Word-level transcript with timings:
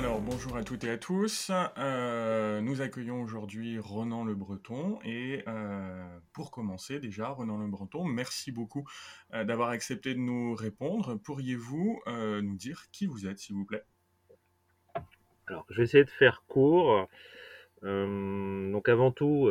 Alors 0.00 0.22
bonjour 0.22 0.56
à 0.56 0.64
toutes 0.64 0.84
et 0.84 0.90
à 0.92 0.96
tous. 0.96 1.52
Euh, 1.76 2.62
nous 2.62 2.80
accueillons 2.80 3.20
aujourd'hui 3.20 3.78
Renan 3.78 4.24
Le 4.24 4.34
Breton 4.34 4.98
et 5.04 5.44
euh, 5.46 6.18
pour 6.32 6.50
commencer 6.50 7.00
déjà, 7.00 7.28
Renan 7.28 7.58
Le 7.58 7.66
Breton, 7.66 8.06
merci 8.06 8.50
beaucoup 8.50 8.88
euh, 9.34 9.44
d'avoir 9.44 9.68
accepté 9.68 10.14
de 10.14 10.18
nous 10.18 10.54
répondre. 10.54 11.16
Pourriez-vous 11.16 12.00
nous 12.06 12.56
dire 12.56 12.84
qui 12.92 13.04
vous 13.04 13.26
êtes, 13.26 13.40
s'il 13.40 13.56
vous 13.56 13.66
plaît? 13.66 13.84
Alors 15.46 15.66
je 15.68 15.76
vais 15.76 15.82
essayer 15.82 16.04
de 16.04 16.08
faire 16.08 16.44
court. 16.48 17.06
donc 17.82 18.88
avant 18.88 19.10
tout, 19.10 19.50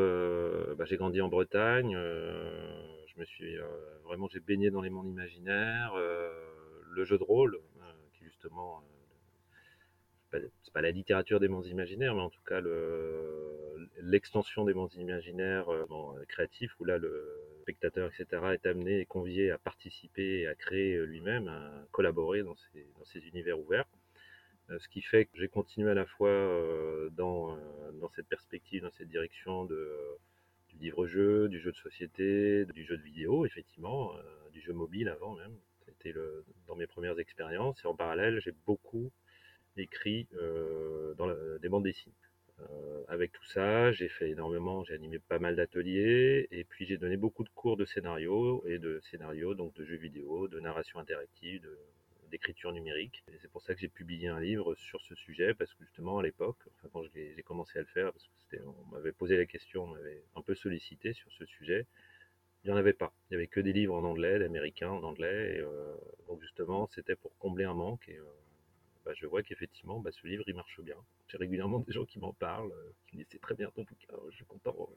bah, 0.79 0.85
j'ai 0.85 0.97
grandi 0.97 1.21
en 1.21 1.27
Bretagne. 1.27 1.91
je 1.93 3.19
me 3.19 3.23
suis 3.23 3.55
vraiment 4.03 4.27
j'ai 4.27 4.39
baigné 4.39 4.71
dans 4.71 4.81
les 4.81 4.89
mondes 4.89 5.09
imaginaires, 5.09 5.93
le 5.95 7.05
jeu 7.05 7.19
de 7.19 7.23
rôle, 7.23 7.59
qui 8.13 8.23
justement 8.23 8.81
c'est 10.31 10.73
pas 10.73 10.81
la 10.81 10.91
littérature 10.91 11.39
des 11.39 11.47
mondes 11.47 11.65
imaginaires, 11.65 12.13
mais 12.13 12.21
en 12.21 12.29
tout 12.29 12.43
cas 12.43 12.61
l'extension 14.01 14.65
des 14.65 14.73
mondes 14.73 14.93
imaginaires 14.95 15.69
euh, 15.69 16.25
créatifs, 16.27 16.75
où 16.79 16.85
là 16.85 16.97
le 16.97 17.25
spectateur, 17.61 18.09
etc., 18.09 18.41
est 18.53 18.65
amené 18.65 18.99
et 18.99 19.05
convié 19.05 19.51
à 19.51 19.57
participer 19.57 20.41
et 20.41 20.47
à 20.47 20.55
créer 20.55 20.95
euh, 20.95 21.05
lui-même, 21.05 21.47
à 21.47 21.87
collaborer 21.91 22.43
dans 22.43 22.55
ces, 22.55 22.87
dans 22.97 23.05
ces 23.05 23.19
univers 23.27 23.59
ouverts. 23.59 23.85
Euh, 24.69 24.79
ce 24.79 24.87
qui 24.87 25.01
fait 25.01 25.25
que 25.25 25.37
j'ai 25.37 25.47
continué 25.47 25.89
à 25.89 25.93
la 25.93 26.05
fois 26.05 26.29
dans, 27.11 27.57
dans 27.93 28.09
cette 28.15 28.27
perspective, 28.27 28.83
dans 28.83 28.91
cette 28.91 29.09
direction 29.09 29.65
de, 29.65 29.91
du 30.69 30.77
livre-jeu, 30.77 31.49
du 31.49 31.59
jeu 31.59 31.71
de 31.71 31.77
société, 31.77 32.65
du 32.65 32.83
jeu 32.83 32.97
de 32.97 33.03
vidéo, 33.03 33.45
effectivement, 33.45 34.13
du 34.51 34.61
jeu 34.61 34.73
mobile 34.73 35.09
avant 35.09 35.35
même. 35.35 35.55
C'était 35.85 36.13
dans 36.67 36.75
mes 36.75 36.85
premières 36.85 37.19
expériences. 37.19 37.83
Et 37.83 37.87
en 37.87 37.95
parallèle, 37.95 38.39
j'ai 38.41 38.53
beaucoup 38.67 39.11
écrit 39.79 40.27
euh, 40.33 41.13
dans 41.15 41.27
des 41.59 41.69
bandes 41.69 41.83
dessinées. 41.83 42.15
Euh, 42.61 43.03
avec 43.07 43.31
tout 43.31 43.45
ça, 43.45 43.91
j'ai 43.91 44.09
fait 44.09 44.29
énormément, 44.29 44.83
j'ai 44.83 44.93
animé 44.93 45.19
pas 45.19 45.39
mal 45.39 45.55
d'ateliers 45.55 46.47
et 46.51 46.63
puis 46.65 46.85
j'ai 46.85 46.97
donné 46.97 47.15
beaucoup 47.15 47.43
de 47.43 47.49
cours 47.49 47.77
de 47.77 47.85
scénario 47.85 48.63
et 48.67 48.79
de 48.79 48.99
scénario, 49.09 49.53
donc 49.53 49.73
de 49.75 49.85
jeux 49.85 49.95
vidéo, 49.95 50.47
de 50.47 50.59
narration 50.59 50.99
interactive, 50.99 51.67
d'écriture 52.29 52.71
numérique. 52.71 53.23
Et 53.29 53.37
c'est 53.41 53.51
pour 53.51 53.61
ça 53.61 53.73
que 53.73 53.79
j'ai 53.79 53.87
publié 53.87 54.27
un 54.27 54.39
livre 54.39 54.75
sur 54.75 55.01
ce 55.01 55.15
sujet 55.15 55.53
parce 55.53 55.73
que 55.73 55.83
justement 55.83 56.19
à 56.19 56.23
l'époque, 56.23 56.59
quand 56.91 57.03
j'ai 57.13 57.43
commencé 57.43 57.79
à 57.79 57.81
le 57.81 57.87
faire, 57.87 58.11
parce 58.11 58.29
que 58.51 58.57
on 58.65 58.91
m'avait 58.91 59.11
posé 59.11 59.37
la 59.37 59.45
question, 59.45 59.83
on 59.83 59.87
m'avait 59.87 60.23
un 60.35 60.41
peu 60.41 60.55
sollicité 60.55 61.13
sur 61.13 61.31
ce 61.31 61.45
sujet, 61.45 61.85
il 62.63 62.67
n'y 62.67 62.73
en 62.73 62.77
avait 62.77 62.93
pas. 62.93 63.13
Il 63.29 63.33
n'y 63.33 63.35
avait 63.37 63.47
que 63.47 63.59
des 63.59 63.73
livres 63.73 63.95
en 63.95 64.03
anglais, 64.03 64.39
d'américains 64.39 64.89
en 64.89 65.03
anglais. 65.03 65.55
Et, 65.55 65.59
euh, 65.59 65.95
donc 66.27 66.41
justement, 66.41 66.89
c'était 66.93 67.15
pour 67.15 67.37
combler 67.37 67.63
un 67.63 67.73
manque. 67.73 68.07
Et, 68.09 68.19
bah, 69.09 69.15
je 69.19 69.25
vois 69.25 69.41
qu'effectivement, 69.41 69.99
bah, 69.99 70.11
ce 70.11 70.27
livre, 70.27 70.43
il 70.45 70.53
marche 70.53 70.79
bien. 70.81 70.95
J'ai 71.29 71.37
régulièrement 71.37 71.79
des 71.79 71.91
gens 71.91 72.05
qui 72.05 72.19
m'en 72.19 72.31
parlent, 72.31 72.71
euh, 72.71 72.91
qui 73.07 73.17
me 73.17 73.23
disent 73.23 73.29
c'est 73.31 73.41
très 73.41 73.55
bien 73.55 73.71
ton 73.71 73.81
bouquin, 73.81 74.13
je 74.29 74.35
suis 74.35 74.45
content. 74.45 74.87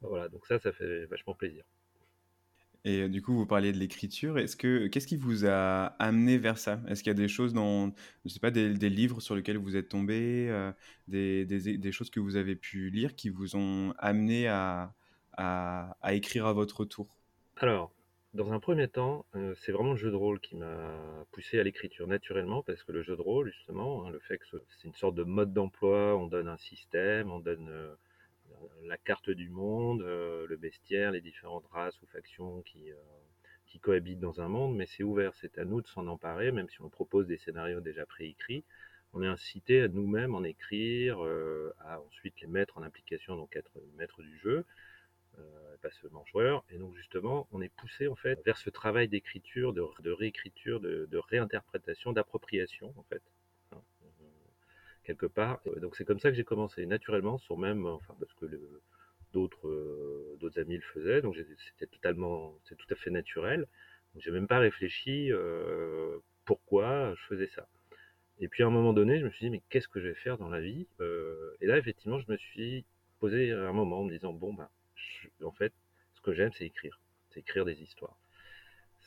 Voilà, 0.00 0.28
donc 0.28 0.44
ça, 0.44 0.58
ça 0.58 0.72
fait 0.72 1.06
vachement 1.06 1.34
plaisir. 1.34 1.64
Et 2.84 3.02
euh, 3.02 3.08
du 3.08 3.22
coup, 3.22 3.34
vous 3.34 3.46
parliez 3.46 3.70
de 3.72 3.78
l'écriture. 3.78 4.40
Est-ce 4.40 4.56
que 4.56 4.88
qu'est-ce 4.88 5.06
qui 5.06 5.16
vous 5.16 5.46
a 5.46 5.86
amené 6.00 6.36
vers 6.36 6.58
ça? 6.58 6.80
Est-ce 6.88 7.04
qu'il 7.04 7.10
y 7.10 7.14
a 7.14 7.14
des 7.14 7.28
choses 7.28 7.52
dans, 7.52 7.92
je 8.24 8.30
sais 8.30 8.40
pas, 8.40 8.50
des, 8.50 8.72
livres 8.90 9.20
sur 9.20 9.36
lesquels 9.36 9.56
vous 9.56 9.76
êtes 9.76 9.88
tombé, 9.88 10.48
euh, 10.50 10.72
des, 11.06 11.44
des, 11.44 11.92
choses 11.92 12.10
que 12.10 12.18
vous 12.18 12.34
avez 12.34 12.56
pu 12.56 12.90
lire 12.90 13.14
qui 13.14 13.28
vous 13.28 13.54
ont 13.54 13.94
amené 13.98 14.48
à, 14.48 14.92
à, 15.36 15.96
à 16.02 16.14
écrire 16.14 16.46
à 16.46 16.52
votre 16.52 16.84
tour? 16.84 17.16
Alors, 17.58 17.92
dans 18.34 18.52
un 18.52 18.60
premier 18.60 18.88
temps, 18.88 19.24
euh, 19.34 19.54
c'est 19.56 19.72
vraiment 19.72 19.92
le 19.92 19.98
jeu 19.98 20.10
de 20.10 20.16
rôle 20.16 20.38
qui 20.40 20.56
m'a 20.56 21.24
poussé 21.32 21.58
à 21.58 21.62
l'écriture 21.62 22.06
naturellement, 22.06 22.62
parce 22.62 22.82
que 22.82 22.92
le 22.92 23.02
jeu 23.02 23.16
de 23.16 23.22
rôle, 23.22 23.50
justement, 23.50 24.06
hein, 24.06 24.10
le 24.10 24.18
fait 24.18 24.38
que 24.38 24.44
c'est 24.50 24.84
une 24.84 24.94
sorte 24.94 25.14
de 25.14 25.24
mode 25.24 25.52
d'emploi, 25.52 26.16
on 26.16 26.26
donne 26.26 26.48
un 26.48 26.58
système, 26.58 27.30
on 27.30 27.40
donne 27.40 27.68
euh, 27.70 27.94
la 28.84 28.98
carte 28.98 29.30
du 29.30 29.48
monde, 29.48 30.02
euh, 30.02 30.46
le 30.46 30.56
bestiaire, 30.56 31.10
les 31.10 31.22
différentes 31.22 31.66
races 31.68 32.00
ou 32.02 32.06
factions 32.06 32.62
qui, 32.62 32.92
cohabitent 33.80 34.18
dans 34.18 34.40
un 34.40 34.48
monde, 34.48 34.76
mais 34.76 34.86
c'est 34.86 35.04
ouvert, 35.04 35.32
c'est 35.36 35.56
à 35.56 35.64
nous 35.64 35.80
de 35.80 35.86
s'en 35.86 36.08
emparer, 36.08 36.50
même 36.50 36.68
si 36.68 36.82
on 36.82 36.88
propose 36.88 37.28
des 37.28 37.38
scénarios 37.38 37.80
déjà 37.80 38.04
préécrits. 38.06 38.64
On 39.12 39.22
est 39.22 39.26
incité 39.26 39.82
à 39.82 39.88
nous-mêmes 39.88 40.34
en 40.34 40.42
écrire, 40.42 41.20
à 41.78 42.00
ensuite 42.00 42.40
les 42.40 42.48
mettre 42.48 42.76
en 42.76 42.82
application, 42.82 43.36
donc 43.36 43.54
être 43.54 43.70
maître 43.96 44.20
du 44.20 44.36
jeu. 44.38 44.64
Euh, 45.38 45.76
pas 45.80 45.90
seulement 45.90 46.24
joueur. 46.26 46.64
Et 46.70 46.78
donc 46.78 46.96
justement, 46.96 47.46
on 47.52 47.60
est 47.60 47.72
poussé 47.76 48.08
en 48.08 48.16
fait 48.16 48.40
vers 48.44 48.58
ce 48.58 48.68
travail 48.68 49.08
d'écriture, 49.08 49.72
de, 49.72 50.10
réécriture, 50.10 50.80
de, 50.80 51.18
réinterprétation, 51.18 52.12
d'appropriation 52.12 52.92
en 52.96 53.04
fait, 53.04 53.22
hein, 53.70 53.80
euh, 54.02 54.24
quelque 55.04 55.26
part. 55.26 55.60
donc 55.76 55.94
c'est 55.94 56.04
comme 56.04 56.18
ça 56.18 56.30
que 56.30 56.36
j'ai 56.36 56.42
commencé 56.42 56.84
naturellement, 56.84 57.38
sur 57.38 57.56
même, 57.58 57.86
enfin 57.86 58.16
parce 58.18 58.32
que 58.34 58.46
d'autres 59.32 59.68
euh, 59.68 60.36
d'autres 60.40 60.58
amis 60.58 60.76
le 60.76 60.82
faisaient, 60.82 61.22
donc 61.22 61.36
c'était 61.68 61.86
totalement, 61.86 62.58
c'est 62.64 62.76
tout 62.76 62.88
à 62.90 62.96
fait 62.96 63.10
naturel. 63.10 63.66
Donc 64.14 64.22
j'ai 64.24 64.32
même 64.32 64.48
pas 64.48 64.58
réfléchi 64.58 65.30
pourquoi 66.44 67.14
je 67.14 67.22
faisais 67.26 67.48
ça. 67.54 67.68
Et 68.40 68.48
puis 68.48 68.64
à 68.64 68.66
un 68.66 68.70
moment 68.70 68.92
donné, 68.92 69.20
je 69.20 69.24
me 69.24 69.30
suis 69.30 69.46
dit 69.46 69.50
mais 69.50 69.62
qu'est-ce 69.68 69.88
que 69.88 70.00
je 70.00 70.08
vais 70.08 70.14
faire 70.14 70.38
dans 70.38 70.48
la 70.48 70.60
vie 70.60 70.88
Et 71.60 71.66
là 71.66 71.78
effectivement, 71.78 72.18
je 72.18 72.32
me 72.32 72.36
suis 72.36 72.84
posé 73.20 73.52
un 73.52 73.72
moment 73.72 74.00
en 74.00 74.04
me 74.04 74.10
disant 74.10 74.32
bon 74.32 74.52
en 75.42 75.52
fait, 75.52 75.72
ce 76.14 76.20
que 76.20 76.32
j'aime, 76.32 76.52
c'est 76.52 76.66
écrire. 76.66 77.00
C'est 77.30 77.40
écrire 77.40 77.64
des 77.64 77.82
histoires. 77.82 78.18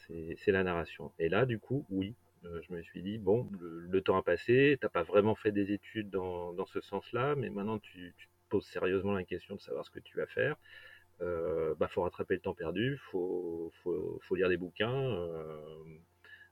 C'est 0.07 0.52
la 0.52 0.63
narration. 0.63 1.13
Et 1.19 1.29
là, 1.29 1.46
du 1.46 1.57
coup, 1.57 1.85
oui, 1.90 2.16
euh, 2.46 2.62
je 2.68 2.74
me 2.74 2.81
suis 2.81 3.02
dit, 3.02 3.18
bon, 3.18 3.50
le, 3.59 4.01
temps 4.01 4.18
a 4.18 4.24
passé, 4.24 4.78
t'as 4.81 4.90
pas 4.90 5.03
vraiment 5.03 5.35
fait 5.35 5.51
des 5.51 5.72
études 5.72 6.09
dans, 6.09 6.66
ce 6.66 6.81
sens-là, 6.81 7.35
mais 7.35 7.50
maintenant 7.50 7.80
tu, 7.80 8.13
te 8.18 8.25
poses 8.50 8.66
sérieusement 8.66 9.13
la 9.13 9.24
question 9.24 9.56
de 9.56 9.62
savoir 9.62 9.85
ce 9.85 9.91
que 9.91 10.00
tu 10.00 10.18
vas 10.18 10.25
faire. 10.28 10.57
Euh, 11.22 11.75
bah, 11.75 11.88
faut 11.88 12.01
rattraper 12.01 12.34
le 12.34 12.41
temps 12.41 12.56
perdu, 12.56 12.97
faut, 13.12 13.72
faut, 13.84 14.35
lire 14.35 14.50
des 14.50 14.57
bouquins, 14.57 14.91
euh, 14.91 15.84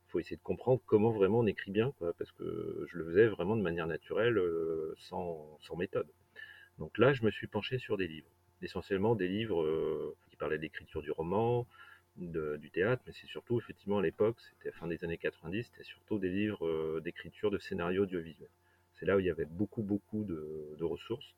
faut 0.07 0.19
essayer 0.19 0.37
de 0.37 0.43
comprendre 0.43 0.81
comment 0.85 1.11
vraiment 1.11 1.39
on 1.39 1.47
écrit 1.47 1.71
bien, 1.71 1.93
parce 2.17 2.31
que 2.31 2.85
je 2.87 2.97
le 2.97 3.05
faisais 3.05 3.27
vraiment 3.27 3.57
de 3.57 3.61
manière 3.61 3.87
naturelle, 3.87 4.37
euh, 4.37 4.93
sans 4.99 5.59
méthode. 5.77 6.07
Donc 6.77 6.97
là, 6.97 7.13
je 7.13 7.23
me 7.23 7.31
suis 7.31 7.47
penché 7.47 7.77
sur 7.79 7.97
des 7.97 8.07
livres 8.07 8.29
essentiellement 8.61 9.15
des 9.15 9.27
livres 9.27 9.61
euh, 9.61 10.15
qui 10.29 10.35
parlaient 10.35 10.57
d'écriture 10.57 11.01
du 11.01 11.11
roman, 11.11 11.67
du 12.17 12.69
théâtre, 12.71 13.01
mais 13.07 13.13
c'est 13.13 13.27
surtout, 13.27 13.59
effectivement, 13.59 13.99
à 13.99 14.01
l'époque, 14.01 14.37
c'était 14.41 14.71
fin 14.71 14.87
des 14.87 15.03
années 15.03 15.17
90, 15.17 15.63
c'était 15.63 15.83
surtout 15.83 16.19
des 16.19 16.29
livres 16.29 16.65
euh, 16.65 17.01
d'écriture 17.01 17.49
de 17.49 17.57
scénario 17.59 18.03
audiovisuel. 18.03 18.49
C'est 18.95 19.05
là 19.05 19.15
où 19.15 19.19
il 19.19 19.25
y 19.25 19.29
avait 19.29 19.45
beaucoup, 19.45 19.83
beaucoup 19.83 20.25
de, 20.25 20.83
ressources. 20.83 21.33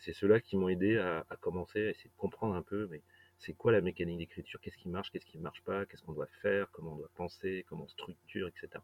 C'est 0.00 0.12
ceux-là 0.12 0.40
qui 0.40 0.56
m'ont 0.56 0.68
aidé 0.68 0.98
à, 0.98 1.24
commencer 1.40 1.86
à 1.86 1.90
essayer 1.90 2.10
de 2.10 2.16
comprendre 2.20 2.54
un 2.54 2.62
peu, 2.62 2.88
mais 2.90 3.02
c'est 3.38 3.52
quoi 3.52 3.70
la 3.72 3.80
mécanique 3.80 4.18
d'écriture, 4.18 4.60
qu'est-ce 4.60 4.76
qui 4.76 4.88
marche, 4.88 5.10
qu'est-ce 5.12 5.24
qui 5.24 5.38
ne 5.38 5.42
marche 5.42 5.62
pas, 5.62 5.86
qu'est-ce 5.86 6.02
qu'on 6.02 6.12
doit 6.12 6.28
faire, 6.42 6.70
comment 6.72 6.94
on 6.94 6.96
doit 6.96 7.10
penser, 7.14 7.64
comment 7.68 7.84
on 7.84 7.88
structure, 7.88 8.48
etc. 8.48 8.82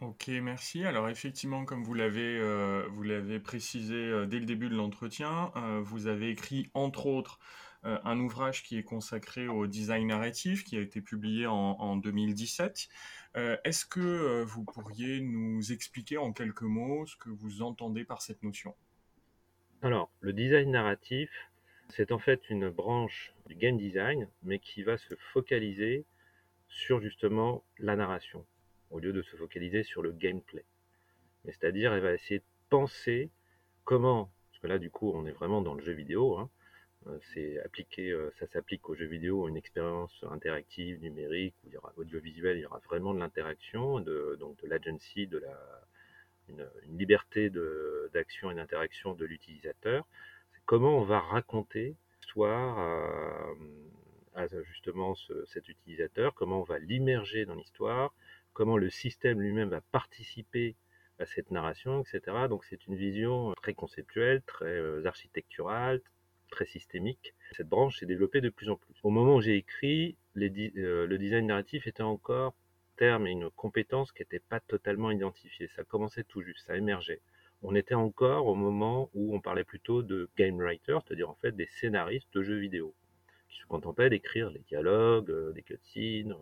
Ok, 0.00 0.28
merci. 0.28 0.82
Alors 0.86 1.10
effectivement, 1.10 1.66
comme 1.66 1.84
vous 1.84 1.92
l'avez 1.92 2.38
euh, 2.40 3.38
précisé 3.44 3.96
euh, 3.96 4.24
dès 4.24 4.38
le 4.38 4.46
début 4.46 4.70
de 4.70 4.74
l'entretien, 4.74 5.52
euh, 5.56 5.82
vous 5.84 6.06
avez 6.06 6.30
écrit 6.30 6.70
entre 6.72 7.06
autres 7.06 7.38
un 7.82 8.20
ouvrage 8.20 8.62
qui 8.62 8.76
est 8.76 8.82
consacré 8.82 9.48
au 9.48 9.66
design 9.66 10.08
narratif, 10.08 10.64
qui 10.64 10.76
a 10.76 10.80
été 10.82 11.00
publié 11.00 11.46
en 11.46 11.96
2017. 11.96 12.90
Est-ce 13.34 13.86
que 13.86 14.42
vous 14.42 14.64
pourriez 14.64 15.22
nous 15.22 15.72
expliquer 15.72 16.18
en 16.18 16.34
quelques 16.34 16.60
mots 16.60 17.06
ce 17.06 17.16
que 17.16 17.30
vous 17.30 17.62
entendez 17.62 18.04
par 18.04 18.20
cette 18.20 18.42
notion? 18.42 18.74
Alors, 19.80 20.10
le 20.20 20.34
design 20.34 20.70
narratif, 20.72 21.30
c'est 21.88 22.12
en 22.12 22.18
fait 22.18 22.50
une 22.50 22.68
branche 22.68 23.32
du 23.46 23.54
game 23.54 23.78
design, 23.78 24.28
mais 24.42 24.58
qui 24.58 24.82
va 24.82 24.98
se 24.98 25.14
focaliser 25.32 26.04
sur 26.68 27.00
justement 27.00 27.64
la 27.78 27.96
narration 27.96 28.44
au 28.90 28.98
lieu 28.98 29.12
de 29.12 29.22
se 29.22 29.36
focaliser 29.36 29.82
sur 29.82 30.02
le 30.02 30.12
gameplay. 30.12 30.64
C'est-à-dire, 31.44 31.92
elle 31.92 32.02
va 32.02 32.12
essayer 32.12 32.40
de 32.40 32.44
penser 32.68 33.30
comment, 33.84 34.30
parce 34.50 34.60
que 34.62 34.66
là, 34.66 34.78
du 34.78 34.90
coup, 34.90 35.10
on 35.14 35.26
est 35.26 35.32
vraiment 35.32 35.62
dans 35.62 35.74
le 35.74 35.82
jeu 35.82 35.92
vidéo, 35.92 36.36
hein, 36.36 36.50
euh, 37.06 37.18
c'est 37.32 37.58
appliqué, 37.60 38.10
euh, 38.10 38.30
ça 38.38 38.46
s'applique 38.48 38.88
au 38.90 38.94
jeu 38.94 39.06
vidéo, 39.06 39.48
une 39.48 39.56
expérience 39.56 40.12
interactive, 40.30 41.00
numérique, 41.00 41.54
où 41.64 41.68
il 41.68 41.72
y 41.72 41.76
aura 41.78 41.94
il 41.96 42.60
y 42.60 42.66
aura 42.66 42.78
vraiment 42.80 43.14
de 43.14 43.18
l'interaction, 43.18 44.00
de, 44.00 44.36
donc 44.38 44.60
de 44.62 44.68
l'agency, 44.68 45.26
de 45.26 45.38
la, 45.38 45.82
une, 46.48 46.66
liberté 46.98 47.50
d'action 48.12 48.50
et 48.50 48.54
d'interaction 48.54 49.14
de 49.14 49.24
l'utilisateur. 49.24 50.06
comment 50.66 50.98
on 50.98 51.04
va 51.04 51.20
raconter 51.20 51.96
l'histoire 52.20 52.78
à, 54.34 54.46
justement 54.64 55.14
cet 55.46 55.68
utilisateur, 55.68 56.34
comment 56.34 56.60
on 56.60 56.64
va 56.64 56.78
l'immerger 56.78 57.46
dans 57.46 57.54
l'histoire, 57.54 58.12
comment 58.52 58.76
le 58.76 58.90
système 58.90 59.40
lui-même 59.40 59.68
va 59.68 59.80
participer 59.80 60.76
à 61.18 61.26
cette 61.26 61.50
narration, 61.50 62.02
etc. 62.02 62.48
Donc 62.48 62.64
c'est 62.64 62.86
une 62.86 62.96
vision 62.96 63.54
très 63.62 63.74
conceptuelle, 63.74 64.42
très 64.42 64.66
euh, 64.66 65.04
architecturale, 65.06 66.00
très 66.50 66.66
systémique. 66.66 67.34
Cette 67.52 67.68
branche 67.68 67.98
s'est 67.98 68.06
développée 68.06 68.40
de 68.40 68.48
plus 68.48 68.70
en 68.70 68.76
plus. 68.76 68.94
Au 69.02 69.10
moment 69.10 69.36
où 69.36 69.40
j'ai 69.40 69.56
écrit, 69.56 70.16
euh, 70.36 71.06
le 71.06 71.18
design 71.18 71.46
narratif 71.46 71.86
était 71.86 72.02
encore 72.02 72.54
terme 72.96 73.26
et 73.26 73.30
une 73.30 73.50
compétence 73.50 74.12
qui 74.12 74.22
n'était 74.22 74.40
pas 74.40 74.60
totalement 74.60 75.10
identifiée. 75.10 75.68
Ça 75.76 75.84
commençait 75.84 76.24
tout 76.24 76.42
juste, 76.42 76.66
ça 76.66 76.76
émergeait. 76.76 77.20
on 77.62 77.74
était 77.74 77.94
encore 77.94 78.46
au 78.46 78.54
moment 78.54 79.10
où 79.14 79.34
on 79.34 79.40
parlait 79.40 79.64
plutôt 79.64 80.02
de 80.02 80.30
game 80.36 80.58
writer, 80.58 80.98
c'est-à-dire 81.06 81.28
en 81.28 81.34
fait 81.34 81.54
des 81.56 81.66
scénaristes 81.66 82.32
de 82.34 82.42
jeux 82.42 82.58
vidéo, 82.58 82.94
qui 83.50 83.58
se 83.58 83.66
contentaient 83.66 84.08
d'écrire 84.10 84.50
les 84.50 84.60
dialogues, 84.60 85.30
euh, 85.30 85.52
des 85.52 85.62
cutscenes, 85.62 86.34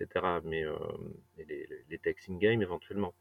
etc. 0.00 0.40
Mais 0.44 0.64
les, 1.38 1.68
les 1.88 1.98
textes 1.98 2.28
in-game 2.28 2.62
éventuellement. 2.62 3.14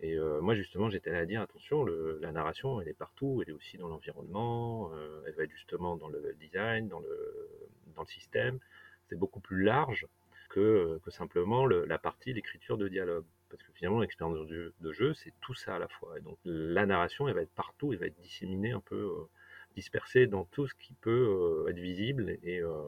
Et 0.00 0.16
moi 0.40 0.54
justement 0.54 0.90
j'étais 0.90 1.10
à 1.10 1.24
dire 1.24 1.40
attention, 1.40 1.84
la 1.84 2.32
narration 2.32 2.80
elle 2.80 2.88
est 2.88 2.98
partout, 2.98 3.42
elle 3.42 3.50
est 3.50 3.56
aussi 3.56 3.78
dans 3.78 3.88
l'environnement, 3.88 4.90
elle 5.26 5.34
va 5.34 5.44
être 5.44 5.52
justement 5.52 5.96
dans 5.96 6.08
le 6.08 6.34
design, 6.40 6.88
dans 6.88 7.00
le, 7.00 7.48
dans 7.94 8.02
le 8.02 8.08
système. 8.08 8.58
C'est 9.08 9.16
beaucoup 9.16 9.40
plus 9.40 9.62
large 9.62 10.06
que, 10.50 11.00
que 11.04 11.10
simplement 11.10 11.66
la 11.66 11.98
partie 11.98 12.32
l'écriture 12.32 12.76
de 12.76 12.88
dialogue 12.88 13.24
parce 13.54 13.62
que 13.62 13.72
finalement 13.72 14.00
l'expérience 14.00 14.48
de 14.48 14.92
jeu, 14.92 15.14
c'est 15.14 15.32
tout 15.40 15.54
ça 15.54 15.76
à 15.76 15.78
la 15.78 15.88
fois. 15.88 16.18
Et 16.18 16.20
donc 16.20 16.38
la 16.44 16.86
narration, 16.86 17.28
elle 17.28 17.34
va 17.34 17.42
être 17.42 17.54
partout, 17.54 17.92
elle 17.92 18.00
va 18.00 18.06
être 18.06 18.20
disséminée 18.20 18.72
un 18.72 18.80
peu, 18.80 18.96
euh, 18.96 19.28
dispersée 19.76 20.26
dans 20.26 20.44
tout 20.44 20.66
ce 20.66 20.74
qui 20.74 20.94
peut 20.94 21.64
euh, 21.66 21.70
être 21.70 21.78
visible 21.78 22.38
et 22.42 22.60
euh, 22.60 22.82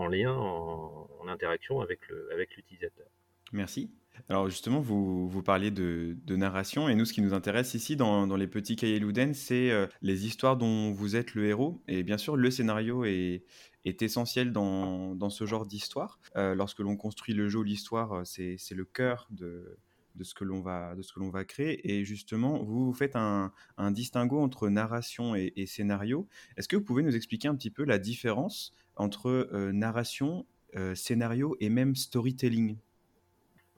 en 0.00 0.08
lien, 0.08 0.32
en, 0.34 1.08
interaction 1.28 1.80
avec 1.80 2.00
l'utilisateur. 2.08 3.06
Avec 3.06 3.52
Merci. 3.52 3.92
Alors 4.28 4.48
justement, 4.48 4.80
vous, 4.80 5.28
vous 5.28 5.42
parliez 5.42 5.70
de, 5.70 6.16
narration, 6.28 6.88
et 6.88 6.96
nous, 6.96 7.04
ce 7.04 7.12
qui 7.12 7.22
nous 7.22 7.34
intéresse 7.34 7.74
ici 7.74 7.94
dans, 7.94 8.26
dans 8.26 8.36
les 8.36 8.48
petits 8.48 8.74
cahiers 8.74 8.98
Louden, 8.98 9.32
c'est 9.32 9.70
les 10.02 10.26
histoires 10.26 10.56
dont 10.56 10.90
vous 10.90 11.14
êtes 11.14 11.34
le 11.34 11.46
héros. 11.46 11.80
Et 11.86 12.02
bien 12.02 12.18
sûr, 12.18 12.36
le 12.36 12.50
scénario 12.50 13.04
est, 13.04 13.44
essentiel 13.84 14.52
dans, 14.52 15.14
dans 15.14 15.30
ce 15.30 15.46
genre 15.46 15.66
d'histoire. 15.66 16.18
Euh, 16.36 16.54
lorsque 16.54 16.80
l'on 16.80 16.96
construit 16.96 17.34
le 17.34 17.48
jeu, 17.48 17.62
l'histoire, 17.62 18.12
euh, 18.12 18.24
c'est, 18.24 18.56
c'est 18.58 18.74
le 18.74 18.84
cœur 18.84 19.26
de, 19.30 19.78
de 20.16 20.24
ce 20.24 20.34
que 20.34 20.44
l'on 20.44 20.60
va 20.60 20.94
de 20.94 21.02
ce 21.02 21.12
que 21.12 21.20
l'on 21.20 21.30
va 21.30 21.44
créer 21.44 21.90
et 21.90 22.04
justement 22.04 22.62
vous, 22.62 22.86
vous 22.86 22.92
faites 22.92 23.16
un, 23.16 23.52
un, 23.76 23.90
distinguo 23.90 24.40
entre 24.40 24.68
narration 24.68 25.34
et, 25.34 25.66
scénario 25.66 26.28
est-ce 26.56 26.68
que 26.68 26.76
vous 26.76 26.82
pouvez 26.82 27.02
nous 27.02 27.14
expliquer 27.14 27.48
un 27.48 27.54
petit 27.54 27.70
peu 27.70 27.84
la 27.84 27.98
différence 27.98 28.72
entre 28.96 29.28
euh, 29.30 29.72
narration 29.72 30.46
scénario 30.94 31.56
et 31.58 31.68
même 31.68 31.96
storytelling 31.96 32.76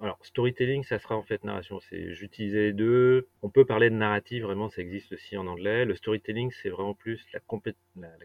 alors, 0.02 0.18
storytelling, 0.24 0.82
ça 0.82 0.98
sera 0.98 1.16
en 1.16 1.22
fait 1.22 1.44
narration. 1.44 1.78
J'utilisais 1.92 2.58
les 2.58 2.72
deux. 2.72 3.28
On 3.42 3.48
peut 3.48 3.64
parler 3.64 3.88
de 3.88 3.94
narrative, 3.94 4.42
vraiment, 4.42 4.68
ça 4.68 4.82
existe 4.82 5.12
aussi 5.12 5.36
en 5.36 5.46
anglais. 5.46 5.84
Le 5.84 5.94
storytelling, 5.94 6.50
c'est 6.50 6.70
vraiment 6.70 6.94
plus 6.94 7.24
la, 7.32 7.38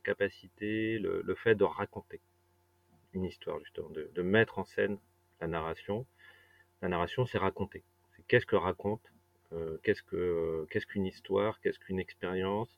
capacité, 0.04 0.98
le, 0.98 1.36
fait 1.36 1.54
de 1.54 1.64
raconter 1.64 2.20
une 3.14 3.26
histoire, 3.26 3.60
justement, 3.60 3.92
de, 3.92 4.22
mettre 4.24 4.58
en 4.58 4.66
scène 4.66 4.98
la 5.40 5.46
narration. 5.46 6.08
La 6.82 6.88
narration, 6.90 7.28
c'est 7.28 7.38
raconter. 7.38 7.84
Qu'est-ce 8.28 8.48
que 8.48 8.56
raconte, 8.56 9.14
euh, 9.54 9.78
qu'est-ce 9.84 10.02
que 10.02 10.66
qu'est-ce 10.72 10.88
qu'une 10.88 11.06
histoire, 11.06 11.60
qu'est-ce 11.62 11.78
qu'une 11.78 12.00
expérience. 12.00 12.76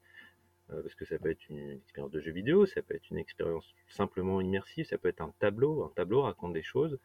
Euh, 0.72 0.82
parce 0.84 0.96
que 0.96 1.06
ça 1.06 1.18
peut 1.18 1.32
être 1.32 1.50
une 1.50 1.72
expérience 1.72 2.12
de 2.12 2.20
jeu 2.20 2.32
vidéo, 2.32 2.66
ça 2.66 2.82
peut 2.82 2.96
être 2.96 3.10
une 3.10 3.18
expérience 3.18 3.66
simplement 3.88 4.40
immersive, 4.42 4.86
ça 4.86 4.98
peut 4.98 5.08
être 5.08 5.22
un 5.22 5.34
tableau. 5.40 5.84
Un 5.84 5.92
tableau 5.96 6.22
raconte 6.22 6.54
des 6.54 6.64
choses. 6.64 7.00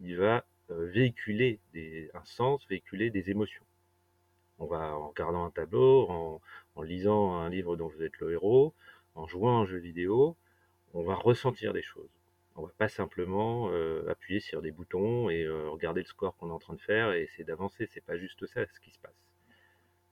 Il 0.00 0.16
va 0.16 0.44
euh, 0.70 0.86
véhiculer 0.86 1.60
un 2.14 2.24
sens, 2.24 2.66
véhiculer 2.68 3.10
des 3.10 3.30
émotions. 3.30 3.64
On 4.58 4.66
va, 4.66 4.94
en 4.96 5.08
regardant 5.08 5.44
un 5.44 5.50
tableau, 5.50 6.08
en, 6.10 6.40
lisant 6.82 7.34
un 7.34 7.50
livre 7.50 7.76
dont 7.76 7.88
vous 7.88 8.02
êtes 8.02 8.18
le 8.20 8.32
héros, 8.32 8.74
en 9.14 9.26
jouant 9.26 9.60
un 9.60 9.66
jeu 9.66 9.76
vidéo, 9.76 10.36
on 10.94 11.02
va 11.02 11.14
ressentir 11.14 11.74
des 11.74 11.82
choses. 11.82 12.08
On 12.56 12.62
va 12.62 12.72
pas 12.78 12.88
simplement 12.88 13.70
euh, 13.70 14.08
appuyer 14.08 14.40
sur 14.40 14.62
des 14.62 14.70
boutons 14.70 15.28
et 15.30 15.48
regarder 15.48 16.00
le 16.00 16.06
score 16.06 16.36
qu'on 16.36 16.48
est 16.48 16.52
en 16.52 16.58
train 16.58 16.74
de 16.74 16.80
faire 16.80 17.12
et 17.12 17.22
essayer 17.22 17.44
d'avancer. 17.44 17.86
C'est 17.92 18.04
pas 18.04 18.16
juste 18.16 18.46
ça 18.46 18.66
ce 18.66 18.80
qui 18.80 18.90
se 18.90 18.98
passe. 18.98 19.29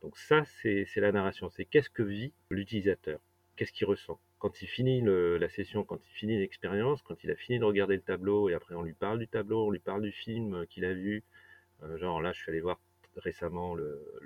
Donc 0.09 0.17
ça, 0.17 0.43
c'est 0.63 0.87
la 0.97 1.13
narration. 1.13 1.51
C'est 1.51 1.67
qu'est-ce 1.67 1.91
que 1.91 2.03
vit 2.03 2.33
l'utilisateur? 2.49 3.21
Qu'est-ce 3.57 3.73
qu'il 3.73 3.87
ressent? 3.87 4.19
Quand 4.39 4.63
il 4.63 4.67
finit 4.67 5.03
la 5.03 5.51
session, 5.51 5.85
quand 5.85 6.01
il 6.03 6.11
finit 6.15 6.39
l'expérience, 6.39 7.03
quand 7.03 7.23
il 7.25 7.31
a 7.31 7.37
fini 7.37 7.59
de 7.59 7.65
regarder 7.65 7.95
le 7.95 8.01
tableau, 8.01 8.49
et 8.49 8.55
après 8.55 8.75
on 8.75 8.81
lui 8.81 8.95
parle 8.95 9.19
du 9.19 9.29
tableau, 9.29 9.67
on 9.67 9.71
lui 9.71 9.81
parle 9.81 10.01
du 10.01 10.11
film 10.11 10.55
euh, 10.55 10.65
qu'il 10.65 10.87
a 10.87 10.95
vu, 10.95 11.25
euh, 11.83 11.99
genre 11.99 12.23
là 12.23 12.33
je 12.33 12.41
suis 12.41 12.51
allé 12.51 12.63
voir 12.63 12.81
récemment 13.17 13.77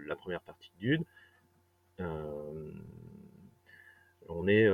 la 0.06 0.14
première 0.14 0.42
partie 0.42 0.70
d'une, 0.78 1.04
euh, 1.98 2.70
on 4.28 4.46
est, 4.46 4.66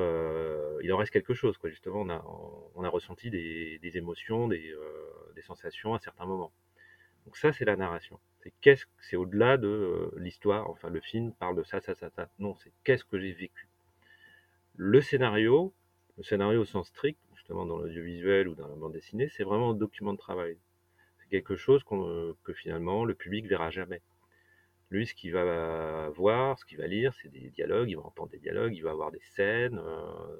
il 0.85 0.93
en 0.93 0.99
reste 0.99 1.11
quelque 1.11 1.33
chose, 1.33 1.57
quoi. 1.57 1.71
Justement, 1.71 2.03
on 2.03 2.11
a, 2.11 2.23
on 2.75 2.85
a 2.85 2.89
ressenti 2.91 3.31
des, 3.31 3.97
émotions, 3.97 4.47
des, 4.47 4.75
des, 5.35 5.43
sensations 5.43 5.95
à 5.95 6.01
certains 6.01 6.27
moments. 6.27 6.53
Donc 7.25 7.39
ça, 7.39 7.51
c'est 7.55 7.65
la 7.65 7.77
narration. 7.77 8.21
C'est 8.43 8.53
qu'est-ce, 8.61 8.87
c'est 9.01 9.17
au-delà 9.17 9.57
de 9.57 10.11
l'histoire. 10.17 10.71
Enfin, 10.71 10.91
le 10.91 11.01
film 11.01 11.33
parle 11.33 11.57
de 11.57 11.63
ça, 11.65 11.81
ça, 11.81 11.95
ça, 11.95 12.11
ça. 12.11 12.29
Non, 12.39 12.55
c'est 12.63 12.73
qu'est-ce 12.85 13.05
que 13.05 13.19
j'ai 13.19 13.33
vécu. 13.33 13.69
Le 14.77 15.01
scénario, 15.01 15.75
le 16.17 16.23
scénario 16.23 16.61
au 16.61 16.65
sens 16.65 16.89
strict, 16.89 17.19
justement 17.35 17.67
dans 17.67 17.79
l'audiovisuel 17.79 18.49
ou 18.49 18.55
dans 18.55 18.69
la 18.69 18.75
bande 18.77 18.93
dessinée, 18.93 19.29
c'est 19.29 19.45
vraiment 19.45 19.71
un 19.71 19.75
document 19.75 20.13
de 20.13 20.19
travail. 20.19 20.57
C'est 21.21 21.29
quelque 21.29 21.57
chose 21.57 21.83
que 21.85 22.53
finalement 22.53 23.05
le 23.05 23.15
public 23.15 23.47
verra 23.47 23.71
jamais. 23.71 24.03
Lui, 24.91 25.07
ce 25.07 25.15
qu'il 25.15 25.33
va 25.33 26.09
voir, 26.11 26.59
ce 26.59 26.65
qu'il 26.65 26.79
va 26.79 26.87
lire, 26.87 27.13
c'est 27.21 27.29
des 27.29 27.51
dialogues, 27.51 27.91
il 27.91 27.97
va 27.97 28.05
entendre 28.05 28.31
des 28.31 28.39
dialogues, 28.39 28.75
il 28.75 28.83
va 28.83 28.91
avoir 28.91 29.11
des 29.11 29.21
scènes, 29.21 29.79
euh, 29.79 30.37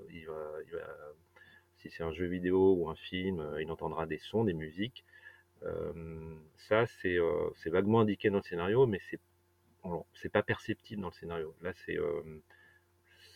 si 1.77 1.91
c'est 1.91 2.03
un 2.03 2.13
jeu 2.13 2.27
vidéo 2.27 2.75
ou 2.75 2.89
un 2.89 2.95
film, 2.95 3.41
euh, 3.41 3.63
il 3.63 3.71
entendra 3.71 4.07
des 4.07 4.19
sons, 4.19 4.45
des 4.45 4.55
musiques. 4.55 5.05
Euh, 5.65 6.35
ça, 6.69 6.87
c'est 6.87 7.71
vaguement 7.71 8.01
indiqué 8.01 8.31
dans 8.31 8.39
le 8.39 8.43
scénario, 8.43 8.87
mais 8.87 9.01
c'est 10.15 10.33
pas 10.33 10.43
perceptible 10.43 11.03
dans 11.03 11.09
le 11.09 11.15
scénario. 11.15 11.55
Là, 11.63 11.73
c'est 11.87 11.99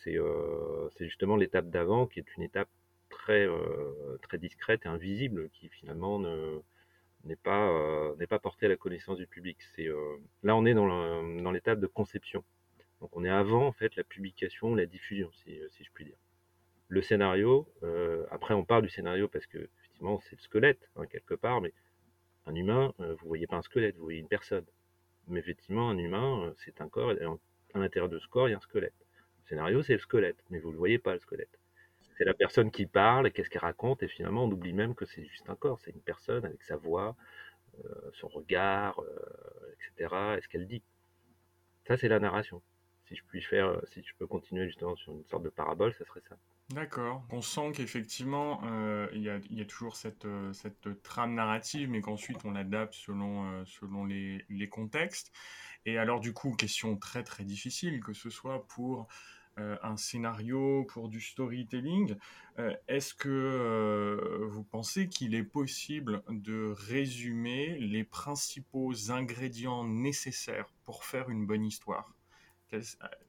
euh, 0.07 0.89
c'est 0.97 1.05
justement 1.05 1.37
l'étape 1.37 1.69
d'avant 1.71 2.07
qui 2.07 2.21
est 2.21 2.37
une 2.37 2.43
étape 2.43 2.69
très, 3.09 3.47
euh, 3.47 4.19
discrète 4.35 4.87
et 4.87 4.89
invisible 4.89 5.51
qui 5.51 5.69
finalement 5.69 6.19
n'est 7.25 7.37
pas, 7.37 7.69
euh, 7.69 8.15
à 8.19 8.69
la 8.69 8.77
connaissance 8.77 9.19
du 9.19 9.27
public. 9.27 9.59
Là, 10.43 10.57
on 10.57 10.65
est 10.65 10.75
dans 10.75 11.53
l'étape 11.53 11.81
de 11.81 11.87
conception. 11.87 12.43
Donc 13.01 13.17
on 13.17 13.25
est 13.25 13.31
avant 13.31 13.67
en 13.67 13.73
fait 13.73 13.95
la 13.97 14.05
publication, 14.05 14.75
la 14.75 14.87
diffusion, 14.87 15.31
si, 15.33 15.59
je 15.59 15.91
puis 15.93 16.05
dire. 16.05 16.17
Le 16.89 17.03
scénario, 17.03 17.69
après 18.31 18.55
on 18.55 18.65
parle 18.65 18.83
du 18.83 18.91
scénario 18.91 19.29
parce 19.29 19.47
que 19.47 19.59
effectivement 19.59 20.21
c'est 20.21 20.37
le 20.37 20.43
squelette 20.43 20.91
hein, 20.97 21.07
quelque 21.07 21.35
part, 21.35 21.61
mais 21.61 21.73
un 22.47 22.55
humain, 22.55 22.93
vous 22.99 23.27
voyez 23.29 23.47
pas 23.47 23.57
un 23.57 23.63
squelette, 23.63 23.97
vous 23.97 24.05
voyez 24.05 24.21
une 24.21 24.29
personne. 24.29 24.65
Mais 25.29 25.41
effectivement 25.41 25.91
un 25.91 25.99
humain, 25.99 26.53
c'est 26.65 26.81
un 26.81 26.89
corps, 26.89 27.13
et 27.13 27.25
à 27.75 27.79
l'intérieur 27.79 28.09
de 28.09 28.19
ce 28.19 28.29
corps 28.29 28.49
il 28.49 28.53
y 28.53 28.55
a 28.55 28.59
un 28.59 28.61
squelette 28.61 28.95
scénario, 29.53 29.83
c'est 29.83 29.93
le 29.93 29.99
squelette, 29.99 30.43
mais 30.51 30.59
vous 30.61 30.69
ne 30.69 30.73
le 30.73 30.79
voyez 30.79 30.99
pas, 30.99 31.13
le 31.13 31.21
squelette. 31.21 31.59
C'est 32.17 32.25
la 32.25 32.35
personne 32.35 32.71
qui 32.71 32.87
parle, 32.87 33.31
qu'est-ce 33.31 33.51
qu'elle 33.51 33.63
raconte, 33.63 34.03
et 34.03 34.09
finalement, 34.09 34.45
on 34.45 34.51
oublie 34.51 34.73
même 34.73 34.95
que 34.95 35.05
c'est 35.05 35.25
juste 35.25 35.49
un 35.49 35.57
corps, 35.57 35.79
c'est 35.81 35.91
une 35.91 36.01
personne 36.01 36.45
avec 36.45 36.63
sa 36.63 36.77
voix, 36.77 37.17
euh, 37.85 38.11
son 38.15 38.29
regard, 38.29 39.01
euh, 39.01 39.75
etc., 39.75 40.15
et 40.39 40.41
ce 40.41 40.49
qu'elle 40.49 40.67
dit. 40.67 40.83
Ça, 41.87 41.97
c'est 41.97 42.09
la 42.09 42.19
narration. 42.21 42.63
Si 43.07 43.17
je 43.17 43.23
puis 43.25 43.43
faire, 43.43 43.67
euh, 43.67 43.81
si 43.87 44.03
je 44.03 44.15
peux 44.19 44.27
continuer 44.27 44.67
justement 44.67 44.97
sur 44.97 45.13
une 45.13 45.25
sorte 45.27 45.43
de 45.43 45.51
parabole, 45.51 45.93
ça 45.95 46.05
serait 46.05 46.23
ça. 46.29 46.37
D'accord. 46.73 47.25
On 47.31 47.43
sent 47.43 47.73
qu'effectivement, 47.75 48.63
il 49.13 49.23
y, 49.23 49.61
a 49.61 49.65
toujours 49.65 49.97
cette, 49.97 50.27
cette 50.53 51.03
trame 51.03 51.35
narrative, 51.35 51.91
mais 51.91 52.01
qu'ensuite 52.01 52.45
on 52.45 52.53
l'adapte 52.53 52.95
selon, 52.95 53.65
selon 53.67 54.05
les, 54.05 54.69
contextes. 54.71 55.33
Et 55.85 55.99
alors, 55.99 56.21
du 56.21 56.33
coup, 56.33 56.53
question 56.55 56.97
très 56.97 57.25
très 57.25 57.45
difficile, 57.45 58.01
que 58.01 58.13
ce 58.13 58.31
soit 58.31 58.67
pour 58.69 59.09
euh, 59.59 59.77
un 59.83 59.99
scénario, 59.99 60.85
pour 60.85 61.11
du 61.11 61.21
storytelling. 61.21 62.17
Euh, 62.59 62.75
est-ce 62.89 63.13
que 63.13 63.29
euh, 63.29 64.47
vous 64.49 64.65
pensez 64.65 65.09
qu'il 65.09 65.35
est 65.35 65.45
possible 65.45 66.23
de 66.31 66.73
résumer 66.75 67.79
les 67.79 68.03
principaux 68.03 68.95
ingrédients 69.11 69.85
nécessaires 69.85 70.73
pour 70.85 71.05
faire 71.05 71.29
une 71.29 71.45
bonne 71.45 71.67
histoire? 71.67 72.15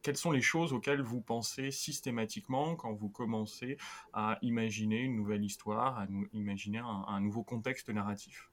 Quelles, 0.02 0.18
sont 0.18 0.32
les 0.32 0.42
choses 0.42 0.74
auxquelles 0.74 1.02
vous 1.02 1.22
pensez 1.22 1.72
systématiquement 1.72 2.76
quand 2.76 2.94
vous 2.94 3.10
commencez 3.10 3.78
à 4.14 4.38
imaginer 4.42 5.00
une 5.00 5.16
nouvelle 5.16 5.44
histoire, 5.44 6.00
à 6.00 6.08
imaginer 6.34 6.80
un, 6.80 7.20
nouveau 7.20 7.44
contexte 7.44 7.90
narratif? 7.90 8.50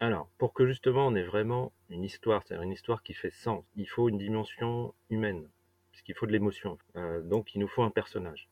Alors, 0.00 0.28
pour 0.38 0.52
que 0.52 0.66
justement 0.66 1.06
on 1.06 1.14
ait 1.14 1.24
vraiment 1.24 1.72
une 1.88 2.04
histoire, 2.04 2.42
c'est-à-dire 2.42 2.64
une 2.64 2.72
histoire 2.72 3.02
qui 3.02 3.14
fait 3.14 3.30
sens, 3.30 3.64
il 3.76 3.88
faut 3.88 4.08
une 4.08 4.18
dimension 4.18 4.94
humaine 5.08 5.48
puisqu'il 5.94 6.16
faut 6.16 6.26
de 6.26 6.32
l'émotion. 6.32 6.76
Euh, 6.96 7.22
donc 7.22 7.54
il 7.54 7.60
nous 7.60 7.68
faut 7.68 7.84
un 7.84 7.90
personnage. 7.90 8.48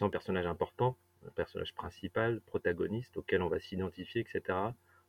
Un 0.00 0.08
personnage 0.08 0.46
important, 0.46 0.96
un 1.26 1.30
personnage 1.30 1.74
principal, 1.74 2.40
protagoniste, 2.40 3.16
auquel 3.16 3.42
on 3.42 3.48
va 3.48 3.60
s'identifier, 3.60 4.22
etc. 4.22 4.58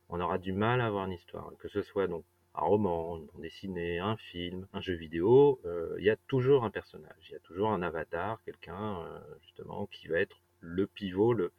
On 0.08 0.20
aura 0.20 0.38
du 0.38 0.52
mal 0.52 0.80
à 0.80 0.86
avoir 0.86 1.06
une 1.06 1.12
histoire. 1.12 1.50
Que 1.58 1.68
ce 1.68 1.82
soit 1.82 2.06
donc 2.06 2.24
un 2.54 2.60
roman, 2.62 3.18
une 3.18 3.26
bande 3.26 3.42
dessinée, 3.42 3.98
un 3.98 4.16
film, 4.16 4.66
un 4.72 4.80
jeu 4.80 4.94
vidéo, 4.94 5.60
euh, 5.64 5.94
il 5.98 6.04
y 6.04 6.10
a 6.10 6.16
toujours 6.28 6.64
un 6.64 6.70
personnage, 6.70 7.28
il 7.28 7.32
y 7.32 7.36
a 7.36 7.40
toujours 7.40 7.70
un 7.70 7.82
avatar, 7.82 8.42
quelqu'un 8.44 9.00
euh, 9.00 9.20
justement 9.42 9.86
qui 9.86 10.08
va 10.08 10.18
être 10.18 10.36
le 10.60 10.86
pivot, 10.86 11.32
le, 11.32 11.52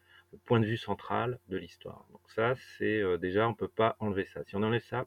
point 0.45 0.59
de 0.59 0.65
vue 0.65 0.77
central 0.77 1.39
de 1.49 1.57
l'histoire. 1.57 2.07
Donc 2.11 2.21
ça, 2.31 2.55
c'est 2.55 3.03
déjà, 3.19 3.47
on 3.47 3.53
peut 3.53 3.67
pas 3.67 3.95
enlever 3.99 4.25
ça. 4.25 4.43
Si 4.45 4.55
on 4.55 4.63
enlève 4.63 4.81
ça, 4.81 5.05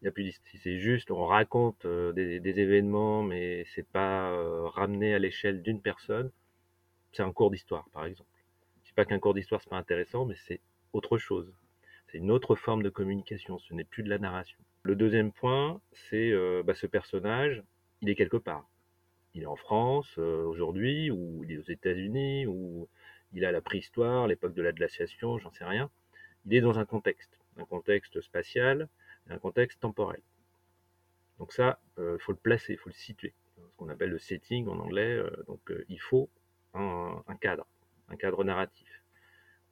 Il 0.00 0.06
y 0.06 0.08
a 0.08 0.12
plus 0.12 0.40
si 0.50 0.56
c'est 0.58 0.78
juste, 0.78 1.10
on 1.10 1.26
raconte 1.26 1.86
des, 1.86 2.40
des, 2.40 2.60
événements, 2.60 3.22
mais 3.22 3.66
c'est 3.74 3.86
pas 3.86 4.34
ramené 4.70 5.14
à 5.14 5.18
l'échelle 5.18 5.62
d'une 5.62 5.82
personne. 5.82 6.30
C'est 7.12 7.22
un 7.22 7.32
cours 7.32 7.50
d'histoire, 7.50 7.86
par 7.92 8.06
exemple. 8.06 8.30
Dis 8.86 8.92
pas 8.94 9.04
qu'un 9.04 9.18
cours 9.18 9.34
d'histoire 9.34 9.60
c'est 9.62 9.68
pas 9.70 9.76
intéressant, 9.76 10.24
mais 10.24 10.36
c'est 10.46 10.60
autre 10.94 11.18
chose. 11.18 11.52
C'est 12.08 12.18
une 12.18 12.30
autre 12.30 12.54
forme 12.54 12.82
de 12.82 12.90
communication. 12.90 13.58
Ce 13.58 13.74
n'est 13.74 13.84
plus 13.84 14.02
de 14.02 14.08
la 14.08 14.18
narration. 14.18 14.58
Le 14.82 14.96
deuxième 14.96 15.32
point, 15.32 15.80
c'est 15.92 16.32
bah, 16.64 16.74
ce 16.74 16.86
personnage, 16.86 17.62
il 18.00 18.08
est 18.10 18.14
quelque 18.14 18.36
part. 18.36 18.68
Il 19.34 19.42
est 19.42 19.46
en 19.46 19.56
France 19.56 20.18
aujourd'hui, 20.18 21.10
ou 21.10 21.44
il 21.44 21.52
est 21.52 21.58
aux 21.58 21.70
États-Unis, 21.70 22.46
ou 22.46 22.88
il 23.32 23.44
à 23.44 23.52
la 23.52 23.60
préhistoire, 23.60 24.26
l'époque 24.26 24.54
de 24.54 24.62
la 24.62 24.72
glaciation, 24.72 25.38
j'en 25.38 25.52
sais 25.52 25.64
rien. 25.64 25.90
Il 26.46 26.54
est 26.54 26.60
dans 26.60 26.78
un 26.78 26.84
contexte, 26.84 27.38
un 27.56 27.64
contexte 27.64 28.20
spatial, 28.20 28.88
un 29.30 29.38
contexte 29.38 29.80
temporel. 29.80 30.20
Donc 31.38 31.52
ça, 31.52 31.80
il 31.96 32.02
euh, 32.02 32.18
faut 32.18 32.32
le 32.32 32.38
placer, 32.38 32.74
il 32.74 32.78
faut 32.78 32.88
le 32.88 32.94
situer. 32.94 33.32
Ce 33.56 33.76
qu'on 33.76 33.88
appelle 33.88 34.10
le 34.10 34.18
setting 34.18 34.68
en 34.68 34.78
anglais. 34.78 35.16
Euh, 35.16 35.30
donc 35.46 35.60
euh, 35.70 35.84
il 35.88 36.00
faut 36.00 36.28
un, 36.74 37.22
cadre, 37.40 37.66
un 38.08 38.16
cadre 38.16 38.44
narratif. 38.44 39.02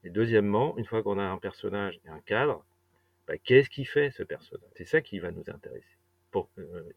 Et 0.05 0.11
deuxièmement, 0.11 0.77
une 0.79 0.85
fois 0.85 1.03
qu'on 1.03 1.19
a 1.19 1.23
un 1.23 1.39
personnage 1.39 2.01
et 2.05 2.09
un 2.09 2.21
cadre, 2.21 2.65
bah, 3.31 3.39
qu'est-ce 3.39 3.71
qu'il 3.71 3.87
fait 3.87 4.11
ce 4.11 4.25
personnage? 4.25 4.69
C'est 4.75 4.85
ça 4.85 5.01
qui 5.01 5.21
va 5.21 5.31
nous 5.31 5.45
intéresser. 5.47 5.97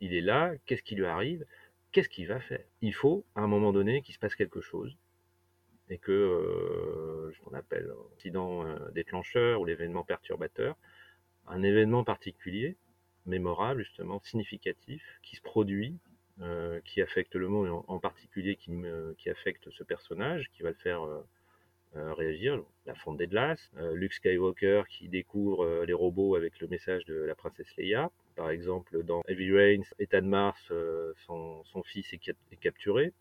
il 0.01 0.15
est 0.15 0.21
là, 0.21 0.53
qu'est-ce 0.65 0.81
qui 0.81 0.95
lui 0.95 1.05
arrive? 1.05 1.45
Qu'est-ce 1.91 2.09
qu'il 2.09 2.27
va 2.27 2.39
faire? 2.39 2.63
Il 2.81 2.95
faut, 2.95 3.23
à 3.35 3.41
un 3.41 3.47
moment 3.47 3.71
donné, 3.71 4.01
qu'il 4.01 4.15
se 4.15 4.19
passe 4.19 4.35
quelque 4.35 4.59
chose 4.59 4.97
et 5.89 5.99
que 5.99 7.31
ce 7.35 7.39
qu'on 7.41 7.53
appelle 7.53 7.87
l'incident 8.09 8.65
déclencheur 8.93 9.61
ou 9.61 9.65
l'événement 9.65 10.03
perturbateur, 10.03 10.75
un 11.45 11.61
événement 11.61 12.03
particulier, 12.03 12.77
mémorable 13.27 13.83
justement, 13.83 14.19
significatif, 14.23 15.03
qui 15.21 15.35
se 15.35 15.41
produit, 15.41 15.99
euh, 16.41 16.79
qui 16.83 16.99
affecte 16.99 17.35
le 17.35 17.47
monde, 17.47 17.83
en, 17.87 17.99
particulier 17.99 18.55
qui, 18.55 19.29
affecte 19.29 19.69
ce 19.69 19.83
personnage, 19.83 20.49
qui 20.51 20.63
va 20.63 20.69
le 20.69 20.75
faire 20.75 21.03
euh, 21.03 21.19
euh, 21.19 21.21
réagir, 21.95 22.61
la 22.85 22.95
fonte 22.95 23.17
des 23.17 23.27
glaces, 23.27 23.69
Luke 23.93 24.13
Skywalker 24.13 24.83
qui 24.89 25.09
découvre 25.09 25.85
les 25.85 25.93
robots 25.93 26.35
avec 26.35 26.59
le 26.59 26.67
message 26.67 27.05
de 27.05 27.15
la 27.15 27.35
princesse 27.35 27.75
Leia, 27.77 28.11
par 28.35 28.49
exemple 28.49 29.03
dans 29.03 29.21
Heavy 29.27 29.51
Rain, 29.51 29.81
Ethan 29.99 30.23
Mars, 30.23 30.71
son, 31.25 31.63
son, 31.65 31.83
fils 31.83 32.11
est, 32.13 32.29
est, 32.51 32.57
capturé, 32.57 33.13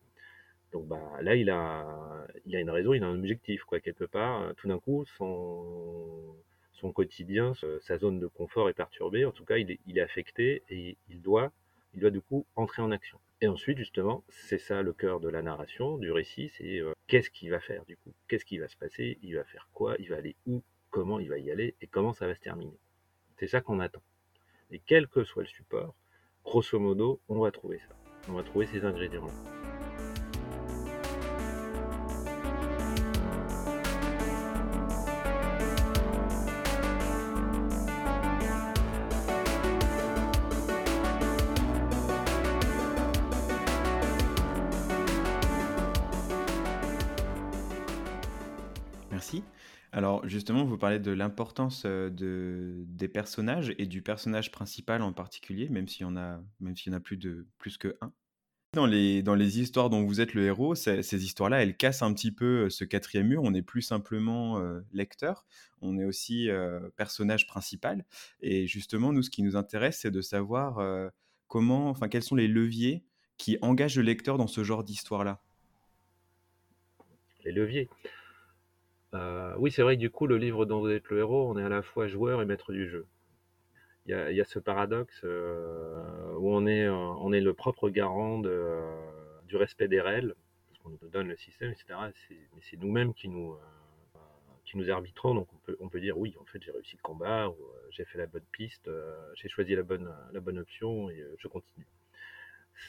donc 0.72 0.86
bah, 0.86 1.18
là, 1.20 1.36
il 1.36 1.50
a, 1.50 2.26
il 2.46 2.56
a 2.56 2.60
une 2.60 2.70
raison, 2.70 2.94
il 2.94 3.04
a 3.04 3.06
un 3.06 3.18
objectif, 3.18 3.62
quoi, 3.64 3.78
quelque 3.80 4.04
part. 4.04 4.54
Tout 4.56 4.68
d'un 4.68 4.78
coup, 4.78 5.04
son, 5.18 6.34
son 6.72 6.92
quotidien, 6.92 7.52
sa 7.80 7.98
zone 7.98 8.18
de 8.18 8.26
confort 8.26 8.68
est 8.68 8.74
perturbée. 8.74 9.24
En 9.24 9.32
tout 9.32 9.44
cas, 9.44 9.58
il 9.58 9.70
est, 9.70 9.80
il 9.86 9.98
est 9.98 10.02
affecté 10.02 10.62
et 10.70 10.96
il 11.10 11.20
doit, 11.20 11.52
il 11.94 12.00
doit 12.00 12.10
du 12.10 12.22
coup 12.22 12.46
entrer 12.56 12.82
en 12.82 12.90
action. 12.90 13.18
Et 13.42 13.48
ensuite, 13.48 13.76
justement, 13.76 14.22
c'est 14.28 14.58
ça 14.58 14.82
le 14.82 14.92
cœur 14.92 15.18
de 15.18 15.28
la 15.28 15.42
narration, 15.42 15.98
du 15.98 16.12
récit, 16.12 16.48
c'est 16.56 16.78
euh, 16.78 16.92
qu'est-ce 17.08 17.28
qu'il 17.28 17.50
va 17.50 17.58
faire 17.58 17.84
du 17.84 17.96
coup? 17.96 18.14
Qu'est-ce 18.28 18.44
qui 18.44 18.58
va 18.58 18.68
se 18.68 18.76
passer? 18.76 19.18
Il 19.20 19.34
va 19.34 19.42
faire 19.42 19.68
quoi? 19.72 19.96
Il 19.98 20.10
va 20.10 20.16
aller 20.16 20.36
où? 20.46 20.62
Comment 20.90 21.18
il 21.18 21.28
va 21.28 21.38
y 21.38 21.50
aller? 21.50 21.74
Et 21.80 21.88
comment 21.88 22.12
ça 22.12 22.28
va 22.28 22.36
se 22.36 22.40
terminer? 22.40 22.78
C'est 23.40 23.48
ça 23.48 23.60
qu'on 23.60 23.80
attend. 23.80 24.02
Et 24.70 24.78
quel 24.78 25.08
que 25.08 25.24
soit 25.24 25.42
le 25.42 25.48
support, 25.48 25.96
grosso 26.44 26.78
modo, 26.78 27.20
on 27.28 27.40
va 27.40 27.50
trouver 27.50 27.80
ça. 27.80 27.96
On 28.28 28.34
va 28.34 28.44
trouver 28.44 28.66
ces 28.66 28.84
ingrédients-là. 28.84 29.61
Alors 49.92 50.26
justement, 50.26 50.64
vous 50.64 50.78
parlez 50.78 50.98
de 50.98 51.12
l'importance 51.12 51.84
de, 51.84 52.82
des 52.86 53.08
personnages 53.08 53.74
et 53.78 53.86
du 53.86 54.00
personnage 54.00 54.50
principal 54.50 55.02
en 55.02 55.12
particulier, 55.12 55.68
même 55.68 55.86
s'il 55.86 56.02
y 56.02 56.04
en 56.04 56.16
a, 56.16 56.40
même 56.60 56.74
a 56.92 57.00
plus 57.00 57.18
de 57.18 57.46
plus 57.58 57.76
que 57.76 57.96
un. 58.00 58.12
Dans 58.74 58.86
les, 58.86 59.22
dans 59.22 59.34
les 59.34 59.60
histoires 59.60 59.90
dont 59.90 60.02
vous 60.02 60.22
êtes 60.22 60.32
le 60.32 60.46
héros, 60.46 60.74
ces, 60.74 61.24
histoires-là, 61.26 61.62
elles 61.62 61.76
cassent 61.76 62.00
un 62.00 62.14
petit 62.14 62.32
peu 62.32 62.70
ce 62.70 62.84
quatrième 62.84 63.26
mur. 63.26 63.42
On 63.42 63.50
n'est 63.50 63.60
plus 63.60 63.82
simplement 63.82 64.58
lecteur, 64.94 65.44
on 65.82 65.98
est 65.98 66.06
aussi 66.06 66.48
personnage 66.96 67.46
principal. 67.46 68.06
Et 68.40 68.66
justement, 68.66 69.12
nous, 69.12 69.22
ce 69.22 69.28
qui 69.28 69.42
nous 69.42 69.56
intéresse, 69.56 69.98
c'est 70.00 70.10
de 70.10 70.22
savoir 70.22 70.80
comment, 71.48 71.90
enfin, 71.90 72.08
quels 72.08 72.22
sont 72.22 72.34
les 72.34 72.48
leviers 72.48 73.04
qui 73.36 73.58
engagent 73.60 73.96
le 73.96 74.04
lecteur 74.04 74.38
dans 74.38 74.46
ce 74.46 74.64
genre 74.64 74.84
d'histoire-là. 74.84 75.42
Les 77.44 77.52
leviers. 77.52 77.90
Euh, 79.14 79.54
oui, 79.58 79.70
c'est 79.70 79.82
vrai 79.82 79.96
que 79.96 80.00
du 80.00 80.10
coup, 80.10 80.26
le 80.26 80.38
livre 80.38 80.64
dont 80.64 80.80
vous 80.80 80.90
êtes 80.90 81.08
le 81.10 81.18
héros, 81.18 81.50
on 81.50 81.58
est 81.58 81.64
à 81.64 81.68
la 81.68 81.82
fois 81.82 82.06
joueur 82.06 82.40
et 82.40 82.46
maître 82.46 82.72
du 82.72 82.88
jeu. 82.88 83.06
Il 84.06 84.10
y 84.12 84.40
a, 84.40 84.44
ce 84.44 84.58
paradoxe 84.58 85.20
euh, 85.22 86.34
où 86.38 86.52
on 86.52 86.66
est, 86.66 86.86
euh, 86.86 86.92
on 86.92 87.32
est 87.32 87.40
le 87.40 87.54
propre 87.54 87.88
garant 87.88 88.40
du 88.40 89.56
respect 89.56 89.86
des 89.86 90.00
règles, 90.00 90.34
parce 90.68 90.80
qu'on 90.80 90.90
nous 90.90 91.10
donne 91.10 91.28
le 91.28 91.36
système, 91.36 91.70
etc. 91.70 91.86
Mais 92.54 92.60
c'est 92.62 92.80
nous-mêmes 92.80 93.14
qui 93.14 93.28
nous, 93.28 93.56
arbitrons, 94.90 95.34
donc 95.34 95.48
on 95.78 95.88
peut, 95.88 96.00
dire 96.00 96.18
oui, 96.18 96.34
en 96.40 96.44
fait, 96.46 96.60
j'ai 96.62 96.72
réussi 96.72 96.96
le 96.96 97.02
combat, 97.02 97.52
j'ai 97.90 98.04
fait 98.04 98.18
la 98.18 98.26
bonne 98.26 98.44
piste, 98.50 98.90
j'ai 99.36 99.48
choisi 99.48 99.76
la 99.76 99.84
bonne, 99.84 100.12
la 100.32 100.40
bonne 100.40 100.58
option 100.58 101.08
et 101.10 101.24
je 101.38 101.46
continue. 101.46 101.86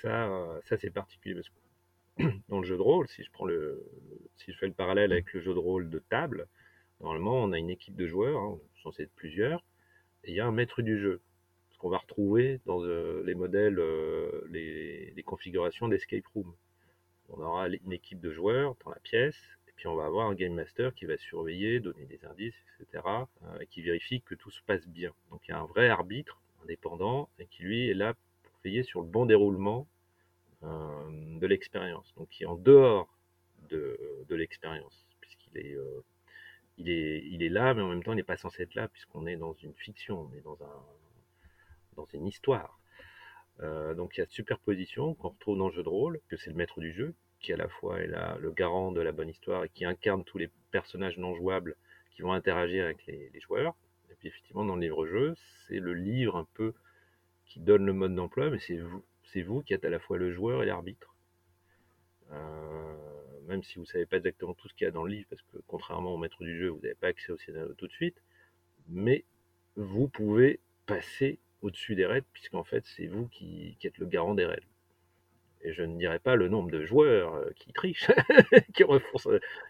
Ça, 0.02 0.28
ça 0.64 0.78
c'est 0.78 0.90
particulier 0.90 1.36
parce 1.36 1.50
que 1.50 2.24
dans 2.50 2.60
le 2.60 2.66
jeu 2.66 2.78
de 2.78 2.82
rôle, 2.82 3.08
si 3.08 3.24
je 3.24 3.30
prends 3.32 3.46
le, 3.46 3.86
si 4.38 4.52
je 4.52 4.58
fais 4.58 4.68
le 4.68 4.74
parallèle 4.74 5.12
avec 5.12 5.34
le 5.34 5.42
jeu 5.42 5.54
de 5.54 5.60
rôle 5.60 5.90
de 5.90 6.00
table, 6.00 6.48
normalement 7.00 7.36
on 7.44 7.52
a 7.52 7.58
une 7.58 7.70
équipe 7.70 7.96
de 7.96 8.08
joueurs, 8.08 8.40
hein, 8.40 8.60
censé 8.82 9.04
être 9.04 9.16
plusieurs, 9.16 9.64
et 10.24 10.32
il 10.32 10.36
y 10.36 10.40
a 10.40 10.46
un 10.46 10.52
maître 10.52 10.82
du 10.82 11.00
jeu, 11.00 11.22
ce 11.72 11.78
qu'on 11.78 11.90
va 11.90 11.98
retrouver 11.98 12.62
dans 12.66 12.84
euh, 12.84 13.24
les 13.26 13.36
modèles, 13.36 13.80
euh, 13.80 14.46
les, 14.50 15.24
configurations 15.26 15.88
d'escape 15.88 16.28
room. 16.36 16.54
On 17.30 17.42
aura 17.42 17.68
une 17.68 17.94
équipe 17.94 18.20
de 18.20 18.32
joueurs 18.32 18.76
dans 18.84 18.92
la 18.92 19.00
pièce, 19.00 19.40
et 19.68 19.72
puis 19.76 19.88
on 19.88 19.96
va 19.96 20.06
avoir 20.06 20.28
un 20.28 20.36
game 20.36 20.54
master 20.54 20.94
qui 20.94 21.06
va 21.06 21.18
surveiller, 21.18 21.80
donner 21.80 22.06
des 22.06 22.24
indices, 22.26 22.56
etc., 22.80 23.04
euh, 23.44 23.60
et 23.60 23.68
qui 23.68 23.82
vérifie 23.82 24.22
que 24.22 24.36
tout 24.36 24.52
se 24.52 24.62
passe 24.64 24.86
bien. 24.88 25.12
Donc 25.32 25.42
il 25.48 25.52
y 25.52 25.54
a 25.54 25.60
un 25.60 25.66
vrai 25.66 25.88
arbitre 25.88 26.42
indépendant 26.62 27.30
et 27.40 27.48
qui 27.48 27.64
lui 27.64 27.90
est 27.90 27.94
là 27.94 28.14
pour 28.44 28.54
veiller 28.64 28.84
sur 28.84 29.02
le 29.02 29.08
bon 29.08 29.26
déroulement 29.26 29.88
de 30.62 31.46
l'expérience, 31.46 32.14
donc 32.16 32.30
qui 32.30 32.44
est 32.44 32.46
en 32.46 32.56
dehors 32.56 33.14
de, 33.74 34.26
de 34.28 34.36
l'expérience, 34.36 35.06
puisqu'il 35.22 35.58
est, 35.58 35.76
euh, 35.76 36.04
il 36.78 36.90
est, 36.90 37.24
il 37.26 37.44
est 37.44 37.50
là, 37.50 37.74
mais 37.74 37.82
en 37.82 37.90
même 37.90 38.04
temps, 38.04 38.14
il 38.14 38.18
n'est 38.18 38.24
pas 38.24 38.38
censé 38.38 38.64
être 38.64 38.76
là, 38.76 38.88
puisqu'on 38.88 39.26
est 39.28 39.36
dans 39.36 39.54
une 39.54 39.74
fiction, 39.74 40.22
on 40.22 40.34
est 40.38 40.42
dans, 40.42 40.58
un, 40.64 40.84
dans 41.96 42.08
une 42.14 42.28
histoire. 42.28 42.80
Euh, 43.62 43.94
donc 43.94 44.18
il 44.18 44.20
y 44.20 44.24
a 44.24 44.26
cette 44.26 44.34
superposition 44.34 45.14
qu'on 45.14 45.30
retrouve 45.30 45.58
dans 45.58 45.68
le 45.68 45.74
jeu 45.74 45.84
de 45.84 45.90
rôle, 45.90 46.20
que 46.28 46.38
c'est 46.38 46.50
le 46.50 46.56
maître 46.56 46.80
du 46.80 46.92
jeu, 46.92 47.14
qui 47.40 47.54
à 47.54 47.58
la 47.58 47.68
fois 47.68 48.00
est 48.00 48.08
là, 48.08 48.38
le 48.40 48.52
garant 48.52 48.92
de 48.92 49.02
la 49.02 49.12
bonne 49.12 49.30
histoire 49.30 49.66
et 49.66 49.70
qui 49.70 49.86
incarne 49.86 50.24
tous 50.24 50.38
les 50.38 50.50
personnages 50.72 51.18
non 51.18 51.36
jouables 51.36 51.76
qui 52.16 52.22
vont 52.22 52.34
interagir 52.34 52.86
avec 52.86 53.06
les, 53.06 53.32
joueurs. 53.42 53.76
Et 54.10 54.16
puis 54.16 54.30
effectivement, 54.30 54.66
dans 54.66 54.76
le 54.76 54.82
livre-jeu, 54.82 55.36
c'est 55.68 55.80
le 55.80 55.94
livre 55.94 56.36
un 56.36 56.48
peu 56.54 56.74
qui 57.46 57.60
donne 57.60 57.86
le 57.86 57.94
mode 57.94 58.16
d'emploi, 58.16 58.50
mais 58.50 58.60
c'est 58.60 58.78
vous, 58.78 59.04
c'est 59.26 59.42
vous 59.42 59.62
qui 59.62 59.74
êtes 59.74 59.86
à 59.86 59.90
la 59.90 60.00
fois 60.00 60.18
le 60.18 60.32
joueur 60.32 60.64
et 60.64 60.66
l'arbitre. 60.66 61.14
Euh, 62.32 63.23
même 63.48 63.64
si 63.64 63.76
vous 63.76 63.82
ne 63.82 63.88
savez 63.88 64.06
pas 64.06 64.18
exactement 64.18 64.54
tout 64.54 64.68
ce 64.68 64.74
qu'il 64.74 64.86
y 64.86 64.88
a 64.88 64.92
dans 64.92 65.04
le 65.04 65.12
livre, 65.12 65.28
parce 65.30 65.42
que 65.42 65.58
contrairement 65.68 66.14
au 66.14 66.18
maître 66.18 66.44
du 66.44 66.58
jeu, 66.58 66.70
vous 66.70 66.80
n'avez 66.80 66.96
pas 66.96 67.08
accès 67.08 67.32
au 67.32 67.38
scénario 67.38 67.74
tout 67.74 67.88
de 67.88 67.92
suite, 67.92 68.22
mais 68.88 69.26
vous 69.76 70.08
pouvez 70.08 70.60
passer 70.86 71.40
au-dessus 71.62 71.96
des 71.96 72.06
règles, 72.06 72.28
puisqu'en 72.34 72.64
fait, 72.64 72.86
c'est 72.86 73.08
vous 73.08 73.28
qui, 73.28 73.78
êtes 73.84 73.98
le 73.98 74.06
garant 74.06 74.36
des 74.36 74.46
règles. 74.46 74.68
Et 75.62 75.72
je 75.72 75.84
ne 75.84 75.98
dirais 75.98 76.20
pas 76.20 76.36
le 76.36 76.50
nombre 76.50 76.70
de 76.72 76.84
joueurs 76.84 77.36
euh, 77.36 77.50
qui 77.56 77.72
trichent, 77.72 78.08
qui, 78.74 78.84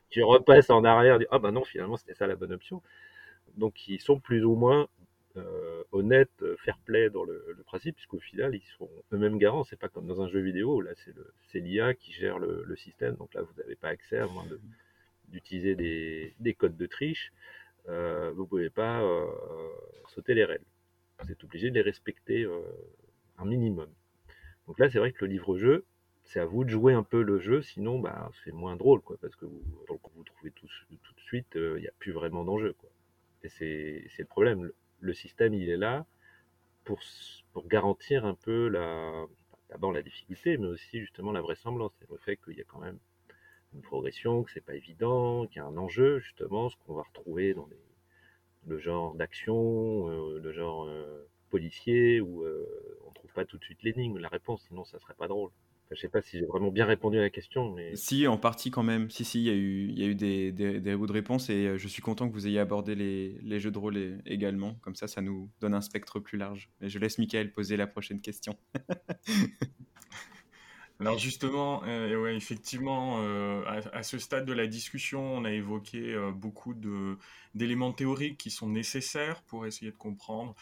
qui 0.10 0.22
repassent 0.24 0.70
en 0.72 0.84
arrière, 0.84 1.20
disent, 1.20 1.28
ah 1.30 1.38
ben 1.38 1.52
non, 1.52 1.64
finalement, 1.64 1.98
c'était 1.98 2.16
ça 2.16 2.26
la 2.26 2.36
bonne 2.36 2.52
option. 2.52 2.82
Donc, 3.58 3.74
qui 3.74 4.00
sont 4.00 4.20
plus 4.20 4.44
ou 4.44 4.56
moins 4.56 4.88
euh, 5.36 5.84
honnête, 5.92 6.30
euh, 6.44 6.56
fair 6.58 6.78
play 6.86 7.10
dans 7.10 7.24
le, 7.24 7.58
principe, 7.66 7.96
puisqu'au 7.96 8.20
final, 8.20 8.54
ils 8.54 8.66
sont 8.78 8.90
eux-mêmes 9.12 9.40
garants. 9.40 9.64
C'est 9.64 9.80
pas 9.80 9.90
comme 9.90 10.06
dans 10.06 10.22
un 10.22 10.28
jeu 10.28 10.40
vidéo, 10.40 10.80
là, 10.82 10.92
c'est 11.48 11.60
l'IA 11.60 11.96
qui 11.96 12.12
gère 12.12 12.38
le, 12.38 12.76
système. 12.76 13.16
Donc 13.16 13.34
là, 13.34 13.42
vous 13.42 13.54
n'avez 13.58 13.76
pas 13.76 13.90
accès 13.90 14.18
à 14.18 14.28
moins 14.28 14.46
d'utiliser 15.30 15.76
des, 15.76 16.36
des, 16.40 16.54
codes 16.54 16.78
de 16.78 16.86
triche. 16.86 17.34
Euh, 17.90 18.32
vous 18.36 18.46
pouvez 18.46 18.70
pas 18.70 19.02
euh, 19.02 19.26
sauter 20.08 20.36
les 20.36 20.46
règles. 20.46 20.66
Vous 21.24 21.32
êtes 21.32 21.44
obligé 21.44 21.70
de 21.70 21.76
les 21.76 21.82
respecter 21.82 22.46
un 23.38 23.46
minimum. 23.46 23.90
Donc 24.68 24.78
là, 24.80 24.90
c'est 24.90 25.00
vrai 25.00 25.14
que 25.14 25.26
le 25.26 25.32
livre-jeu, 25.32 25.86
c'est 26.26 26.40
à 26.40 26.46
vous 26.46 26.64
de 26.64 26.70
jouer 26.70 26.94
un 26.94 27.04
peu 27.04 27.22
le 27.22 27.40
jeu, 27.40 27.62
sinon 27.62 28.00
bah, 28.00 28.30
c'est 28.44 28.52
moins 28.52 28.76
drôle, 28.76 29.02
quoi, 29.02 29.18
parce 29.22 29.36
que 29.36 29.46
vous, 29.46 29.64
vous 29.88 30.24
trouvez 30.24 30.52
tout, 30.52 30.68
tout 30.90 31.14
de 31.14 31.22
suite, 31.22 31.48
il 31.56 31.82
n'y 31.82 31.88
a 31.88 31.94
plus 31.98 32.12
vraiment 32.12 32.44
d'enjeu. 32.44 32.76
Et 33.44 33.50
c'est 33.50 34.20
le 34.20 34.26
problème 34.26 34.72
le 35.04 35.14
système, 35.14 35.54
il 35.54 35.70
est 35.70 35.78
là 35.78 36.06
pour, 36.86 37.00
pour 37.52 37.68
garantir 37.68 38.26
un 38.26 38.36
peu 38.36 38.68
la, 38.70 39.26
d'abord 39.70 39.92
la 39.92 40.02
difficulté, 40.02 40.58
mais 40.58 40.68
aussi 40.68 41.00
justement 41.02 41.32
la 41.32 41.42
vraisemblance, 41.42 41.92
le 42.10 42.18
fait 42.18 42.38
qu'il 42.38 42.58
y 42.58 42.62
a 42.62 42.66
quand 42.66 42.80
même 42.80 43.00
une 43.74 43.82
progression, 43.82 44.44
que 44.44 44.52
c'est 44.52 44.66
pas 44.66 44.76
évident, 44.76 45.46
qu'il 45.48 45.58
y 45.58 45.60
a 45.60 45.66
un 45.66 45.78
enjeu 45.78 46.20
justement, 46.20 46.70
ce 46.70 46.76
qu'on 46.78 46.94
va 46.94 47.04
retrouver 47.04 47.54
dans 47.54 47.68
le 48.66 48.78
genre 48.78 49.16
d'action, 49.16 50.10
euh, 50.10 50.40
le 50.40 50.52
genre 50.54 50.86
euh, 50.86 51.28
policier, 51.50 52.22
où 52.22 52.44
euh, 52.44 52.66
on 53.06 53.12
trouve 53.12 53.34
pas 53.34 53.46
tout 53.46 53.58
de 53.58 53.64
suite 53.64 53.84
l'énigme, 53.84 54.18
la 54.20 54.30
réponse, 54.30 54.64
sinon 54.68 54.86
ça 54.86 55.00
serait 55.00 55.16
pas 55.16 55.28
drôle. 55.28 55.52
Je 55.94 56.00
ne 56.00 56.02
sais 56.02 56.10
pas 56.10 56.22
si 56.22 56.40
j'ai 56.40 56.46
vraiment 56.46 56.72
bien 56.72 56.86
répondu 56.86 57.18
à 57.18 57.22
la 57.22 57.30
question. 57.30 57.72
Mais... 57.72 57.96
Si, 57.96 58.28
en 58.28 58.38
partie 58.38 58.72
quand 58.72 58.84
même. 58.84 59.10
Si, 59.10 59.24
si, 59.24 59.40
il 59.40 59.46
y 59.46 59.50
a 59.50 59.54
eu, 59.54 59.92
y 59.92 60.04
a 60.04 60.08
eu 60.08 60.16
des, 60.16 60.52
des, 60.52 60.80
des 60.80 60.96
bouts 60.96 61.08
de 61.08 61.14
réponse 61.14 61.50
et 61.50 61.68
euh, 61.68 61.78
je 61.78 61.88
suis 61.88 62.02
content 62.02 62.28
que 62.28 62.34
vous 62.34 62.48
ayez 62.48 62.60
abordé 62.60 62.96
les, 62.96 63.38
les 63.42 63.60
jeux 63.60 63.72
de 63.72 63.78
rôle 63.78 64.22
également. 64.26 64.76
Comme 64.82 64.96
ça, 64.96 65.08
ça 65.08 65.22
nous 65.22 65.50
donne 65.62 65.74
un 65.74 65.82
spectre 65.82 66.20
plus 66.20 66.38
large. 66.38 66.70
Et 66.82 66.90
je 66.90 67.00
laisse 67.00 67.18
Michael 67.18 67.52
poser 67.52 67.78
la 67.78 67.88
prochaine 67.88 68.22
question. 68.22 68.58
Alors 71.00 71.18
justement, 71.18 71.84
euh, 71.86 72.16
ouais, 72.22 72.36
effectivement, 72.36 73.18
euh, 73.20 73.64
à, 73.66 73.98
à, 73.98 74.04
ce 74.04 74.18
stade 74.18 74.46
de 74.46 74.54
la 74.54 74.68
discussion, 74.68 75.22
on 75.36 75.44
a 75.44 75.52
évoqué 75.52 76.14
euh, 76.14 76.32
beaucoup 76.32 76.74
d'éléments 77.54 77.92
théoriques 77.92 78.38
qui 78.38 78.52
sont 78.52 78.70
nécessaires 78.70 79.42
pour 79.44 79.66
essayer 79.66 79.92
de 79.92 79.98
comprendre 79.98 80.56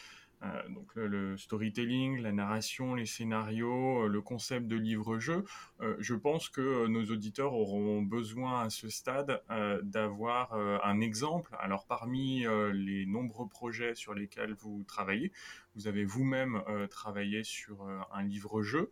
euh, 0.43 0.69
donc 0.69 0.95
le, 0.95 1.38
storytelling, 1.38 2.19
la 2.19 2.31
narration, 2.31 2.95
les 2.95 3.05
scénarios, 3.05 4.05
euh, 4.05 4.07
le 4.07 4.21
concept 4.21 4.67
de 4.67 4.75
livre-jeu. 4.75 5.45
Euh, 5.81 5.95
je 6.00 6.15
pense 6.15 6.50
que 6.50 6.88
nos 6.88 7.05
auditeurs 7.05 7.53
auront 7.53 8.01
besoin 8.01 8.62
à 8.62 8.69
ce 8.69 8.89
stade 8.89 9.41
d'avoir 9.83 10.53
un 10.53 11.00
exemple. 11.01 11.55
Alors 11.60 11.86
parmi 11.86 12.45
les 12.74 13.05
nombreux 13.05 13.48
projets 13.48 13.95
sur 13.95 14.13
lesquels 14.13 14.53
vous 14.53 14.83
travaillez, 14.88 15.31
vous 15.75 15.88
avez 15.88 16.05
vous-même 16.05 16.62
travaillé 16.89 17.43
sur 17.43 17.88
un 18.12 18.24
livre-jeu. 18.24 18.89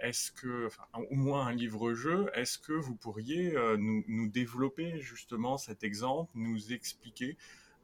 est-ce 0.00 0.32
que, 0.32 0.66
enfin, 0.66 0.84
au 1.10 1.14
moins 1.14 1.46
un 1.46 1.54
livre-jeu, 1.54 2.30
est-ce 2.34 2.58
que 2.58 2.72
vous 2.72 2.96
pourriez 2.96 3.52
nous, 3.78 4.04
nous, 4.08 4.28
développer 4.28 5.00
justement 5.00 5.56
cet 5.56 5.84
exemple, 5.84 6.30
nous 6.34 6.72
expliquer 6.72 7.36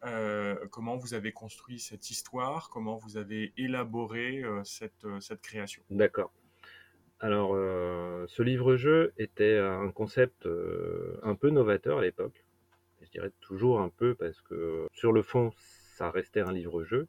euh, 0.04 0.56
comment 0.70 0.96
vous 0.96 1.14
avez 1.14 1.32
construit 1.32 1.78
cette 1.78 2.10
histoire, 2.10 2.70
comment 2.70 2.96
vous 2.96 3.16
avez 3.16 3.52
élaboré 3.56 4.42
euh, 4.42 4.64
cette, 4.64 5.04
euh, 5.04 5.20
cette, 5.20 5.40
création? 5.40 5.82
D'accord. 5.90 6.32
Alors, 7.20 7.54
ce 8.28 8.42
livre-jeu 8.42 9.12
était 9.16 9.56
un 9.56 9.92
concept 9.92 10.48
un 11.22 11.36
peu 11.36 11.50
novateur 11.50 11.98
à 11.98 12.02
l'époque. 12.02 12.44
Je 13.00 13.10
dirais 13.10 13.30
toujours 13.40 13.80
un 13.80 13.90
peu 13.90 14.16
parce 14.16 14.40
que 14.40 14.88
sur 14.92 15.12
le 15.12 15.22
fond, 15.22 15.52
ça 15.56 16.10
restait 16.10 16.40
un 16.40 16.50
livre-jeu. 16.50 17.06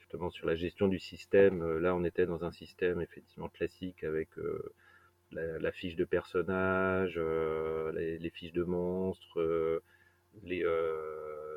Justement, 0.00 0.30
sur 0.30 0.48
la 0.48 0.56
gestion 0.56 0.88
du 0.88 0.98
système, 0.98 1.78
là, 1.78 1.94
on 1.94 2.02
était 2.02 2.26
dans 2.26 2.44
un 2.44 2.50
système 2.50 3.00
effectivement 3.00 3.48
classique 3.48 4.02
avec 4.02 4.30
la, 5.30 5.70
fiche 5.70 5.94
de 5.94 6.04
personnage, 6.04 7.16
les, 7.94 8.30
fiches 8.30 8.52
de 8.52 8.64
monstres, 8.64 9.80
les 10.42 10.64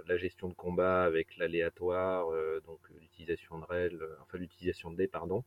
la 0.09 0.17
gestion 0.17 0.49
de 0.49 0.53
combat 0.53 1.03
avec 1.03 1.37
l'aléatoire, 1.37 2.29
euh, 2.33 2.59
donc 2.65 2.79
l'utilisation 2.99 3.59
de 3.59 3.65
règles, 3.65 4.01
euh, 4.01 4.15
enfin 4.23 4.37
l'utilisation 4.39 4.91
de 4.91 4.97
dés, 4.97 5.07
pardon. 5.07 5.43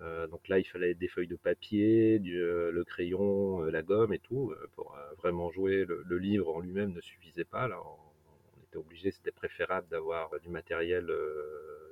Euh, 0.00 0.26
donc 0.26 0.48
là, 0.48 0.58
il 0.58 0.64
fallait 0.64 0.94
des 0.94 1.08
feuilles 1.08 1.28
de 1.28 1.36
papier, 1.36 2.18
du, 2.18 2.38
le 2.38 2.84
crayon, 2.84 3.62
la 3.62 3.82
gomme 3.82 4.12
et 4.12 4.18
tout 4.18 4.54
pour 4.74 4.96
vraiment 5.16 5.50
jouer. 5.50 5.86
Le, 5.86 6.18
livre 6.18 6.54
en 6.54 6.60
lui-même 6.60 6.92
ne 6.92 7.00
suffisait 7.00 7.44
pas. 7.44 7.68
On, 7.68 8.62
était 8.64 8.76
obligé, 8.76 9.10
c'était 9.10 9.32
préférable 9.32 9.88
d'avoir 9.88 10.38
du 10.40 10.50
matériel 10.50 11.10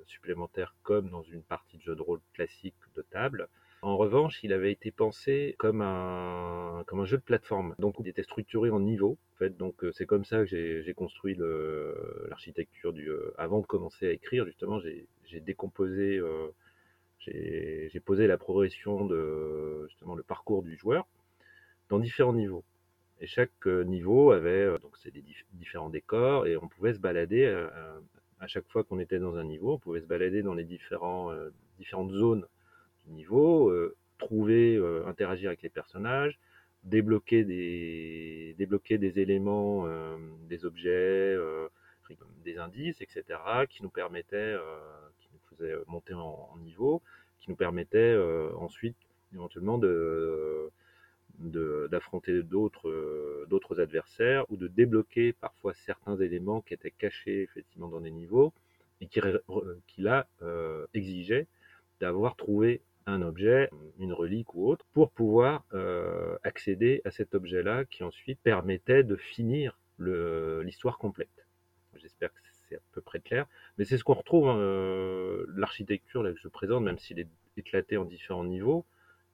supplémentaire 0.05 0.75
comme 0.83 1.09
dans 1.09 1.23
une 1.23 1.42
partie 1.42 1.79
de 1.79 1.83
jeu 1.83 1.97
de 1.97 2.03
rôle 2.03 2.21
classique 2.35 2.77
de 2.95 3.03
table. 3.03 3.49
En 3.87 3.96
revanche, 3.96 4.42
il 4.42 4.53
avait 4.53 4.72
été 4.72 4.90
pensé 4.90 5.55
comme 5.61 5.81
un, 5.81 7.05
jeu 7.05 7.18
de 7.18 7.22
plateforme. 7.22 7.77
Donc, 7.79 7.94
il 8.01 8.09
était 8.09 8.25
structuré 8.25 8.68
en 8.68 8.81
niveaux. 8.81 9.16
Donc, 9.61 9.85
euh, 9.85 9.92
c'est 9.92 10.07
comme 10.07 10.25
ça 10.25 10.44
que 10.44 10.46
j'ai 10.46 10.94
construit 10.94 11.37
l'architecture 12.29 12.92
du. 12.92 13.09
Euh, 13.09 13.33
avant 13.38 13.61
de 13.61 13.66
commencer 13.66 14.09
à 14.09 14.11
écrire, 14.11 14.44
justement, 14.44 14.81
j'ai 14.81 15.38
décomposé, 15.38 16.18
euh, 16.18 16.49
j'ai 17.20 18.01
posé 18.05 18.27
la 18.27 18.37
progression 18.37 19.07
de 19.07 19.87
justement 19.88 20.16
le 20.16 20.25
parcours 20.25 20.64
du 20.64 20.77
joueur 20.77 21.07
dans 21.88 22.01
différents 22.01 22.35
niveaux. 22.35 22.64
Et 23.20 23.29
chaque 23.29 23.66
niveau 23.66 24.33
avait 24.33 24.66
donc 24.81 24.96
c'est 24.96 25.12
des 25.12 25.22
différents 25.53 25.90
décors 25.90 26.49
et 26.49 26.57
on 26.57 26.66
pouvait 26.66 26.92
se 26.92 26.99
balader 26.99 27.46
à 28.40 28.46
chaque 28.49 28.66
fois 28.66 28.83
qu'on 28.83 28.99
était 28.99 29.20
dans 29.20 29.37
un 29.37 29.44
niveau, 29.44 29.75
on 29.75 29.79
pouvait 29.79 30.01
se 30.01 30.07
balader 30.07 30.42
dans 30.42 30.55
les 30.55 30.64
différentes 30.64 31.31
zones 32.11 32.46
niveau, 33.09 33.71
euh, 33.71 33.97
trouver, 34.19 34.77
euh, 34.77 35.07
interagir 35.07 35.49
avec 35.49 35.62
les 35.62 35.69
personnages, 35.69 36.38
débloquer 36.85 37.45
des, 37.45 38.55
débloquer 38.59 38.99
des 38.99 39.19
éléments, 39.19 39.87
euh, 39.87 40.16
des 40.49 40.64
objets, 40.64 41.37
des 42.45 42.59
indices, 42.59 43.01
etc., 43.01 43.25
qui 43.69 43.83
nous 43.83 43.90
permettaient, 43.90 44.57
qui 45.19 45.29
nous 45.33 45.40
faisaient 45.51 45.75
monter 45.88 46.14
en, 46.14 46.57
niveau, 46.62 47.03
qui 47.40 47.51
nous 47.51 47.57
permettaient 47.57 48.16
ensuite 48.57 48.97
éventuellement 49.35 49.79
de 49.79 50.71
d'affronter 51.90 52.42
d'autres 52.42 53.45
d'autres 53.51 53.81
adversaires 53.81 54.51
ou 54.51 54.57
de 54.57 54.69
débloquer 54.69 55.35
parfois 55.35 55.75
certains 55.75 56.16
éléments 56.16 56.62
qui 56.62 56.73
étaient 56.73 56.92
cachés 56.92 57.42
effectivement 57.42 57.88
dans 57.88 58.01
des 58.01 58.11
niveaux 58.11 58.55
et 59.03 59.07
qui, 59.07 59.21
qui 59.87 60.01
là 60.01 60.27
exigeaient 60.95 61.47
d'avoir 62.01 62.37
trouvé 62.37 62.81
un 63.07 63.23
objet, 63.23 63.71
une 63.99 64.12
relique 64.12 64.55
ou 64.55 64.69
autre, 64.69 64.85
pour 64.92 65.11
pouvoir 65.11 65.64
euh, 65.73 66.37
accéder 66.42 67.01
à 67.05 67.11
cet 67.11 67.35
objet-là 67.35 67.85
qui 67.85 68.03
ensuite 68.03 68.40
permettait 68.42 69.05
de 69.05 69.16
finir 69.16 69.79
l'histoire 69.99 70.99
complète. 70.99 71.47
J'espère 71.95 72.33
que 72.33 72.40
c'est 72.69 72.77
à 72.77 72.81
peu 72.92 73.01
près 73.01 73.21
clair. 73.21 73.47
Mais 73.79 73.85
c'est 73.85 73.97
ce 73.97 74.05
qu'on 74.05 74.14
retrouve, 74.14 74.49
hein, 74.49 74.59
euh, 74.59 75.47
l'architecture 75.55 76.23
que 76.23 76.35
je 76.38 76.49
présente, 76.49 76.83
même 76.83 76.99
s'il 76.99 77.19
est 77.21 77.29
éclaté 77.57 77.97
en 77.97 78.05
différents 78.05 78.45
niveaux, 78.45 78.85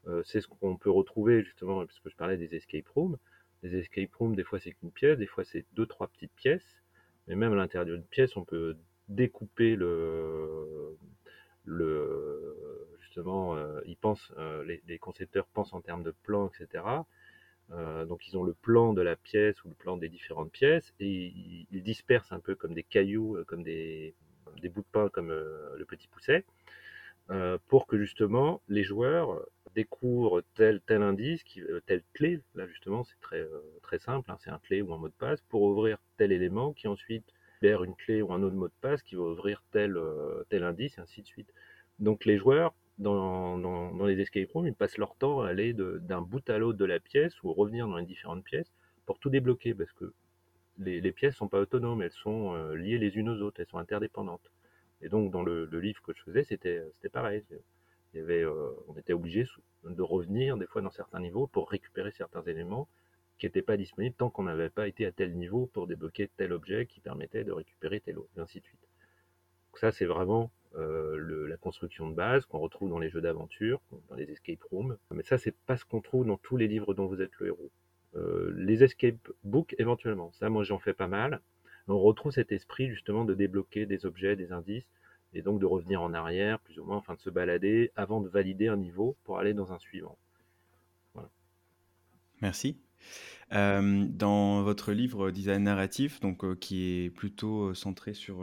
euh, 0.07 0.23
c'est 0.25 0.41
ce 0.41 0.49
qu'on 0.49 0.77
peut 0.77 0.91
retrouver 0.91 1.43
justement, 1.43 1.85
puisque 1.87 2.09
je 2.09 2.17
parlais 2.17 2.37
des 2.37 2.55
escape 2.55 2.89
rooms. 2.89 3.17
Les 3.63 3.77
escape 3.77 4.15
rooms, 4.15 4.37
des 4.37 4.45
fois 4.45 4.61
c'est 4.61 4.73
qu'une 4.73 4.91
pièce, 4.91 5.19
des 5.19 5.27
fois 5.27 5.45
c'est 5.45 5.65
deux, 5.73 5.87
trois 5.87 6.09
petites 6.09 6.35
pièces. 6.35 6.83
Mais 7.27 7.37
même 7.37 7.53
à 7.53 7.57
l'intérieur 7.57 7.87
d'une 7.87 8.05
pièce, 8.05 8.37
on 8.37 8.45
peut 8.45 8.77
découper 9.09 9.77
le, 9.77 10.97
le, 11.64 12.57
justement, 13.01 13.57
euh, 13.57 13.81
ils 13.85 13.96
pensent, 13.96 14.33
euh, 14.38 14.64
les, 14.64 14.98
concepteurs 14.98 15.46
pensent 15.46 15.75
en 15.75 15.81
termes 15.81 16.03
de 16.03 16.14
plans, 16.22 16.48
etc. 16.48 16.85
Euh, 17.70 18.05
donc 18.07 18.27
ils 18.27 18.37
ont 18.37 18.42
le 18.42 18.55
plan 18.55 18.92
de 18.92 19.03
la 19.03 19.16
pièce 19.16 19.62
ou 19.64 19.68
le 19.68 19.75
plan 19.75 19.96
des 19.96 20.09
différentes 20.09 20.51
pièces 20.51 20.94
et 20.98 21.33
ils, 21.70 21.83
dispersent 21.83 22.33
un 22.33 22.40
peu 22.40 22.55
comme 22.55 22.75
des 22.75 22.83
cailloux, 22.83 23.38
comme 23.46 23.62
des, 23.62 24.14
bouts 24.64 24.81
de 24.81 24.87
pain 24.92 25.09
comme 25.09 25.29
le 25.31 25.85
petit 25.87 26.09
pousset, 26.09 26.44
pour 27.68 27.87
que 27.87 27.98
justement 27.98 28.62
les 28.68 28.83
joueurs 28.83 29.46
découvrent 29.75 30.42
tel 30.55 30.81
tel 30.87 31.03
indice, 31.03 31.44
telle 31.87 32.03
clé. 32.14 32.40
Là 32.55 32.66
justement 32.66 33.05
c'est 33.05 33.20
très 33.20 33.46
très 33.83 33.98
simple, 33.98 34.31
hein, 34.31 34.37
c'est 34.40 34.51
un 34.51 34.59
clé 34.59 34.83
ou 34.83 34.92
un 34.92 34.98
mot 34.98 35.09
de 35.09 35.14
passe 35.14 35.40
pour 35.42 35.62
ouvrir 35.62 35.98
tel 36.16 36.33
élément 36.33 36.72
qui 36.72 36.88
ensuite 36.88 37.33
une 37.64 37.94
clé 37.94 38.22
ou 38.22 38.33
un 38.33 38.42
autre 38.42 38.57
mot 38.57 38.68
de 38.68 38.72
passe 38.81 39.03
qui 39.03 39.14
va 39.14 39.22
ouvrir 39.22 39.62
tel 39.72 39.98
tel 40.48 40.64
indice 40.64 40.98
et 40.98 41.01
ainsi 41.01 41.22
de 41.22 41.27
suite. 41.27 41.53
Donc 41.98 42.25
les 42.25 42.38
joueurs 42.38 42.75
dans, 42.98 44.07
les 44.07 44.20
escape 44.20 44.51
rooms, 44.53 44.66
ils 44.66 44.75
passent 44.75 44.98
leur 44.98 45.14
temps 45.16 45.40
à 45.40 45.48
aller 45.48 45.75
d'un 45.75 46.20
bout 46.20 46.48
à 46.48 46.59
l'autre 46.59 46.79
de 46.79 46.85
la 46.85 47.01
pièce 47.01 47.42
ou 47.42 47.53
revenir 47.53 47.88
dans 47.88 47.96
les 47.96 48.05
différentes 48.05 48.44
pièces 48.44 48.72
pour 49.07 49.18
tout 49.18 49.31
débloquer 49.31 49.75
parce 49.75 49.92
que 49.92 50.12
les, 50.79 51.12
pièces 51.12 51.37
sont 51.37 51.48
pas 51.48 51.61
autonomes, 51.61 52.03
elles 52.03 52.12
sont 52.12 52.55
euh, 52.55 52.75
liées 52.75 52.98
les 52.98 53.16
unes 53.16 53.29
aux 53.29 53.40
autres, 53.42 53.61
elles 53.61 53.68
sont 53.68 53.79
interdépendantes. 53.79 54.51
Et 55.01 55.09
donc 55.09 55.31
dans 55.31 55.42
le, 55.42 55.66
livre 55.66 56.01
que 56.03 56.12
je 56.14 56.22
faisais, 56.22 56.44
c'était 56.44 56.83
pareil. 57.12 57.44
Il 58.14 58.18
y 58.18 58.22
avait, 58.22 58.42
euh, 58.42 58.70
on 58.88 58.96
était 58.96 59.12
obligé 59.12 59.46
de 59.85 60.03
revenir 60.03 60.57
des 60.57 60.66
fois 60.66 60.83
dans 60.83 60.90
certains 60.90 61.20
niveaux 61.20 61.46
pour 61.46 61.70
récupérer 61.70 62.11
certains 62.11 62.42
éléments 62.42 62.88
qui 63.43 63.47
n'étaient 63.47 63.61
pas 63.61 63.77
disponibles 63.77 64.15
tant 64.15 64.31
qu'on 64.31 64.45
n'avait 64.45 64.71
pas 64.71 64.87
été 64.87 65.05
à 65.05 65.11
tel 65.11 65.35
niveau 65.35 65.67
pour 65.67 65.89
débloquer 65.89 66.31
tel 66.37 66.53
objet 66.53 66.87
qui 66.87 67.01
permettait 67.01 67.43
de 67.43 67.51
récupérer 67.51 67.99
tel 67.99 68.21
autre, 68.21 68.31
et 68.37 68.41
ainsi 68.41 68.61
de 68.61 68.65
suite. 68.65 68.79
Donc 68.79 69.81
ça, 69.81 69.91
c'est 69.91 70.05
vraiment 70.05 70.53
euh, 70.77 71.49
la 71.49 71.57
construction 71.57 72.09
de 72.09 72.15
base 72.15 72.47
qu'on 72.47 72.61
retrouve 72.61 72.89
dans 72.89 73.01
les 73.01 73.11
jeux 73.11 73.21
d'aventure, 73.21 73.81
dans 74.09 74.15
les 74.15 74.31
escape 74.31 74.63
rooms. 74.71 74.97
Mais 75.11 75.25
ça, 75.25 75.39
c'est 75.39 75.57
pas 75.67 75.77
ce 75.77 75.85
qu'on 75.85 76.01
trouve 76.01 76.25
dans 76.25 76.37
tous 76.37 76.57
les 76.57 76.69
livres 76.69 76.95
dont 76.95 77.07
vous 77.07 77.21
êtes 77.21 77.35
le 77.41 77.49
héros. 77.49 77.73
Euh, 78.15 78.53
les 78.55 78.85
escape 78.85 79.33
books, 79.43 79.75
éventuellement. 79.77 80.31
Ça, 80.35 80.49
moi, 80.49 80.63
j'en 80.63 80.79
fais 80.79 80.95
pas 80.95 81.09
mal. 81.09 81.41
On 81.89 81.99
retrouve 81.99 82.31
cet 82.31 82.53
esprit, 82.53 82.91
justement, 82.91 83.25
de 83.25 83.35
débloquer 83.35 83.87
des 83.87 84.07
objets, 84.07 84.37
des 84.37 84.53
indices, 84.53 84.87
et 85.35 85.43
donc 85.43 85.59
de 85.59 85.67
revenir 85.67 86.01
en 86.01 86.15
arrière, 86.15 86.61
plus 86.61 86.79
ou 86.79 86.85
moins, 86.85 86.99
enfin 86.99 87.15
de 87.15 87.21
se 87.21 87.31
balader 87.31 87.91
avant 87.97 88.21
de 88.21 88.29
valider 88.29 88.69
un 88.69 88.77
niveau 88.77 89.17
pour 89.25 89.41
aller 89.41 89.53
dans 89.53 89.73
un 89.73 89.81
suivant. 89.81 90.17
Voilà. 91.15 91.29
Merci. 92.41 92.79
Dans 93.51 94.62
votre 94.62 94.93
livre 94.93 95.31
Design 95.31 95.65
narratif, 95.65 96.21
donc 96.21 96.59
qui 96.59 97.05
est 97.05 97.11
plutôt 97.11 97.75
centré 97.75 98.15
sur, 98.15 98.43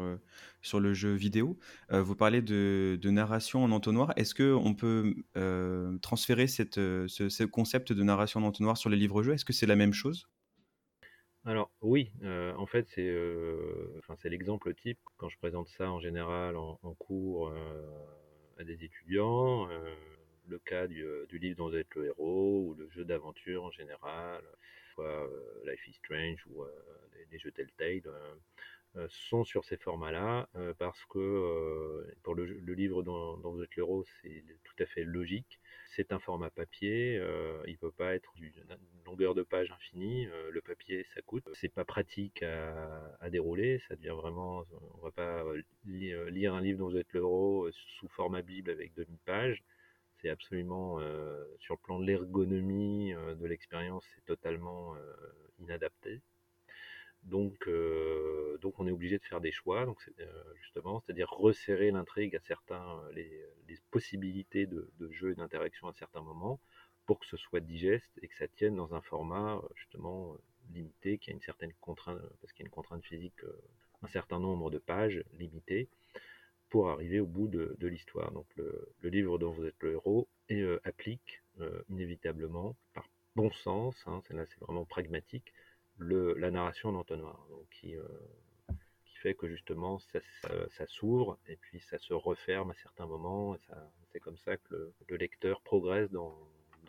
sur 0.61 0.79
le 0.79 0.93
jeu 0.93 1.13
vidéo, 1.13 1.57
vous 1.89 2.15
parlez 2.15 2.41
de, 2.41 2.99
narration 3.05 3.63
en 3.63 3.71
entonnoir. 3.71 4.13
Est-ce 4.17 4.35
qu'on 4.35 4.75
peut 4.75 5.15
transférer 6.01 6.47
cette, 6.47 6.75
ce, 6.75 7.29
ce, 7.29 7.43
concept 7.43 7.91
de 7.91 8.03
narration 8.03 8.41
en 8.41 8.43
entonnoir 8.43 8.77
sur 8.77 8.89
les 8.89 8.97
livres-jeux 8.97 9.33
Est-ce 9.33 9.45
que 9.45 9.53
c'est 9.53 9.65
la 9.65 9.75
même 9.75 9.93
chose? 9.93 10.27
Alors 11.45 11.71
oui, 11.81 12.11
en 12.57 12.65
fait 12.65 12.87
c'est 12.93 13.11
enfin, 13.99 14.15
l'exemple 14.25 14.73
type. 14.75 14.99
Quand 15.17 15.29
je 15.29 15.37
présente 15.37 15.69
ça 15.69 15.89
en 15.89 15.99
général 15.99 16.57
en, 16.57 16.77
cours 16.99 17.51
à 18.57 18.63
des 18.63 18.83
étudiants, 18.83 19.67
le 20.49 20.59
cas 20.59 20.87
du, 20.87 21.05
du 21.29 21.37
livre 21.39 21.57
dont 21.57 21.69
vous 21.69 21.75
êtes 21.75 21.93
le 21.95 22.07
héros 22.07 22.65
ou 22.67 22.73
le 22.73 22.89
jeu 22.89 23.05
d'aventure 23.05 23.63
en 23.63 23.71
général. 23.71 24.43
Euh, 24.99 25.27
Life 25.65 25.87
is 25.87 25.93
Strange 25.93 26.45
ou 26.47 26.63
euh, 26.63 26.69
les, 27.31 27.39
jeux 27.39 27.51
Telltale 27.51 28.01
euh, 28.95 29.07
sont 29.09 29.43
sur 29.43 29.63
ces 29.65 29.77
formats-là 29.77 30.49
parce 30.79 31.05
que 31.05 32.07
pour 32.23 32.33
le, 32.33 32.43
livre 32.73 33.03
dont, 33.03 33.37
vous 33.37 33.61
êtes 33.61 33.75
l'héros, 33.75 34.03
c'est 34.21 34.43
tout 34.63 34.83
à 34.83 34.85
fait 34.87 35.03
logique. 35.03 35.59
C'est 35.95 36.11
un 36.11 36.19
format 36.19 36.49
papier, 36.49 37.21
il 37.67 37.77
peut 37.77 37.91
pas 37.91 38.15
être 38.15 38.33
d'une 38.35 38.51
longueur 39.05 39.35
de 39.35 39.43
page 39.43 39.71
infinie. 39.71 40.27
le 40.51 40.61
papier, 40.61 41.05
ça 41.13 41.21
coûte. 41.21 41.47
C'est 41.53 41.73
pas 41.73 41.85
pratique 41.85 42.41
à, 42.41 43.29
dérouler. 43.29 43.79
Ça 43.87 43.95
devient 43.95 44.15
vraiment, 44.17 44.65
on 44.95 45.01
va 45.03 45.11
pas 45.11 45.43
lire 45.85 46.55
un 46.55 46.61
livre 46.61 46.79
dont 46.79 46.89
vous 46.89 46.97
êtes 46.97 47.13
l'héros 47.13 47.69
sous 47.71 48.07
format 48.07 48.41
bible 48.41 48.71
avec 48.71 48.95
demi 48.95 49.19
page 49.23 49.63
c'est 50.21 50.29
absolument, 50.29 50.99
euh, 50.99 51.43
sur 51.59 51.75
le 51.75 51.79
plan 51.79 51.99
de 51.99 52.05
l'ergonomie 52.05 53.13
euh, 53.13 53.35
de 53.35 53.45
l'expérience, 53.45 54.05
c'est 54.15 54.25
totalement 54.25 54.95
euh, 54.95 54.99
inadapté. 55.59 56.21
Donc, 57.23 57.69
donc 58.61 58.79
on 58.79 58.87
est 58.87 58.91
obligé 58.91 59.17
de 59.17 59.23
faire 59.25 59.41
des 59.41 59.51
choix, 59.51 59.85
donc 59.85 59.97
justement, 60.61 61.01
c'est-à-dire 61.01 61.29
resserrer 61.29 61.91
l'intrigue 61.91 62.33
à 62.37 62.39
certains, 62.39 63.03
les, 63.13 63.45
possibilités 63.91 64.65
de, 64.65 64.89
jeu 65.11 65.31
et 65.31 65.35
d'interaction 65.35 65.89
à 65.89 65.93
certains 65.93 66.21
moments, 66.21 66.61
pour 67.05 67.19
que 67.19 67.25
ce 67.25 67.35
soit 67.35 67.59
digeste 67.59 68.17
et 68.21 68.29
que 68.29 68.35
ça 68.37 68.47
tienne 68.47 68.77
dans 68.77 68.93
un 68.93 69.01
format 69.01 69.61
justement 69.75 70.37
limité, 70.71 71.17
qui 71.17 71.29
a 71.31 71.33
une 71.33 71.41
certaine 71.41 71.73
contrainte, 71.81 72.21
parce 72.39 72.53
qu'il 72.53 72.63
y 72.63 72.67
a 72.67 72.69
une 72.69 72.71
contrainte 72.71 73.03
physique, 73.03 73.41
un 74.01 74.07
certain 74.07 74.39
nombre 74.39 74.71
de 74.71 74.77
pages 74.77 75.21
limitées, 75.33 75.89
pour 76.69 76.89
arriver 76.89 77.19
au 77.19 77.25
bout 77.25 77.47
de, 77.47 77.75
l'histoire. 77.87 78.31
Donc 78.31 78.47
le, 78.55 78.93
livre 79.03 79.37
dont 79.37 79.51
vous 79.51 79.65
êtes 79.65 79.81
le 79.81 79.93
héros 79.93 80.27
et, 80.49 80.61
euh, 80.61 80.79
applique 80.83 81.41
euh, 81.59 81.81
inévitablement, 81.89 82.75
par 82.93 83.07
bon 83.35 83.51
sens, 83.51 83.95
hein, 84.07 84.21
là 84.29 84.45
c'est 84.45 84.59
vraiment 84.59 84.85
pragmatique, 84.85 85.53
le, 85.97 86.33
la 86.35 86.51
narration 86.51 86.91
d'entonnoir, 86.91 87.45
donc 87.49 87.67
qui, 87.69 87.95
euh, 87.95 88.03
qui 89.05 89.15
fait 89.17 89.33
que 89.33 89.47
justement 89.47 89.99
ça, 89.99 90.87
s'ouvre 90.87 91.37
et 91.47 91.57
puis 91.57 91.79
ça 91.81 91.97
se 91.97 92.13
referme 92.13 92.71
à 92.71 92.73
certains 92.75 93.05
moments, 93.05 93.57
c'est 94.11 94.19
comme 94.19 94.37
ça 94.37 94.57
que 94.57 94.93
le 95.07 95.17
lecteur 95.17 95.61
progresse 95.61 96.09
dans, 96.11 96.37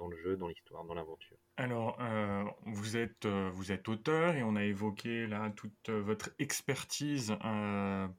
dans 0.01 0.09
le 0.09 0.17
jeu, 0.17 0.37
dans 0.37 0.49
l'histoire, 0.49 0.85
dans 0.85 0.95
l'aventure. 0.95 1.37
Alors, 1.59 1.99
euh, 2.01 2.43
vous, 2.65 2.97
êtes, 2.97 3.27
euh, 3.27 3.51
vous 3.53 3.71
êtes 3.71 3.87
auteur 3.89 4.35
et 4.35 4.43
on 4.43 4.57
a 4.57 4.65
évoqué 4.65 5.27
là 5.27 5.51
toute 5.51 5.91
euh, 5.91 6.01
votre 6.01 6.31
expertise 6.39 7.37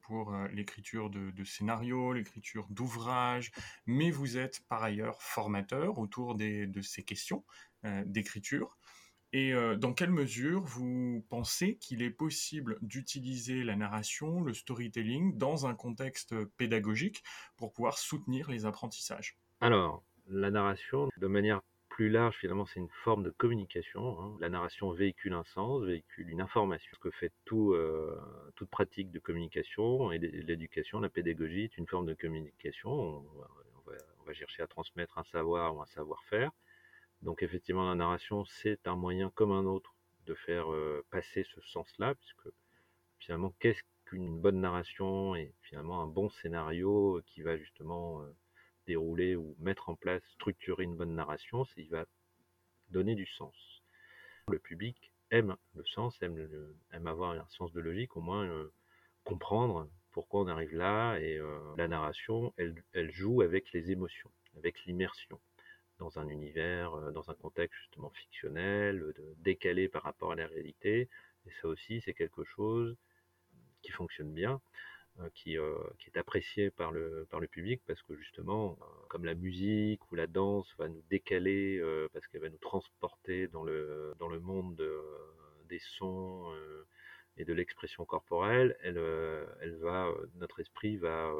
pour 0.02 0.32
l'écriture 0.52 1.10
de, 1.10 1.44
scénarios, 1.44 2.12
l'écriture 2.12 2.68
d'ouvrages, 2.70 3.50
mais 3.86 4.10
vous 4.12 4.38
êtes 4.38 4.62
par 4.68 4.84
ailleurs 4.84 5.20
formateur 5.22 5.98
autour 5.98 6.36
de 6.36 6.80
ces 6.82 7.02
questions 7.02 7.44
d'écriture. 8.06 8.78
Et 9.32 9.52
dans 9.78 9.92
quelle 9.92 10.10
mesure 10.10 10.62
vous 10.62 11.24
pensez 11.30 11.76
qu'il 11.78 12.02
est 12.02 12.10
possible 12.10 12.78
d'utiliser 12.82 13.64
la 13.64 13.76
narration, 13.76 14.40
le 14.42 14.54
storytelling, 14.54 15.36
dans 15.36 15.66
un 15.66 15.74
contexte 15.74 16.34
pédagogique 16.56 17.22
pour 17.56 17.72
pouvoir 17.72 17.98
soutenir 17.98 18.50
les 18.50 18.66
apprentissages? 18.66 19.36
Alors, 19.60 20.04
la 20.28 20.50
narration, 20.50 21.08
de 21.16 21.26
manière 21.26 21.60
plus 21.92 22.08
large, 22.08 22.36
finalement, 22.38 22.64
c'est 22.64 22.80
une 22.80 22.88
forme 23.04 23.22
de 23.22 23.28
communication. 23.28 24.18
Hein. 24.18 24.36
La 24.40 24.48
narration 24.48 24.92
véhicule 24.92 25.34
un 25.34 25.44
sens, 25.44 25.82
véhicule 25.82 26.30
une 26.30 26.40
information. 26.40 26.90
Ce 26.94 26.98
que 26.98 27.10
fait 27.10 27.32
euh, 27.52 28.18
toute 28.56 28.70
pratique 28.70 29.10
de 29.10 29.18
communication 29.18 30.10
et 30.10 30.18
l'éducation, 30.18 31.00
la 31.00 31.10
pédagogie 31.10 31.64
est 31.64 31.76
une 31.76 31.86
forme 31.86 32.06
de 32.06 32.14
communication. 32.14 32.90
On 32.90 34.24
va, 34.24 34.32
chercher 34.32 34.62
à 34.62 34.66
transmettre 34.66 35.18
un 35.18 35.24
savoir 35.24 35.76
ou 35.76 35.82
un 35.82 35.86
savoir-faire. 35.86 36.50
Donc 37.20 37.42
effectivement, 37.42 37.86
la 37.86 37.94
narration, 37.94 38.46
c'est 38.46 38.86
un 38.86 38.96
moyen 38.96 39.28
comme 39.28 39.52
un 39.52 39.66
autre 39.66 39.94
de 40.24 40.34
faire 40.34 40.72
euh, 40.72 41.04
passer 41.10 41.44
ce 41.54 41.60
sens-là, 41.60 42.14
puisque 42.14 42.48
finalement, 43.18 43.52
qu'est-ce 43.60 43.82
qu'une 44.06 44.40
bonne 44.40 44.62
narration 44.62 45.36
et 45.36 45.52
finalement 45.60 46.02
un 46.02 46.06
bon 46.06 46.30
scénario 46.30 47.20
qui 47.26 47.42
va 47.42 47.58
justement... 47.58 48.22
Euh, 48.22 48.34
dérouler 48.86 49.36
ou 49.36 49.56
mettre 49.58 49.88
en 49.88 49.94
place, 49.94 50.22
structurer 50.34 50.84
une 50.84 50.96
bonne 50.96 51.14
narration, 51.14 51.64
c'est 51.64 51.82
il 51.82 51.90
va 51.90 52.06
donner 52.90 53.14
du 53.14 53.26
sens. 53.26 53.54
Le 54.48 54.58
public 54.58 55.12
aime 55.30 55.56
le 55.74 55.84
sens, 55.84 56.20
aime, 56.22 57.06
avoir 57.06 57.32
un 57.32 57.46
sens 57.48 57.72
de 57.72 57.80
logique, 57.80 58.16
au 58.16 58.20
moins 58.20 58.44
euh, 58.44 58.72
comprendre 59.24 59.88
pourquoi 60.10 60.42
on 60.42 60.46
arrive 60.46 60.74
là, 60.74 61.18
et 61.18 61.38
euh, 61.38 61.58
la 61.76 61.88
narration, 61.88 62.52
elle, 62.58 62.82
elle, 62.92 63.10
joue 63.10 63.40
avec 63.40 63.72
les 63.72 63.90
émotions, 63.90 64.30
avec 64.56 64.84
l'immersion 64.84 65.40
dans 65.98 66.18
un 66.18 66.28
univers, 66.28 66.94
euh, 66.94 67.12
dans 67.12 67.30
un 67.30 67.34
contexte 67.34 67.78
justement 67.80 68.10
fictionnel, 68.10 69.14
décalé 69.38 69.88
par 69.88 70.02
rapport 70.02 70.32
à 70.32 70.34
la 70.34 70.46
réalité, 70.46 71.08
et 71.46 71.50
ça 71.60 71.68
aussi 71.68 72.02
c'est 72.02 72.14
quelque 72.14 72.44
chose 72.44 72.96
qui 73.82 73.90
fonctionne 73.90 74.32
bien. 74.32 74.60
Euh, 75.20 75.28
qui, 75.34 75.58
euh, 75.58 75.76
qui, 75.98 76.08
est 76.08 76.18
apprécié 76.18 76.70
par 76.70 76.90
le, 76.90 77.26
par 77.30 77.38
le 77.38 77.46
public 77.46 77.82
parce 77.86 78.00
que 78.02 78.16
justement, 78.16 78.78
euh, 78.80 78.84
comme 79.08 79.26
la 79.26 79.34
musique 79.34 80.00
ou 80.10 80.14
la 80.14 80.26
danse 80.26 80.66
va 80.78 80.88
nous 80.88 81.02
décaler 81.10 81.82
parce 82.14 82.26
qu'elle 82.28 82.40
va 82.40 82.48
nous 82.48 82.56
transporter 82.58 83.46
dans 83.48 83.62
le, 83.62 84.14
dans 84.18 84.28
le 84.28 84.40
monde 84.40 84.82
des 85.68 85.80
sons 85.80 86.50
et 87.36 87.44
de 87.44 87.52
l'expression 87.52 88.06
corporelle, 88.06 88.76
elle, 88.82 88.98
elle 89.60 89.76
va, 89.76 90.10
notre 90.36 90.60
esprit 90.60 90.96
va, 90.96 91.30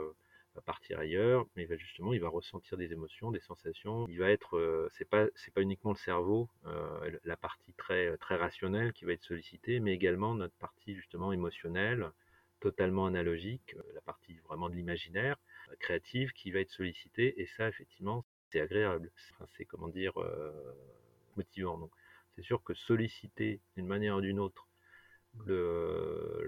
va, 0.55 0.61
partir 0.61 0.99
ailleurs, 0.99 1.47
mais 1.57 1.63
il 1.63 1.69
va 1.69 1.77
justement, 1.77 2.13
il 2.13 2.21
va 2.21 2.29
ressentir 2.29 2.77
des 2.77 2.93
émotions, 2.93 3.31
des 3.31 3.41
sensations. 3.41 4.07
Il 4.09 4.19
va 4.19 4.31
être, 4.31 4.91
c'est 4.93 5.09
pas, 5.09 5.27
c'est 5.35 5.53
pas 5.53 5.63
uniquement 5.63 5.93
le 5.93 5.99
cerveau, 5.99 6.49
la 7.25 7.37
partie 7.37 7.73
très, 7.75 8.17
très 8.19 8.37
rationnelle 8.37 8.93
qui 8.93 9.07
va 9.07 9.13
être 9.13 9.25
sollicitée, 9.25 9.81
mais 9.81 9.95
également 9.95 10.35
notre 10.35 10.57
partie 10.57 10.95
justement 10.95 11.33
émotionnelle 11.33 12.13
totalement 12.63 13.07
analogique, 13.07 13.75
euh, 13.77 13.83
la 13.93 14.01
partie 14.01 14.39
vraiment 14.47 14.71
de 14.71 14.77
l'imaginaire 14.77 15.37
euh, 15.69 15.75
créative 15.81 16.33
qui 16.33 16.53
va 16.53 16.61
être 16.61 16.71
sollicitée, 16.71 17.41
et 17.41 17.47
ça, 17.57 17.69
effectivement, 17.69 18.25
c'est 18.51 18.61
agréable. 18.61 19.11
c'est, 19.57 19.65
comment 19.65 19.89
dire, 19.89 20.17
euh, 20.21 20.53
motivant. 21.37 21.91
C'est 22.37 22.45
sûr 22.45 22.63
que 22.63 22.73
solliciter 22.75 23.61
d'une 23.77 23.87
manière 23.87 24.17
ou 24.17 24.21
d'une 24.21 24.39
autre 24.39 24.69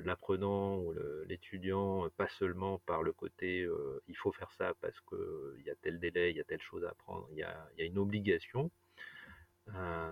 l'apprenant 0.05 0.77
ou 0.79 0.93
l'étudiant, 1.27 2.11
pas 2.19 2.29
seulement 2.39 2.81
par 2.81 3.03
le 3.03 3.15
côté 3.15 3.67
il 4.09 4.17
faut 4.19 4.31
faire 4.33 4.53
ça 4.59 4.75
parce 4.83 5.01
qu'il 5.09 5.63
y 5.65 5.71
a 5.71 5.75
tel 5.77 5.99
délai, 5.99 6.33
il 6.33 6.37
y 6.37 6.41
a 6.41 6.45
telle 6.45 6.61
chose 6.61 6.85
à 6.85 6.91
apprendre, 6.91 7.27
il 7.33 7.39
y 7.39 7.43
a 7.43 7.71
une 7.79 7.97
obligation, 7.97 8.71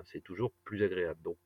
c'est 0.07 0.23
toujours 0.23 0.53
plus 0.65 0.83
agréable. 0.83 1.21
Donc 1.21 1.37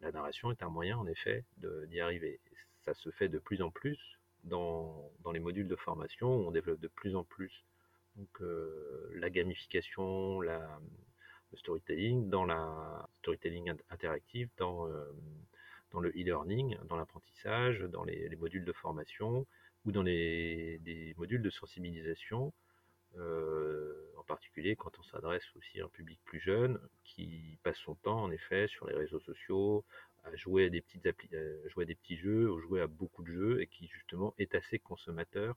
la 0.00 0.10
narration 0.10 0.50
est 0.50 0.62
un 0.62 0.70
moyen 0.70 0.96
en 0.96 1.06
effet 1.06 1.44
d'y 1.58 2.00
arriver 2.00 2.40
ça 2.84 2.94
se 2.94 3.10
fait 3.10 3.28
de 3.28 3.38
plus 3.38 3.62
en 3.62 3.70
plus 3.70 3.98
dans, 4.44 5.10
dans, 5.22 5.32
les 5.32 5.40
modules 5.40 5.68
de 5.68 5.76
formation. 5.76 6.28
On 6.28 6.50
développe 6.50 6.80
de 6.80 6.88
plus 6.88 7.14
en 7.14 7.24
plus 7.24 7.64
donc, 8.16 8.28
euh, 8.40 9.10
la 9.14 9.30
gamification, 9.30 10.40
la, 10.40 10.80
le 11.52 11.58
storytelling, 11.58 12.28
dans 12.28 12.44
la 12.44 13.08
storytelling 13.20 13.72
interactive, 13.90 14.48
dans, 14.56 14.88
euh, 14.88 15.04
dans 15.90 16.00
le 16.00 16.10
e-learning, 16.10 16.76
dans 16.88 16.96
l'apprentissage, 16.96 17.80
dans 17.80 18.04
les, 18.04 18.28
les, 18.28 18.36
modules 18.36 18.64
de 18.64 18.72
formation 18.72 19.46
ou 19.84 19.92
dans 19.92 20.02
les, 20.02 20.78
des 20.78 21.14
modules 21.16 21.42
de 21.42 21.50
sensibilisation. 21.50 22.52
Euh, 23.16 24.12
en 24.18 24.22
particulier 24.22 24.76
quand 24.76 24.96
on 25.00 25.02
s'adresse 25.02 25.42
aussi 25.56 25.80
à 25.80 25.84
un 25.84 25.88
public 25.88 26.20
plus 26.24 26.38
jeune 26.38 26.78
qui 27.02 27.58
passe 27.64 27.76
son 27.78 27.96
temps 27.96 28.22
en 28.22 28.30
effet 28.30 28.68
sur 28.68 28.86
les 28.86 28.94
réseaux 28.94 29.18
sociaux, 29.18 29.84
à 30.24 30.34
jouer 30.36 30.66
à 30.66 30.68
des 30.68 30.80
petites 30.80 31.06
euh, 31.34 31.68
jouer 31.68 31.84
à 31.84 31.86
des 31.86 31.94
petits 31.94 32.16
jeux, 32.16 32.50
ou 32.50 32.60
jouer 32.60 32.80
à 32.80 32.86
beaucoup 32.86 33.22
de 33.22 33.32
jeux, 33.32 33.60
et 33.62 33.66
qui 33.66 33.88
justement 33.88 34.34
est 34.38 34.54
assez 34.54 34.78
consommateur 34.78 35.56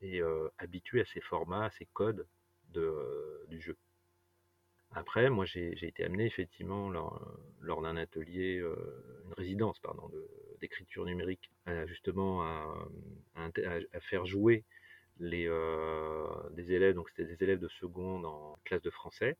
et 0.00 0.20
euh, 0.20 0.48
habitué 0.58 1.00
à 1.00 1.04
ces 1.04 1.20
formats, 1.20 1.66
à 1.66 1.70
ces 1.70 1.86
codes 1.92 2.26
de, 2.70 2.80
euh, 2.80 3.44
du 3.48 3.60
jeu. 3.60 3.76
Après, 4.92 5.30
moi 5.30 5.44
j'ai 5.44 5.86
été 5.86 6.04
amené 6.04 6.26
effectivement 6.26 6.90
lors, 6.90 7.82
d'un 7.82 7.96
atelier, 7.96 8.56
une 8.56 9.32
résidence 9.34 9.78
pardon, 9.78 10.10
d'écriture 10.60 11.04
numérique, 11.04 11.48
justement 11.86 12.42
à, 12.42 12.88
à, 13.36 14.00
faire 14.00 14.26
jouer 14.26 14.64
les, 15.20 15.48
des 16.50 16.72
élèves, 16.72 16.96
donc 16.96 17.08
c'était 17.10 17.36
des 17.36 17.44
élèves 17.44 17.60
de 17.60 17.68
seconde 17.68 18.26
en 18.26 18.58
classe 18.64 18.82
de 18.82 18.90
français, 18.90 19.36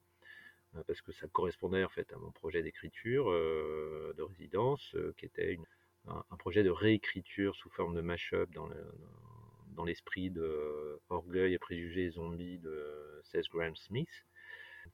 parce 0.86 1.00
que 1.02 1.12
ça 1.12 1.26
correspondait 1.28 1.84
en 1.84 1.88
fait 1.88 2.12
à 2.12 2.16
mon 2.16 2.30
projet 2.30 2.62
d'écriture 2.62 3.26
de 3.30 4.22
résidence, 4.22 4.94
qui 5.16 5.26
était 5.26 5.58
un, 6.06 6.36
projet 6.38 6.62
de 6.62 6.70
réécriture 6.70 7.54
sous 7.56 7.70
forme 7.70 7.94
de 7.94 8.00
mash-up 8.00 8.48
dans, 8.50 9.84
l'esprit 9.84 10.30
de 10.30 11.00
Orgueil 11.08 11.54
et 11.54 11.58
préjugés 11.58 12.10
zombies 12.10 12.58
de 12.58 13.20
Seth 13.24 13.48
Graham 13.50 13.74
Smith, 13.74 14.26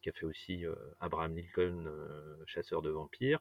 qui 0.00 0.08
a 0.08 0.12
fait 0.12 0.26
aussi 0.26 0.64
Abraham 1.00 1.36
Lincoln, 1.36 1.90
chasseur 2.46 2.82
de 2.82 2.90
vampires. 2.90 3.40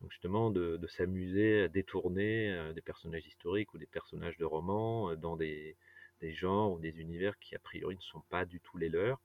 Donc 0.00 0.10
justement 0.10 0.50
de, 0.50 0.86
s'amuser 0.88 1.62
à 1.62 1.68
détourner 1.68 2.72
des 2.74 2.82
personnages 2.82 3.26
historiques 3.26 3.72
ou 3.74 3.78
des 3.78 3.86
personnages 3.86 4.36
de 4.36 4.44
romans 4.44 5.14
dans 5.16 5.36
des 5.36 5.76
genres 6.22 6.72
ou 6.72 6.78
des 6.78 7.00
univers 7.00 7.38
qui 7.38 7.54
a 7.54 7.58
priori 7.58 7.96
ne 7.96 8.02
sont 8.02 8.22
pas 8.28 8.44
du 8.44 8.60
tout 8.60 8.76
les 8.76 8.88
leurs. 8.88 9.20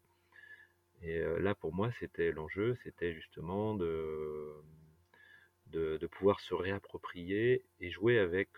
Et 1.05 1.23
là 1.39 1.53
pour 1.53 1.73
moi 1.73 1.91
c'était 1.99 2.31
l'enjeu, 2.31 2.75
c'était 2.83 3.13
justement 3.13 3.75
de, 3.75 4.55
de, 5.67 6.07
pouvoir 6.07 6.39
se 6.39 6.53
réapproprier 6.53 7.63
et 7.79 7.91
jouer 7.91 8.17
avec, 8.17 8.49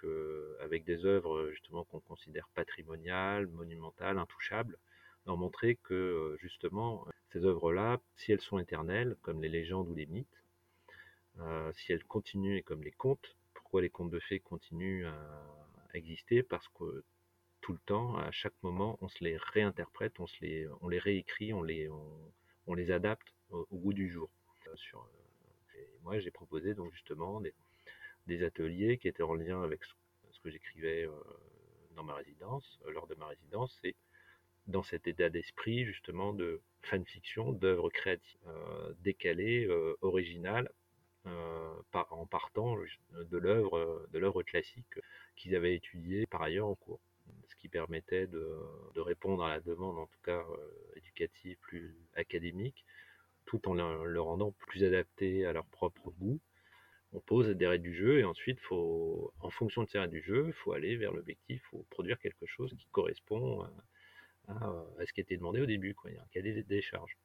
des 0.85 1.05
œuvres 1.05 1.49
justement 1.51 1.83
qu'on 1.83 1.99
considère 1.99 2.47
patrimoniales, 2.55 3.47
monumentales, 3.47 4.17
intouchables, 4.17 4.77
leur 5.25 5.37
montrer 5.37 5.75
que 5.75 6.37
justement 6.39 7.05
ces 7.33 7.43
œuvres-là, 7.43 7.99
si 8.15 8.31
elles 8.31 8.41
sont 8.41 8.59
éternelles, 8.59 9.17
comme 9.21 9.41
les 9.41 9.49
légendes 9.49 9.89
ou 9.89 9.95
les 9.95 10.05
mythes, 10.05 10.43
si 11.73 11.91
elles 11.91 12.05
continuent 12.05 12.63
comme 12.63 12.83
les 12.83 12.91
contes, 12.91 13.35
pourquoi 13.53 13.81
les 13.81 13.89
contes 13.89 14.11
de 14.11 14.19
fées 14.19 14.39
continuent 14.39 15.05
à, 15.05 15.43
exister? 15.93 16.43
Parce 16.43 16.67
que 16.69 17.03
tout 17.67 17.73
le 17.73 17.79
temps, 17.79 18.15
à 18.15 18.31
chaque 18.31 18.53
moment, 18.63 18.97
on 19.01 19.09
se 19.09 19.21
les 19.21 19.35
réinterprète, 19.35 20.21
on, 20.21 20.25
se 20.25 20.37
les, 20.39 20.69
on 20.79 20.87
les 20.87 20.99
réécrit, 20.99 21.51
on 21.51 21.61
les, 21.61 21.89
on, 22.65 22.73
les 22.73 22.91
adapte 22.91 23.27
au, 23.49 23.67
goût 23.73 23.91
du 23.91 24.09
jour. 24.09 24.29
Euh, 24.67 24.75
sur, 24.77 25.01
euh, 25.01 25.81
moi, 26.01 26.17
j'ai 26.17 26.31
proposé 26.31 26.75
donc 26.75 26.93
justement 26.93 27.41
des, 27.41 28.43
ateliers 28.45 28.97
qui 28.97 29.09
étaient 29.09 29.21
en 29.21 29.33
lien 29.33 29.61
avec 29.63 29.83
ce, 29.83 30.39
que 30.39 30.49
j'écrivais 30.49 31.09
dans 31.97 32.05
ma 32.05 32.13
résidence, 32.13 32.79
lors 32.87 33.05
de 33.05 33.15
ma 33.15 33.27
résidence, 33.27 33.77
et 33.83 33.97
dans 34.67 34.83
cet 34.83 35.05
état 35.05 35.27
d'esprit 35.27 35.83
justement 35.83 36.31
de 36.31 36.61
fanfiction, 36.83 37.51
d'œuvres 37.51 37.89
créatives 37.89 38.39
décalées, 39.01 39.67
originales, 39.99 40.71
euh, 41.25 41.73
en 42.11 42.25
partant 42.27 42.77
de 43.11 43.37
l'œuvre 43.37 44.43
classique 44.43 44.99
qu'ils 45.35 45.53
avaient 45.53 45.75
étudiée 45.75 46.27
par 46.27 46.41
ailleurs 46.43 46.67
en 46.67 46.75
cours 46.75 47.01
permettait 47.67 48.27
de, 48.27 48.59
répondre 48.95 49.43
à 49.43 49.49
la 49.49 49.59
demande, 49.59 49.97
en 49.97 50.07
tout 50.07 50.19
cas 50.23 50.39
euh, 50.39 50.97
éducative, 50.97 51.57
plus 51.61 51.95
académique, 52.15 52.85
tout 53.45 53.67
en 53.69 53.73
le, 53.73 54.21
rendant 54.21 54.51
plus 54.51 54.83
adapté 54.83 55.45
à 55.45 55.53
leur 55.53 55.65
propre 55.65 56.11
goût. 56.11 56.39
On 57.13 57.19
pose 57.21 57.47
des 57.49 57.67
règles 57.67 57.83
du 57.83 57.95
jeu 57.95 58.19
et 58.19 58.23
ensuite, 58.23 58.59
en 58.69 59.49
fonction 59.49 59.83
de 59.83 59.89
ces 59.89 59.99
règles 59.99 60.13
du 60.13 60.21
jeu, 60.21 60.45
il 60.47 60.53
faut 60.53 60.73
aller 60.73 60.97
vers 60.97 61.13
l'objectif, 61.13 61.61
il 61.63 61.69
faut 61.69 61.85
produire 61.89 62.19
quelque 62.19 62.45
chose 62.45 62.73
qui 62.77 62.87
correspond 62.91 63.65
à, 64.47 65.05
ce 65.05 65.13
qui 65.13 65.21
était 65.21 65.37
demandé 65.37 65.61
au 65.61 65.65
début. 65.65 65.93
Quoi. 65.93 66.11
Il 66.11 66.15
y 66.15 66.17
a 66.17 66.21
un 66.21 66.27
cahier 66.27 66.63
des 66.63 66.81
charges. 66.81 67.17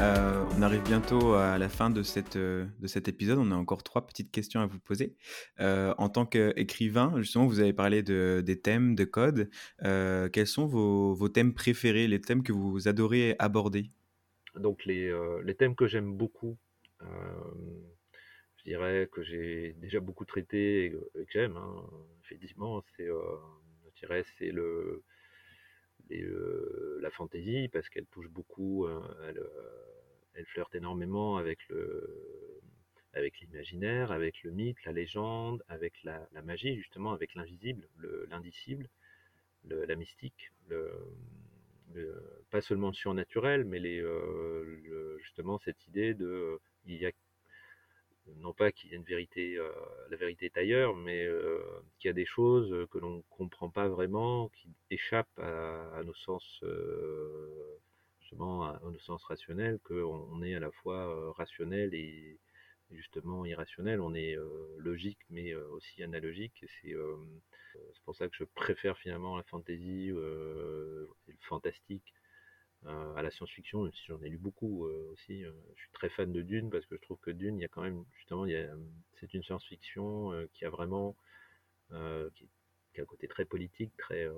Euh, 0.00 0.42
on 0.56 0.62
arrive 0.62 0.82
bientôt 0.84 1.34
à 1.34 1.58
la 1.58 1.68
fin 1.68 1.92
euh, 1.92 2.66
de 2.78 2.86
cet 2.86 3.08
épisode. 3.08 3.38
On 3.38 3.50
a 3.50 3.54
encore 3.54 3.82
trois 3.82 4.06
petites 4.06 4.30
questions 4.30 4.60
à 4.60 4.66
vous 4.66 4.80
poser. 4.80 5.16
Euh, 5.60 5.92
en 5.98 6.08
tant 6.08 6.24
qu'écrivain, 6.24 7.12
justement, 7.18 7.46
vous 7.46 7.60
avez 7.60 7.74
parlé 7.74 8.02
de, 8.02 8.42
des 8.44 8.58
thèmes, 8.58 8.94
de 8.94 9.04
code. 9.04 9.50
quels 9.80 10.46
sont 10.46 10.66
vos, 10.66 11.28
thèmes 11.28 11.52
préférés, 11.52 12.06
les 12.08 12.22
thèmes 12.22 12.42
que 12.42 12.52
vous 12.52 12.88
adorez 12.88 13.36
aborder? 13.38 13.90
Donc, 14.54 14.86
les, 14.86 15.12
thèmes 15.58 15.74
que 15.74 15.86
j'aime 15.86 16.16
beaucoup, 16.16 16.56
je 17.02 18.64
dirais 18.64 19.10
que 19.12 19.22
j'ai 19.22 19.74
déjà 19.78 20.00
beaucoup 20.00 20.24
traité 20.24 20.86
et, 20.86 20.90
que 20.90 21.32
j'aime, 21.32 21.58
hein, 21.58 21.84
effectivement, 22.24 22.82
c'est, 22.96 23.08
je 23.08 24.22
c'est 24.38 24.52
le 24.52 25.02
euh, 26.10 26.98
la 27.00 27.10
fantaisie 27.10 27.68
parce 27.68 27.88
qu'elle 27.88 28.06
touche 28.06 28.28
beaucoup, 28.28 28.86
euh, 28.86 29.00
euh, 29.20 29.44
elle, 30.34 30.46
flirte 30.46 30.74
énormément 30.74 31.36
avec 31.36 31.58
le 31.68 32.60
avec 33.14 33.40
l'imaginaire, 33.40 34.10
avec 34.10 34.42
le 34.42 34.52
mythe, 34.52 34.82
la 34.84 34.92
légende, 34.92 35.62
avec 35.68 36.02
la, 36.02 36.26
magie, 36.44 36.76
justement, 36.76 37.12
avec 37.12 37.34
l'invisible, 37.34 37.86
l'indicible, 38.30 38.88
la 39.68 39.96
mystique, 39.96 40.50
pas 42.50 42.62
seulement 42.62 42.88
le 42.88 42.94
surnaturel, 42.94 43.66
mais 43.66 43.80
les, 43.80 44.02
justement 45.18 45.58
cette 45.58 45.86
idée 45.88 46.14
de 46.14 46.58
il 46.86 46.96
y 46.96 47.04
a 47.04 47.12
non 48.36 48.52
pas 48.52 48.72
qu'il 48.72 48.90
y 48.90 48.94
a 48.94 48.96
une 48.96 49.04
vérité, 49.04 49.56
euh, 49.56 49.70
la 50.10 50.16
vérité 50.16 50.46
est 50.46 50.56
ailleurs, 50.56 50.94
mais 50.94 51.24
euh, 51.24 51.60
qu'il 51.98 52.08
y 52.08 52.10
a 52.10 52.14
des 52.14 52.26
choses 52.26 52.88
que 52.90 52.98
l'on 52.98 53.16
ne 53.16 53.22
comprend 53.30 53.70
pas 53.70 53.88
vraiment, 53.88 54.48
qui 54.50 54.70
échappent 54.90 55.38
à, 55.38 56.02
nos 56.04 56.14
sens, 56.14 56.60
euh, 56.62 57.78
justement, 58.20 58.64
à, 58.64 58.80
nos 58.84 58.98
sens 59.00 59.22
rationnels, 59.24 59.78
qu'on 59.84 60.28
on 60.30 60.42
est 60.42 60.54
à 60.54 60.60
la 60.60 60.70
fois 60.70 61.32
rationnel 61.34 61.94
et, 61.94 62.38
justement 62.90 63.46
irrationnel, 63.46 64.02
on 64.02 64.14
est 64.14 64.36
logique 64.76 65.18
mais 65.30 65.54
aussi 65.54 66.02
analogique. 66.02 66.62
C'est 66.82 66.94
pour 68.04 68.14
ça 68.14 68.28
que 68.28 68.36
je 68.36 68.44
préfère 68.44 68.98
finalement 68.98 69.38
la 69.38 69.44
fantaisie, 69.44 70.08
le 70.08 71.08
fantastique 71.40 72.12
euh, 72.86 73.14
à 73.14 73.22
la 73.22 73.30
science-fiction, 73.30 73.84
même 73.84 73.92
si 73.92 74.02
j'en 74.08 74.20
ai 74.22 74.28
lu 74.28 74.38
beaucoup 74.38 74.86
euh, 74.86 75.12
aussi. 75.12 75.44
Euh, 75.44 75.52
je 75.76 75.82
suis 75.82 75.92
très 75.92 76.08
fan 76.08 76.32
de 76.32 76.42
Dune 76.42 76.68
parce 76.68 76.84
que 76.86 76.96
je 76.96 77.00
trouve 77.02 77.18
que 77.20 77.30
Dune, 77.30 77.56
il 77.56 77.62
y 77.62 77.64
a 77.64 77.68
quand 77.68 77.82
même, 77.82 78.04
justement, 78.16 78.44
c'est 79.20 79.34
une 79.34 79.42
science-fiction 79.44 80.48
qui 80.52 80.64
a 80.64 80.70
vraiment, 80.70 81.16
qui, 81.90 81.94
a 81.94 83.02
un 83.02 83.06
côté 83.06 83.28
très 83.28 83.44
politique, 83.44 83.96
très 83.96 84.28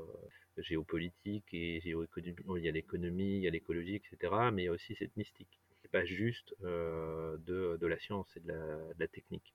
géopolitique 0.58 1.46
et 1.54 1.80
géoéconomique. 1.80 2.40
Il 2.56 2.64
y 2.64 2.68
a 2.68 2.72
l'économie, 2.72 3.36
il 3.36 3.42
y 3.42 3.48
a 3.48 3.50
l'écologie, 3.50 3.94
etc. 3.96 4.34
Mais 4.52 4.62
il 4.62 4.64
y 4.66 4.68
a 4.68 4.72
aussi 4.72 4.94
cette 4.96 5.16
mystique. 5.16 5.58
C'est 5.80 5.90
pas 5.90 6.04
juste 6.04 6.54
de, 6.60 7.86
la 7.86 7.98
science 7.98 8.28
et 8.36 8.40
de 8.40 8.52
la 8.98 9.08
technique. 9.08 9.54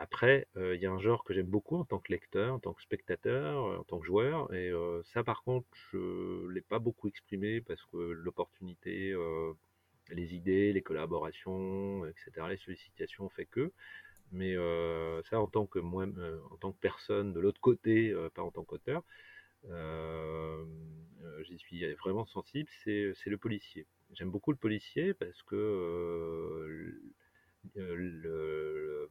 Après, 0.00 0.46
euh, 0.56 0.76
il 0.76 0.80
y 0.80 0.86
a 0.86 0.92
un 0.92 1.00
genre 1.00 1.24
que 1.24 1.34
j'aime 1.34 1.48
beaucoup 1.48 1.76
en 1.76 1.84
tant 1.84 1.98
que 1.98 2.12
lecteur, 2.12 2.54
en 2.54 2.60
tant 2.60 2.72
que 2.72 2.82
spectateur, 2.82 3.80
en 3.80 3.82
tant 3.82 3.98
que 3.98 4.06
joueur, 4.06 4.52
et 4.54 4.70
euh, 4.70 5.02
ça 5.12 5.24
par 5.24 5.42
contre, 5.42 5.66
je 5.90 5.96
ne 5.98 6.48
l'ai 6.50 6.60
pas 6.60 6.78
beaucoup 6.78 7.08
exprimé 7.08 7.60
parce 7.60 7.84
que 7.86 7.96
l'opportunité, 7.96 9.10
euh, 9.10 9.52
les 10.10 10.34
idées, 10.36 10.72
les 10.72 10.82
collaborations, 10.82 12.06
etc., 12.06 12.46
les 12.48 12.56
sollicitations 12.58 13.28
fait 13.30 13.46
que. 13.46 13.72
Mais 14.30 14.54
ça, 15.30 15.40
en 15.40 15.46
tant 15.48 15.66
que 15.66 15.78
moi, 15.78 16.06
en 16.50 16.56
tant 16.58 16.72
que 16.72 16.78
personne 16.80 17.32
de 17.32 17.40
l'autre 17.40 17.60
côté, 17.60 18.14
pas 18.34 18.42
en 18.42 18.50
tant 18.50 18.62
qu'auteur, 18.64 19.02
j'y 21.42 21.58
suis 21.58 21.94
vraiment 21.94 22.26
sensible, 22.26 22.68
c'est 22.84 23.14
le 23.26 23.38
policier. 23.38 23.86
J'aime 24.12 24.30
beaucoup 24.30 24.52
le 24.52 24.58
policier 24.58 25.14
parce 25.14 25.42
que 25.44 27.00
le, 27.74 29.08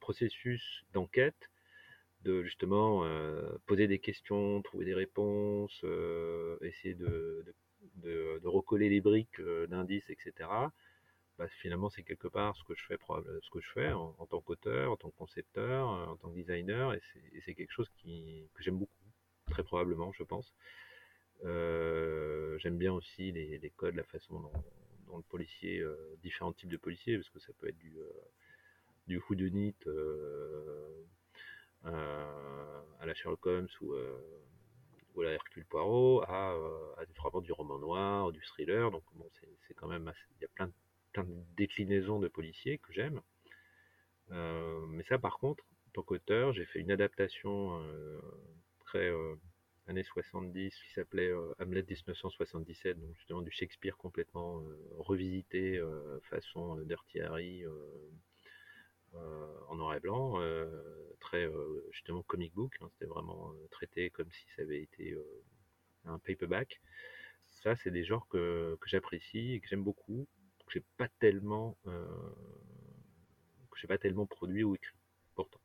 processus 0.00 0.84
d'enquête, 0.92 1.50
de 2.22 2.42
justement 2.42 3.04
euh, 3.04 3.58
poser 3.66 3.86
des 3.86 3.98
questions, 3.98 4.60
trouver 4.62 4.84
des 4.84 4.94
réponses, 4.94 5.80
euh, 5.84 6.58
essayer 6.62 6.94
de, 6.94 7.44
recoller 8.44 8.88
les 8.88 9.00
briques 9.00 9.40
euh, 9.40 9.66
d'indices, 9.66 10.08
etc. 10.10 10.48
Bah, 11.38 11.48
finalement, 11.60 11.88
c'est 11.88 12.02
quelque 12.02 12.28
part 12.28 12.56
ce 12.56 12.64
que 12.64 12.74
je 12.74 12.84
fais, 12.84 12.98
ce 13.42 13.50
que 13.50 13.60
je 13.60 13.70
fais 13.70 13.92
en, 13.92 14.26
tant 14.26 14.40
qu'auteur, 14.40 14.92
en 14.92 14.96
tant 14.96 15.10
que 15.10 15.16
concepteur, 15.16 15.88
en 15.88 16.16
tant 16.16 16.28
que 16.30 16.34
designer, 16.34 16.92
et 16.94 17.00
c'est 17.44 17.54
quelque 17.54 17.72
chose 17.72 17.88
qui, 17.96 18.50
que 18.54 18.62
j'aime 18.62 18.78
beaucoup, 18.78 18.92
très 19.50 19.62
probablement, 19.62 20.12
je 20.12 20.22
pense. 20.22 20.54
j'aime 21.42 22.76
bien 22.76 22.92
aussi 22.92 23.32
les, 23.32 23.72
codes, 23.76 23.94
la 23.94 24.04
façon 24.04 24.40
dont, 25.06 25.16
le 25.16 25.22
policier, 25.22 25.82
différents 26.22 26.52
types 26.52 26.68
de 26.68 26.76
policiers, 26.76 27.16
parce 27.16 27.30
que 27.30 27.40
ça 27.40 27.52
peut 27.58 27.68
être 27.68 27.78
du 27.78 27.96
du 29.10 29.18
whodunit 29.28 29.74
euh, 29.88 31.02
à, 31.84 33.04
la 33.04 33.14
Sherlock 33.14 33.44
Holmes 33.44 33.68
ou, 33.80 33.92
euh, 33.92 34.20
ou 35.14 35.22
à 35.22 35.24
la 35.24 35.32
Hercule 35.32 35.64
Poirot, 35.64 36.22
à, 36.28 36.52
euh, 36.52 36.94
à 36.96 37.04
vraiment 37.20 37.40
du 37.40 37.50
roman 37.50 37.78
noir, 37.80 38.30
du 38.30 38.40
thriller. 38.42 38.92
Donc 38.92 39.02
bon, 39.14 39.28
c'est 39.66 39.74
quand 39.74 39.88
même 39.88 40.12
il 40.38 40.42
y 40.42 40.44
a 40.44 40.48
plein, 40.54 40.70
plein 41.12 41.24
de 41.24 41.34
déclinaisons 41.56 42.20
de 42.20 42.28
policiers 42.28 42.78
que 42.78 42.92
j'aime. 42.92 43.20
mais 44.30 45.04
ça, 45.08 45.18
par 45.18 45.38
contre, 45.38 45.64
en 45.88 45.90
tant 45.94 46.02
qu'auteur, 46.02 46.52
j'ai 46.52 46.66
fait 46.66 46.78
une 46.78 46.92
adaptation 46.92 47.82
très 48.86 49.10
années 49.88 50.04
70 50.04 50.70
qui 50.70 50.92
s'appelait 50.94 51.32
Hamlet 51.58 51.82
1977, 51.82 53.00
donc 53.00 53.16
justement 53.16 53.42
du 53.42 53.50
Shakespeare 53.50 53.96
complètement 53.96 54.62
revisité 54.98 55.82
façon 56.30 56.76
Dirty 56.84 57.20
Harry 57.20 57.64
en 59.68 59.74
noir 59.76 59.94
et 59.94 60.00
blanc, 60.00 60.40
très 61.20 61.50
justement 61.92 62.22
comic 62.22 62.54
book, 62.54 62.74
hein, 62.80 62.88
c'était 62.92 63.06
vraiment 63.06 63.52
traité 63.70 64.10
comme 64.10 64.30
si 64.30 64.44
ça 64.56 64.62
avait 64.62 64.82
été 64.82 65.16
un 66.04 66.18
paperback. 66.18 66.80
Ça, 67.62 67.76
c'est 67.76 67.90
des 67.90 68.04
genres 68.04 68.26
que, 68.28 68.78
j'apprécie 68.86 69.54
et 69.54 69.60
que 69.60 69.68
j'aime 69.68 69.84
beaucoup, 69.84 70.26
que 70.66 70.72
j'ai 70.72 70.84
pas 70.96 71.08
tellement 71.18 71.76
pas 73.90 73.98
tellement 73.98 74.26
produit 74.26 74.62
ou 74.64 74.74
écrit 74.76 74.96
pourtant. 75.34 75.60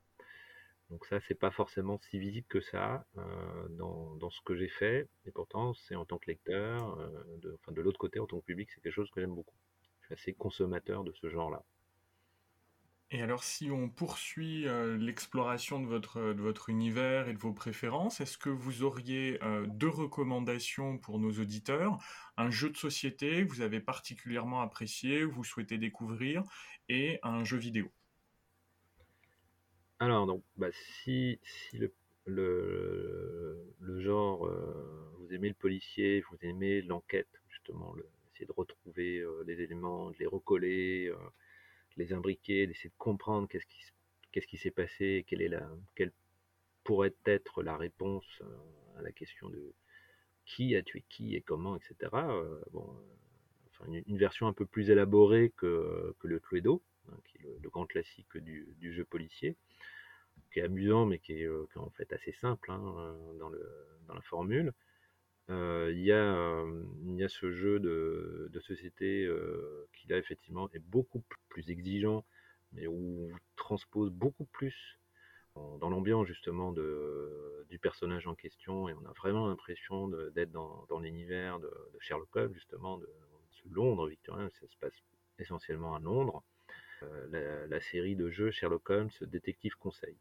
Donc 0.89 1.05
ça, 1.05 1.19
c'est 1.27 1.35
pas 1.35 1.51
forcément 1.51 1.99
si 2.09 2.19
visible 2.19 2.47
que 2.47 2.61
ça 2.61 3.05
euh, 3.17 3.67
dans, 3.69 4.29
ce 4.29 4.41
que 4.41 4.55
j'ai 4.55 4.67
fait, 4.67 5.07
et 5.25 5.31
pourtant, 5.31 5.73
c'est 5.73 5.95
en 5.95 6.05
tant 6.05 6.17
que 6.17 6.27
lecteur, 6.27 6.99
euh, 6.99 7.09
de, 7.41 7.57
enfin 7.59 7.71
de 7.71 7.81
l'autre 7.81 7.99
côté, 7.99 8.19
en 8.19 8.27
tant 8.27 8.39
que 8.39 8.45
public, 8.45 8.69
c'est 8.73 8.81
quelque 8.81 8.93
chose 8.93 9.09
que 9.11 9.21
j'aime 9.21 9.35
beaucoup. 9.35 9.55
Je 10.01 10.05
suis 10.05 10.13
assez 10.13 10.33
consommateur 10.33 11.03
de 11.03 11.11
ce 11.13 11.29
genre-là. 11.29 11.63
Et 13.11 13.21
alors, 13.21 13.43
si 13.43 13.69
on 13.71 13.87
poursuit 13.87 14.67
euh, 14.67 14.97
l'exploration 14.97 15.79
de 15.79 15.85
votre, 15.85 16.33
de 16.33 16.41
votre 16.41 16.69
univers 16.69 17.27
et 17.27 17.33
de 17.33 17.37
vos 17.37 17.53
préférences, 17.53 18.19
est-ce 18.19 18.37
que 18.37 18.49
vous 18.49 18.83
auriez 18.83 19.39
deux 19.67 19.89
recommandations 19.89 20.97
pour 20.97 21.19
nos 21.19 21.31
auditeurs? 21.31 21.97
Un 22.37 22.49
jeu 22.49 22.69
de 22.69 22.77
société 22.77 23.45
que 23.45 23.53
vous 23.53 23.61
avez 23.61 23.79
particulièrement 23.79 24.61
apprécié, 24.61 25.19
que 25.19 25.25
vous 25.25 25.43
souhaitez 25.43 25.77
découvrir, 25.77 26.43
et 26.89 27.19
un 27.23 27.43
jeu 27.43 27.57
vidéo? 27.57 27.91
Alors, 29.99 30.25
donc, 30.25 30.43
bah, 30.57 30.71
si, 30.71 31.39
si 31.43 31.77
le, 31.77 31.93
le, 32.25 34.01
genre, 34.01 34.45
euh, 34.45 35.11
vous 35.19 35.33
aimez 35.33 35.49
le 35.49 35.53
policier, 35.53 36.21
vous 36.29 36.37
aimez 36.41 36.81
l'enquête, 36.81 37.29
justement, 37.49 37.93
le, 37.93 38.05
essayer 38.33 38.45
de 38.45 38.51
retrouver 38.51 39.19
euh, 39.19 39.43
les 39.47 39.61
éléments, 39.61 40.11
de 40.11 40.17
les 40.19 40.25
recoller, 40.25 41.07
euh, 41.07 41.15
les 41.97 42.13
imbriquer, 42.13 42.67
d'essayer 42.67 42.89
de 42.89 42.95
comprendre 42.97 43.47
qu'est-ce 43.47 44.47
qui, 44.47 44.57
s'est 44.57 44.71
passé, 44.71 45.25
quelle, 45.27 46.11
pourrait 46.83 47.15
être 47.25 47.63
la 47.63 47.77
réponse 47.77 48.41
à 48.97 49.01
la 49.01 49.11
question 49.11 49.49
de 49.49 49.73
qui 50.45 50.75
a 50.75 50.83
tué 50.83 51.03
qui 51.09 51.35
et 51.35 51.41
comment, 51.41 51.75
etc. 51.75 51.95
bon, 52.71 52.87
enfin, 53.71 53.91
une, 53.91 54.17
version 54.17 54.47
un 54.47 54.53
peu 54.53 54.65
plus 54.65 54.91
élaborée 54.91 55.51
que, 55.57 56.15
le 56.21 56.39
Cluedo, 56.39 56.83
hein, 57.09 57.17
qui 57.25 57.37
est 57.37 57.59
le, 57.61 57.69
grand 57.69 57.85
classique 57.85 58.37
du, 58.37 58.93
jeu 58.93 59.03
policier 59.03 59.55
qui 60.51 60.59
est 60.59 60.63
amusant, 60.63 61.05
mais 61.05 61.19
qui 61.19 61.33
est, 61.33 61.45
euh, 61.45 61.65
en 61.75 61.89
fait 61.91 62.11
assez 62.13 62.31
simple 62.33 62.71
hein, 62.71 62.95
euh, 62.97 63.37
dans 63.37 64.13
la 64.13 64.21
formule. 64.21 64.73
Il 65.49 66.01
y, 66.01 66.11
a, 66.11 67.29
ce 67.29 67.51
jeu 67.51 67.79
de, 67.79 68.49
de 68.51 68.59
société 68.59 69.29
qui 69.93 70.07
là 70.07 70.17
effectivement 70.17 70.69
est 70.73 70.79
beaucoup 70.79 71.23
plus 71.49 71.69
exigeant, 71.69 72.25
mais 72.71 72.87
où 72.87 73.29
on 73.31 73.37
transpose 73.55 74.11
beaucoup 74.11 74.45
plus 74.45 74.97
dans 75.55 75.89
l'ambiance 75.89 76.27
justement 76.27 76.71
de, 76.71 77.65
du 77.69 77.79
personnage 77.79 78.27
en 78.27 78.35
question, 78.35 78.89
et 78.89 78.93
on 78.93 79.05
a 79.05 79.13
vraiment 79.13 79.47
l'impression 79.47 80.07
d'être 80.07 80.51
dans, 80.51 80.99
l'univers 80.99 81.59
de, 81.59 81.71
Sherlock 81.99 82.35
Holmes, 82.35 82.53
justement, 82.53 82.97
de, 82.97 83.09
ce 83.51 83.67
Londres 83.69 84.07
victorien, 84.07 84.49
ça 84.59 84.67
se 84.67 84.77
passe 84.77 84.93
essentiellement 85.39 85.95
à 85.95 85.99
Londres. 85.99 86.43
la, 87.29 87.67
la, 87.67 87.79
série 87.79 88.15
de 88.15 88.29
jeux 88.29 88.51
Sherlock 88.51 88.89
Holmes 88.89 89.11
Détective 89.21 89.75
Conseil. 89.77 90.17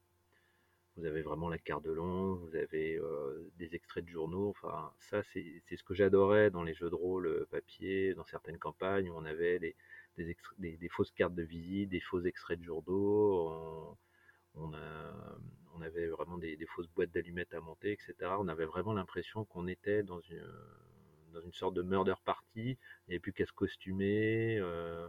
Vous 0.96 1.07
avez 1.07 1.22
vraiment 1.22 1.48
la 1.48 1.59
carte 1.59 1.85
de 1.85 1.90
Londres, 1.90 2.40
vous 2.46 2.54
avez 2.57 2.96
euh, 2.96 3.50
des 3.57 3.74
extraits 3.74 4.04
de 4.04 4.11
journaux. 4.11 4.50
Enfin, 4.50 4.92
ça, 5.00 5.22
c'est 5.33 5.62
ce 5.76 5.83
que 5.83 5.94
j'adorais 5.94 6.50
dans 6.50 6.62
les 6.62 6.74
jeux 6.74 6.90
de 6.90 6.94
rôle 6.94 7.26
euh, 7.26 7.48
papier, 7.50 8.14
dans 8.14 8.24
certaines 8.24 8.59
campagnes 8.59 9.11
où 9.11 9.14
on 9.16 9.24
avait 9.24 9.59
des, 9.59 9.76
des, 10.59 10.88
fausses 10.88 11.11
cartes 11.11 11.35
de 11.35 11.42
visite, 11.42 11.90
des 11.90 12.00
faux 12.00 12.20
extraits 12.20 12.61
de 12.61 12.64
journaux. 12.64 13.96
On, 14.54 14.72
on 15.74 15.83
avait 15.83 16.07
vraiment 16.07 16.38
des, 16.38 16.57
fausses 16.74 16.88
boîtes 16.88 17.11
d'allumettes 17.11 17.54
à 17.54 17.61
monter, 17.61 17.92
etc. 17.92 18.14
On 18.38 18.48
avait 18.48 18.64
vraiment 18.64 18.92
l'impression 18.92 19.44
qu'on 19.44 19.66
était 19.66 20.02
dans 20.02 20.20
une, 20.20 20.46
dans 21.33 21.40
une 21.40 21.52
sorte 21.52 21.74
de 21.74 21.83
murder 21.83 22.14
party. 22.24 22.44
Il 22.54 22.76
n'y 23.09 23.14
avait 23.14 23.18
plus 23.18 23.33
qu'à 23.33 23.46
se 23.46 23.52
costumer. 23.52 24.59
Euh, 24.61 25.09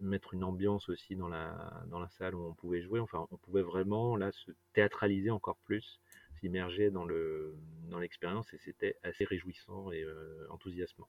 mettre 0.00 0.34
une 0.34 0.44
ambiance 0.44 0.88
aussi 0.88 1.16
dans 1.16 1.28
la, 1.28 1.84
dans 1.86 1.98
la 1.98 2.08
salle 2.10 2.34
où 2.34 2.44
on 2.44 2.54
pouvait 2.54 2.82
jouer. 2.82 3.00
Enfin, 3.00 3.26
on 3.30 3.36
pouvait 3.36 3.62
vraiment 3.62 4.16
là 4.16 4.32
se 4.32 4.52
théâtraliser 4.72 5.30
encore 5.30 5.58
plus, 5.58 6.00
s'immerger 6.40 6.90
dans 6.90 7.04
le 7.04 7.54
dans 7.84 7.98
l'expérience 7.98 8.52
et 8.54 8.58
c'était 8.58 8.96
assez 9.02 9.24
réjouissant 9.24 9.92
et 9.92 10.02
euh, 10.02 10.46
enthousiasmant. 10.50 11.08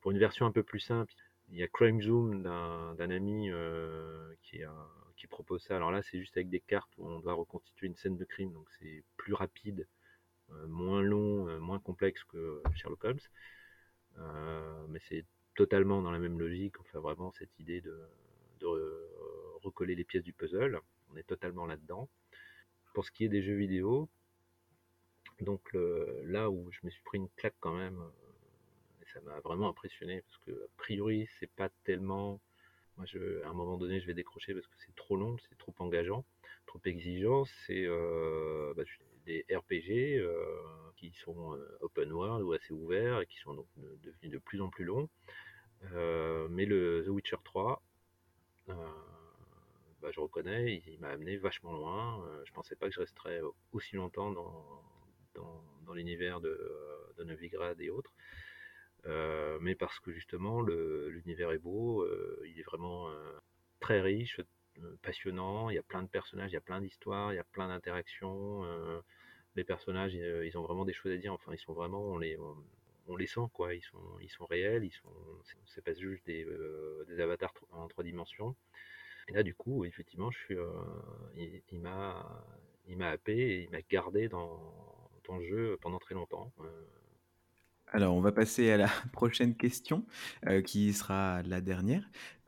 Pour 0.00 0.12
une 0.12 0.18
version 0.18 0.46
un 0.46 0.52
peu 0.52 0.62
plus 0.62 0.80
simple, 0.80 1.12
il 1.48 1.56
y 1.56 1.62
a 1.62 1.68
Crime 1.68 2.00
Zoom 2.00 2.42
d'un 2.42 3.10
ami 3.10 3.50
euh, 3.50 4.32
qui, 4.42 4.60
qui 5.16 5.26
propose 5.26 5.62
ça. 5.62 5.76
Alors 5.76 5.90
là, 5.90 6.02
c'est 6.02 6.18
juste 6.18 6.36
avec 6.36 6.48
des 6.48 6.60
cartes 6.60 6.90
où 6.96 7.06
on 7.06 7.20
doit 7.20 7.34
reconstituer 7.34 7.88
une 7.88 7.96
scène 7.96 8.16
de 8.16 8.24
crime, 8.24 8.52
donc 8.52 8.68
c'est 8.78 9.04
plus 9.16 9.34
rapide, 9.34 9.86
euh, 10.50 10.66
moins 10.66 11.02
long, 11.02 11.60
moins 11.60 11.78
complexe 11.78 12.22
que 12.24 12.62
Sherlock 12.74 13.04
Holmes. 13.04 13.20
mais 14.88 15.00
c'est 15.08 15.24
totalement 15.54 16.02
dans 16.02 16.10
la 16.10 16.18
même 16.18 16.38
logique. 16.38 16.78
Enfin, 16.80 17.00
vraiment 17.00 17.32
cette 17.32 17.58
idée 17.58 17.80
de, 17.80 17.98
recoller 19.62 19.94
les 19.94 20.04
pièces 20.04 20.24
du 20.24 20.32
puzzle. 20.32 20.80
On 21.12 21.16
est 21.16 21.22
totalement 21.22 21.66
là-dedans. 21.66 22.08
Pour 22.94 23.04
ce 23.04 23.10
qui 23.10 23.24
est 23.24 23.28
des 23.28 23.42
jeux 23.42 23.54
vidéo, 23.54 24.08
donc 25.40 25.70
là 26.24 26.50
où 26.50 26.70
je 26.70 26.80
me 26.82 26.90
suis 26.90 27.02
pris 27.02 27.18
une 27.18 27.28
claque 27.30 27.54
quand 27.60 27.74
même, 27.74 28.00
et 29.00 29.06
ça 29.12 29.20
m'a 29.20 29.40
vraiment 29.40 29.68
impressionné 29.68 30.22
parce 30.22 30.38
que 30.38 30.50
a 30.50 30.68
priori 30.76 31.28
c'est 31.38 31.50
pas 31.50 31.68
tellement. 31.84 32.40
Moi, 32.98 33.06
je, 33.06 33.42
à 33.44 33.48
un 33.48 33.54
moment 33.54 33.78
donné, 33.78 34.00
je 34.00 34.06
vais 34.06 34.14
décrocher 34.14 34.52
parce 34.52 34.66
que 34.66 34.74
c'est 34.84 34.94
trop 34.94 35.16
long, 35.16 35.36
c'est 35.48 35.56
trop 35.56 35.74
engageant, 35.78 36.24
trop 36.66 36.80
exigeant. 36.84 37.44
C'est 37.66 37.86
euh, 37.86 38.74
bah, 38.76 38.82
des 39.24 39.44
RPG 39.50 40.18
euh, 40.18 40.34
qui 40.96 41.12
sont 41.12 41.54
euh, 41.54 41.78
open 41.80 42.12
world 42.12 42.42
ou 42.42 42.52
assez 42.52 42.72
ouverts 42.72 43.20
et 43.20 43.26
qui 43.26 43.38
sont 43.38 43.54
devenus 44.02 44.30
de 44.30 44.38
plus 44.38 44.60
en 44.60 44.68
plus 44.68 44.84
longs. 44.84 45.08
Euh, 45.92 46.48
mais 46.48 46.64
le 46.64 47.02
The 47.04 47.08
Witcher 47.08 47.36
3, 47.44 47.82
bah, 48.68 50.10
je 50.10 50.20
reconnais, 50.20 50.82
il, 50.86 50.98
m'a 51.00 51.08
amené 51.10 51.36
vachement 51.36 51.72
loin. 51.72 52.24
je 52.44 52.52
pensais 52.52 52.74
pas 52.76 52.88
que 52.88 52.94
je 52.94 53.00
resterais 53.00 53.40
aussi 53.72 53.96
longtemps 53.96 54.32
dans, 54.32 55.94
l'univers 55.94 56.40
de, 56.40 56.58
de, 57.18 57.24
Novigrad 57.24 57.78
et 57.80 57.90
autres. 57.90 58.12
mais 59.60 59.74
parce 59.74 60.00
que 60.00 60.10
justement 60.12 60.62
l'univers 60.62 61.52
est 61.52 61.58
beau, 61.58 62.06
il 62.44 62.58
est 62.58 62.64
vraiment 62.64 63.12
très 63.80 64.00
riche, 64.00 64.40
passionnant, 65.02 65.70
il 65.70 65.74
y 65.74 65.78
a 65.78 65.82
plein 65.82 66.02
de 66.02 66.08
personnages, 66.08 66.50
il 66.50 66.54
y 66.54 66.58
a 66.58 66.62
plein 66.62 66.80
d'histoires, 66.80 67.32
il 67.32 67.36
y 67.36 67.38
a 67.38 67.44
plein 67.44 67.68
d'interactions. 67.68 68.64
Euh, 68.64 69.00
les 69.56 69.64
personnages, 69.64 70.14
ils 70.14 70.56
ont 70.56 70.62
vraiment 70.62 70.84
des 70.84 70.92
choses 70.92 71.12
à 71.12 71.16
dire. 71.16 71.32
Enfin, 71.32 71.52
ils 71.52 71.58
sont 71.58 71.72
vraiment, 71.72 72.02
on 72.02 72.18
les, 72.18 72.38
on, 73.06 73.16
les 73.16 73.26
sent 73.26 73.48
quoi. 73.52 73.74
Ils 73.74 73.82
sont, 73.82 74.46
réels. 74.46 74.84
Ils 74.84 74.92
sont, 74.92 75.82
pas 75.84 75.92
juste 75.94 76.24
des, 76.26 76.44
euh, 76.44 77.04
avatars 77.18 77.54
en 77.72 77.88
trois 77.88 78.04
dimensions. 78.04 78.56
Et 79.28 79.32
là, 79.32 79.42
du 79.42 79.54
coup, 79.54 79.84
effectivement, 79.84 80.30
je 80.30 80.38
suis, 80.38 80.56
euh, 80.56 80.72
il, 81.36 81.80
m'a, 81.80 82.44
il 82.86 82.96
m'a 82.96 83.10
happé 83.10 83.36
et 83.36 83.62
il 83.64 83.70
m'a 83.70 83.82
gardé 83.82 84.28
dans, 84.28 84.74
dans 85.28 85.38
le 85.38 85.44
jeu 85.44 85.78
pendant 85.80 85.98
très 85.98 86.14
longtemps. 86.14 86.52
Alors, 87.94 88.14
on 88.14 88.22
va 88.22 88.32
passer 88.32 88.70
à 88.70 88.78
la 88.78 88.88
prochaine 89.12 89.54
question, 89.54 90.06
euh, 90.46 90.62
qui 90.62 90.94
sera 90.94 91.42
la 91.42 91.60
dernière. 91.60 92.02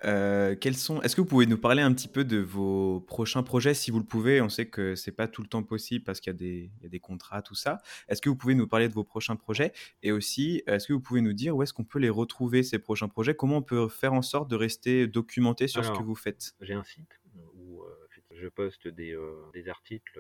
Euh, 0.05 0.57
quels 0.59 0.77
sont 0.77 1.03
Est-ce 1.03 1.15
que 1.15 1.21
vous 1.21 1.27
pouvez 1.27 1.45
nous 1.45 1.59
parler 1.59 1.83
un 1.83 1.93
petit 1.93 2.09
peu 2.09 2.25
de 2.25 2.39
vos 2.39 3.01
prochains 3.01 3.43
projets, 3.43 3.75
si 3.75 3.91
vous 3.91 3.99
le 3.99 4.07
pouvez? 4.07 4.41
On 4.41 4.49
sait 4.49 4.67
que 4.67 4.95
c'est 4.95 5.13
pas 5.13 5.29
tout 5.29 5.43
le 5.43 5.49
temps 5.49 5.63
possible 5.63 6.03
parce 6.03 6.21
qu'il 6.21 6.35
y, 6.41 6.71
y, 6.83 6.87
a 6.87 6.89
des 6.89 7.01
contrats, 7.01 7.43
tout 7.43 7.55
ça. 7.55 7.79
Est-ce 8.09 8.23
que 8.23 8.31
vous 8.31 8.37
pouvez 8.37 8.55
nous 8.55 8.67
parler 8.67 8.89
de 8.89 8.95
vos 8.95 9.05
prochains 9.05 9.37
projets? 9.37 9.73
Et 10.03 10.13
aussi, 10.13 10.63
est-ce 10.67 10.89
que 10.89 10.95
vous 10.95 11.01
pouvez 11.01 11.21
nous 11.21 11.35
dire 11.35 11.55
où 11.55 11.63
est-ce 11.63 11.75
qu'on 11.75 11.85
peut 11.85 11.99
les 11.99 12.11
retrouver, 12.11 12.63
ces 12.63 12.79
prochains 12.79 13.09
projets? 13.09 13.35
Comment 13.35 13.59
on 13.59 13.63
peut 13.63 13.89
faire 13.89 14.15
en 14.15 14.23
sorte 14.23 14.49
de 14.49 14.57
rester 14.57 15.07
documenté 15.07 15.69
sur 15.69 15.85
ce 15.85 15.91
que 15.91 16.03
vous 16.03 16.17
faites? 16.17 16.55
J'ai 16.63 16.75
un 16.75 16.85
site 16.85 17.21
où 17.55 17.83
euh, 17.83 17.87
je 18.31 18.49
poste 18.49 18.89
des, 18.89 19.15
des 19.53 19.69
articles 19.69 20.19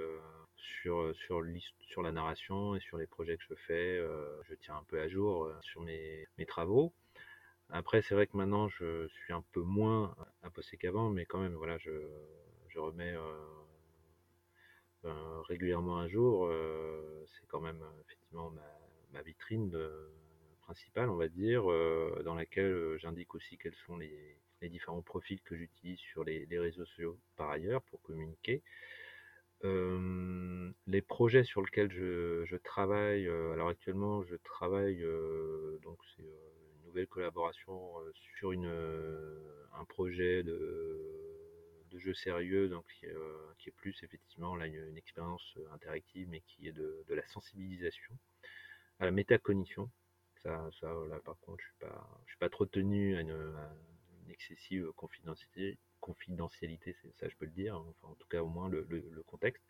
sur, 0.64 0.98
euh, 1.00 1.14
sur, 1.14 2.02
la 2.02 2.12
narration 2.12 2.74
et 2.74 2.80
sur 2.80 2.98
les 2.98 3.06
projets 3.06 3.36
que 3.36 3.44
je 3.48 3.54
fais. 3.66 3.98
Euh, 3.98 4.42
je 4.48 4.54
tiens 4.54 4.76
un 4.76 4.84
peu 4.84 5.00
à 5.00 5.08
jour 5.08 5.44
euh, 5.44 5.54
sur 5.62 5.80
mes, 5.82 6.26
travaux. 6.46 6.92
Après, 7.70 8.02
c'est 8.02 8.14
vrai 8.14 8.26
que 8.26 8.36
maintenant, 8.36 8.68
je 8.68 9.08
suis 9.08 9.32
un 9.32 9.42
peu 9.52 9.62
moins 9.62 10.14
imposé 10.42 10.76
qu'avant, 10.76 11.10
mais 11.10 11.24
quand 11.26 11.40
même, 11.40 11.54
voilà, 11.54 11.78
je, 11.78 11.90
remets 12.76 13.14
régulièrement 15.48 15.98
à 15.98 16.08
jour. 16.08 16.50
c'est 17.26 17.46
quand 17.46 17.60
même 17.60 17.82
effectivement 18.04 18.52
ma, 19.12 19.22
vitrine 19.22 19.72
principale, 20.60 21.08
on 21.08 21.16
va 21.16 21.28
dire, 21.28 21.64
dans 22.24 22.34
laquelle 22.34 22.96
j'indique 22.98 23.34
aussi 23.34 23.56
quels 23.58 23.74
sont 23.86 23.96
les, 23.96 24.38
différents 24.62 25.02
profils 25.02 25.40
que 25.42 25.56
j'utilise 25.56 25.98
sur 26.00 26.24
les, 26.24 26.46
réseaux 26.50 26.84
sociaux 26.84 27.18
par 27.36 27.50
ailleurs 27.50 27.82
pour 27.82 28.02
communiquer. 28.02 28.62
Les 29.62 31.02
projets 31.02 31.44
sur 31.44 31.62
lesquels 31.62 31.90
je, 31.90 32.56
travaille, 32.56 33.28
alors 33.28 33.68
actuellement, 33.68 34.22
je 34.24 34.36
travaille, 34.36 35.04
donc 35.82 35.98
c'est 36.16 36.22
une 36.22 36.86
nouvelle 36.86 37.06
collaboration 37.06 37.94
sur 38.38 38.52
une, 38.52 38.70
un 39.72 39.84
projet 39.84 40.42
de, 40.42 41.98
jeu 41.98 42.14
sérieux, 42.14 42.68
donc 42.68 42.84
qui 42.98 43.06
est, 43.06 43.70
plus 43.76 43.96
effectivement 44.02 44.60
une, 44.60 44.96
expérience 44.96 45.56
interactive, 45.72 46.28
mais 46.28 46.40
qui 46.40 46.68
est 46.68 46.72
de, 46.72 47.04
la 47.08 47.26
sensibilisation 47.28 48.18
à 48.98 49.04
la 49.04 49.10
métacognition. 49.10 49.90
Ça, 50.42 50.70
là, 50.82 51.20
par 51.24 51.38
contre, 51.40 51.62
je 51.80 51.86
je 52.24 52.30
suis 52.30 52.38
pas 52.38 52.50
trop 52.50 52.66
tenu 52.66 53.16
à 53.16 53.20
une, 53.20 53.56
excessive 54.28 54.90
confidentialité, 54.96 55.78
confidentialité, 56.04 56.94
ça 57.18 57.28
je 57.28 57.34
peux 57.36 57.46
le 57.46 57.52
dire, 57.52 57.76
hein, 57.76 57.86
enfin 57.88 58.12
en 58.12 58.14
tout 58.16 58.28
cas 58.28 58.42
au 58.42 58.48
moins 58.48 58.68
le, 58.68 58.84
contexte. 59.26 59.64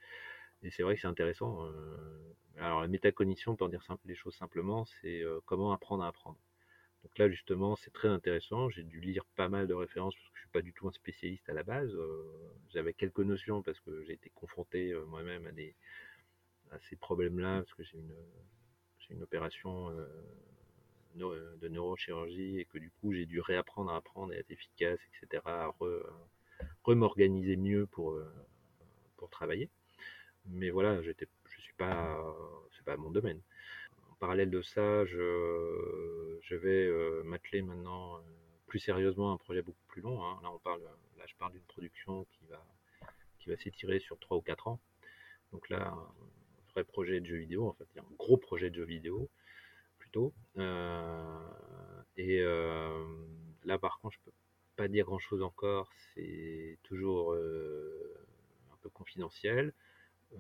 Et 0.65 0.71
c'est 0.73 0.83
vrai 0.83 0.97
que 0.97 1.01
c'est 1.01 1.07
intéressant. 1.07 1.65
Euh, 1.65 2.35
alors 2.59 2.81
la 2.81 2.89
métacognition, 2.89 3.55
pour 3.55 3.69
dire 3.69 3.87
les 4.05 4.17
choses 4.17 4.35
simplement, 4.35 4.85
c'est 4.85 5.23
euh, 5.23 5.39
comment 5.47 5.73
apprendre 5.73 6.03
à 6.03 6.09
apprendre. 6.09 6.39
Donc 7.05 7.17
là 7.19 7.29
justement, 7.31 7.77
c'est 7.77 7.93
très 7.93 8.09
intéressant. 8.09 8.69
J'ai 8.69 8.83
dû 8.83 9.01
lire 9.01 9.25
pas 9.37 9.49
mal 9.49 9.69
de 9.69 9.75
références 9.75 10.17
parce 10.17 10.29
que 10.29 10.37
je 10.39 10.41
suis 10.41 10.51
pas 10.51 10.63
du 10.63 10.73
tout 10.73 10.89
un 10.89 10.93
spécialiste 10.93 11.49
à 11.49 11.55
la 11.55 11.63
base. 11.63 11.95
Euh, 11.95 12.51
j'avais 12.71 12.95
quelques 12.95 13.21
notions 13.21 13.63
parce 13.63 13.79
que 13.79 14.03
j'ai 14.03 14.15
été 14.15 14.31
confronté 14.35 14.93
moi-même 15.07 15.47
à 16.73 16.81
ces 16.89 16.97
problèmes-là 16.97 17.63
parce 17.63 17.75
que 17.75 17.85
j'ai 17.85 19.15
une 19.15 19.23
opération 19.23 19.93
de 21.15 21.69
neurochirurgie 21.69 22.59
et 22.59 22.65
que 22.65 22.79
du 22.79 22.91
coup 22.91 23.13
j'ai 23.13 23.27
dû 23.27 23.41
réapprendre 23.41 23.91
à 23.91 23.97
apprendre 23.97 24.33
et 24.33 24.37
être 24.39 24.51
efficace, 24.51 24.99
etc. 25.23 25.43
À 25.47 25.75
remorganiser 26.83 27.57
mieux 27.57 27.87
pour 27.87 28.19
pour 29.17 29.31
travailler 29.31 29.71
mais 30.47 30.71
voilà, 30.71 31.01
je 31.03 31.11
suis 31.59 31.73
pas, 31.75 32.23
c'est 32.77 32.85
pas 32.85 32.97
mon 32.97 33.11
domaine. 33.11 33.41
En 34.11 34.15
parallèle 34.17 34.51
de 34.51 34.63
ça, 34.63 35.05
je, 35.07 36.39
je 36.43 36.55
vais 36.55 36.87
euh, 36.87 37.23
m'atteler 37.25 37.63
maintenant 37.63 38.17
euh, 38.17 38.21
plus 38.67 38.79
sérieusement 38.79 39.31
à 39.31 39.35
un 39.35 39.37
projet 39.39 39.63
beaucoup 39.63 39.85
plus 39.89 40.03
long. 40.03 40.23
Hein. 40.25 40.39
Là, 40.43 40.51
on 40.53 40.59
parle, 40.59 40.83
là, 40.83 41.25
je 41.27 41.35
parle 41.37 41.53
d'une 41.53 41.63
production 41.63 42.25
qui 42.33 42.47
va, 42.47 42.65
qui 43.39 43.51
va 43.51 43.57
s'étirer 43.57 43.99
sur 44.01 44.19
3 44.19 44.37
ou 44.37 44.41
4 44.43 44.69
ans. 44.69 44.81
Donc 45.53 45.69
là, 45.69 45.89
un 45.89 46.73
vrai 46.73 46.85
projet 46.85 47.21
de 47.21 47.27
jeu 47.27 47.37
vidéo, 47.37 47.69
en 47.69 47.73
fait, 47.73 47.87
il 47.95 47.97
y 47.97 48.01
a 48.01 48.03
un 48.03 48.15
gros 48.19 48.37
projet 48.37 48.71
de 48.71 48.77
jeu 48.77 48.85
vidéo 48.85 49.29
Euh, 50.59 51.39
et 52.17 52.41
là, 53.65 53.79
par 53.79 53.99
contre, 54.01 54.15
je 54.15 54.25
peux 54.25 54.37
pas 54.77 54.89
dire 54.89 55.05
grand 55.07 55.19
chose 55.19 55.43
encore. 55.43 55.91
C'est 56.15 56.79
toujours 56.83 57.35
un 57.35 58.77
peu 58.81 58.91
confidentiel. 58.91 59.73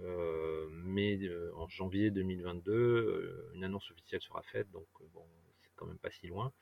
Euh, 0.02 0.66
mais 0.70 1.18
euh, 1.22 1.52
en 1.54 1.68
janvier 1.68 2.10
2022, 2.10 2.72
euh, 2.72 3.50
une 3.54 3.64
annonce 3.64 3.90
officielle 3.90 4.20
sera 4.20 4.42
faite, 4.42 4.70
donc 4.72 4.86
bon, 5.12 5.24
c'est 5.62 5.70
quand 5.76 5.86
même 5.86 5.98
pas 5.98 6.10
si 6.10 6.26
loin. 6.26 6.52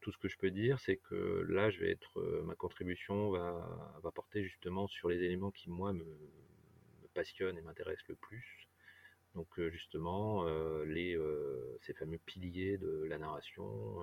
Tout 0.00 0.10
ce 0.12 0.18
que 0.18 0.28
je 0.28 0.36
peux 0.38 0.50
dire, 0.50 0.80
c'est 0.80 0.96
que 0.96 1.44
là, 1.48 1.70
je 1.70 1.80
vais 1.80 1.90
être, 1.90 2.20
ma 2.44 2.54
contribution 2.56 3.30
va, 3.30 4.00
va, 4.02 4.10
porter 4.10 4.42
justement 4.42 4.88
sur 4.88 5.08
les 5.08 5.22
éléments 5.22 5.52
qui 5.52 5.70
moi 5.70 5.92
me, 5.92 6.04
passionnent 7.14 7.58
et 7.58 7.62
m'intéressent 7.62 8.08
le 8.08 8.16
plus. 8.16 8.61
Donc 9.34 9.48
justement, 9.70 10.44
les, 10.84 11.18
ces 11.80 11.94
fameux 11.94 12.18
piliers 12.18 12.76
de 12.76 13.04
la 13.04 13.18
narration, 13.18 13.98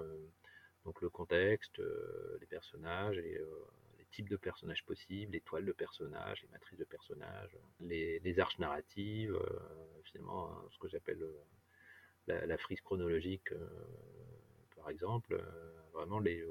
donc 0.85 1.01
le 1.01 1.09
contexte, 1.09 1.79
les 2.39 2.47
personnages 2.47 3.17
et 3.17 3.39
types 4.11 4.29
de 4.29 4.37
personnages 4.37 4.83
possibles, 4.85 5.33
les 5.33 5.41
toiles 5.41 5.65
de 5.65 5.71
personnages, 5.71 6.41
les 6.41 6.49
matrices 6.49 6.79
de 6.79 6.85
personnages, 6.85 7.57
les, 7.79 8.39
arches 8.39 8.59
narratives, 8.59 9.35
euh, 9.35 10.01
finalement, 10.05 10.49
hein, 10.49 10.63
ce 10.71 10.77
que 10.79 10.87
j'appelle 10.87 11.21
euh, 11.21 12.45
la, 12.45 12.57
frise 12.57 12.81
chronologique, 12.81 13.51
euh, 13.51 13.67
par 14.75 14.89
exemple, 14.89 15.41
vraiment 15.93 16.19
les, 16.19 16.43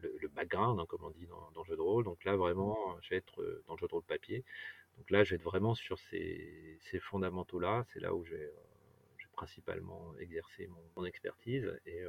le, 0.00 0.28
background, 0.28 0.80
hein, 0.80 0.86
comme 0.88 1.04
on 1.04 1.10
dit 1.10 1.26
dans, 1.26 1.62
le 1.62 1.64
jeu 1.64 1.76
de 1.76 1.80
rôle. 1.80 2.04
Donc 2.04 2.24
là, 2.24 2.36
vraiment, 2.36 2.96
je 3.02 3.10
vais 3.10 3.16
être 3.16 3.62
dans 3.66 3.74
le 3.74 3.78
jeu 3.78 3.86
de 3.86 3.92
rôle 3.92 4.04
papier. 4.04 4.44
Donc 4.96 5.10
là, 5.10 5.20
être 5.20 5.42
vraiment 5.42 5.74
sur 5.74 5.98
ces, 5.98 6.78
fondamentaux-là. 7.00 7.84
C'est 7.92 8.00
là 8.00 8.14
où 8.14 8.24
je 8.24 8.34
vais, 8.34 8.52
principalement 9.32 10.14
exercer 10.20 10.68
mon, 10.96 11.04
expertise. 11.04 11.68
et 11.86 12.04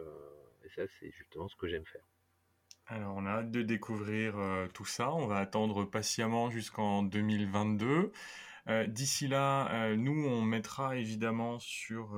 ça, 0.75 0.83
c'est 0.99 1.11
justement 1.11 1.47
ce 1.47 1.55
que 1.55 1.67
j'aime 1.67 1.85
faire. 1.85 2.05
Alors, 2.87 3.15
on 3.17 3.25
a 3.25 3.31
hâte 3.31 3.49
de 3.49 3.63
découvrir 3.63 4.37
euh, 4.37 4.67
tout 4.67 4.85
ça. 4.85 5.11
On 5.11 5.25
va 5.25 5.37
attendre 5.37 5.85
patiemment 5.85 6.51
jusqu'en 6.51 7.01
2022. 7.01 8.11
Euh, 8.67 8.85
d'ici 8.85 9.27
là, 9.27 9.71
euh, 9.73 9.95
nous, 9.95 10.27
on 10.27 10.43
mettra 10.43 10.95
évidemment 10.95 11.57
sur, 11.57 12.09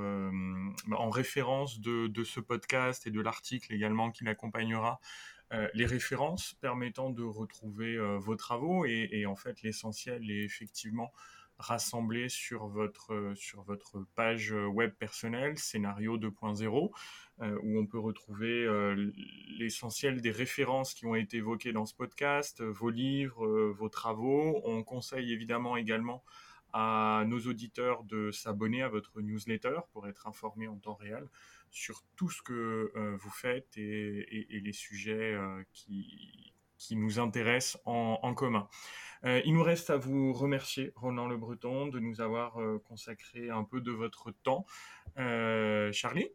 bah, 0.88 0.98
en 0.98 1.10
référence 1.10 1.80
de, 1.80 2.24
ce 2.26 2.42
podcast 2.42 3.08
et 3.08 3.12
de 3.12 3.22
l'article 3.22 3.74
également 3.74 4.12
qui 4.12 4.26
l'accompagnera, 4.26 5.00
les 5.74 5.86
références 5.86 6.54
permettant 6.62 7.10
de 7.10 7.24
retrouver 7.24 7.98
vos 8.20 8.36
travaux. 8.36 8.86
et 8.86 9.26
en 9.26 9.36
fait, 9.36 9.62
l'essentiel 9.62 10.30
est 10.30 10.44
effectivement 10.44 11.12
rassemblé 11.60 12.30
sur 12.30 12.68
votre, 12.68 13.34
sur 13.36 13.64
votre 13.64 14.06
page 14.16 14.52
web 14.52 14.92
personnelle, 14.94 15.58
Scénario 15.58 16.18
2.0. 16.18 16.92
Euh, 17.40 17.56
où 17.62 17.78
on 17.78 17.86
peut 17.86 18.00
retrouver 18.00 18.66
euh, 18.66 19.12
l'essentiel 19.60 20.22
des 20.22 20.32
références 20.32 20.96
qui 20.96 21.06
ont 21.06 21.14
été 21.14 21.38
évoquées 21.38 21.72
dans 21.72 21.86
ce 21.86 21.94
podcast, 21.94 22.62
euh, 22.62 22.72
vos 22.72 22.90
livres, 22.90 23.46
vos 23.70 23.90
travaux. 23.90 24.60
On 24.64 24.82
conseille 24.82 25.32
évidemment 25.32 25.78
également 25.78 26.24
à 26.74 27.26
nos 27.28 27.40
auditeurs 27.42 28.04
de 28.06 28.32
s'abonner 28.32 28.82
à 28.82 28.90
votre 28.90 29.22
newsletter 29.22 29.82
pour 29.92 30.08
être 30.08 30.26
informés 30.26 30.68
en 30.68 30.78
temps 30.78 30.96
réel 30.96 31.28
sur 31.72 32.04
tout 32.16 32.30
ce 32.30 32.42
que 32.42 32.92
vous 33.20 33.30
faites 33.30 33.78
et, 33.78 34.48
les 34.50 34.74
sujets 34.74 35.38
qui, 35.74 36.54
qui 36.78 36.96
nous 36.96 37.20
intéressent 37.20 37.82
en, 37.86 38.34
commun. 38.34 38.68
il 39.24 39.54
nous 39.54 39.64
reste 39.64 39.90
à 39.90 39.98
vous 39.98 40.34
remercier, 40.34 40.92
Roland 40.96 41.28
Le 41.28 41.38
Breton, 41.38 41.88
de 41.88 42.00
nous 42.00 42.22
avoir 42.22 42.58
consacré 42.86 43.50
un 43.50 43.64
peu 43.64 43.82
de 43.82 43.92
votre 43.92 44.32
temps. 44.44 44.66
Charlie? 45.16 46.30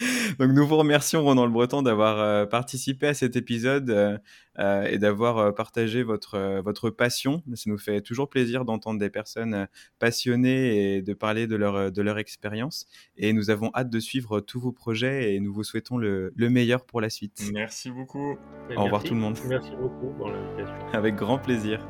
Donc 0.38 0.50
nous 0.50 0.66
vous 0.66 0.76
remercions 0.76 1.22
Ronan 1.22 1.46
Le 1.46 1.52
Breton 1.52 1.82
d'avoir 1.82 2.18
euh, 2.18 2.46
participé 2.46 3.06
à 3.06 3.14
cet 3.14 3.36
épisode 3.36 3.90
euh, 3.90 4.18
euh, 4.58 4.84
et 4.84 4.98
d'avoir 4.98 5.54
partagé 5.54 6.02
votre, 6.02 6.60
votre 6.62 6.90
passion. 6.90 7.42
Ça 7.54 7.70
nous 7.70 7.78
fait 7.78 8.00
toujours 8.00 8.28
plaisir 8.28 8.64
d'entendre 8.64 8.98
des 8.98 9.10
personnes 9.10 9.68
passionnées 9.98 10.96
et 10.96 11.02
de 11.02 11.14
parler 11.14 11.46
de 11.46 11.56
leur, 11.56 11.92
de 11.92 12.02
leur 12.02 12.18
expérience. 12.18 12.86
Et 13.16 13.32
nous 13.32 13.50
avons 13.50 13.70
hâte 13.74 13.90
de 13.90 14.00
suivre 14.00 14.40
tous 14.40 14.60
vos 14.60 14.72
projets 14.72 15.34
et 15.34 15.40
nous 15.40 15.52
vous 15.52 15.64
souhaitons 15.64 15.96
le, 15.96 16.32
le 16.36 16.50
meilleur 16.50 16.84
pour 16.84 17.00
la 17.00 17.10
suite. 17.10 17.42
Merci 17.52 17.90
beaucoup. 17.90 18.36
Au 18.76 18.84
revoir 18.84 19.02
tout 19.02 19.14
le 19.14 19.20
monde. 19.20 19.38
Merci 19.48 19.70
beaucoup 19.80 20.12
pour 20.16 20.28
l'invitation. 20.28 20.74
Avec 20.92 21.14
grand 21.14 21.38
plaisir. 21.38 21.86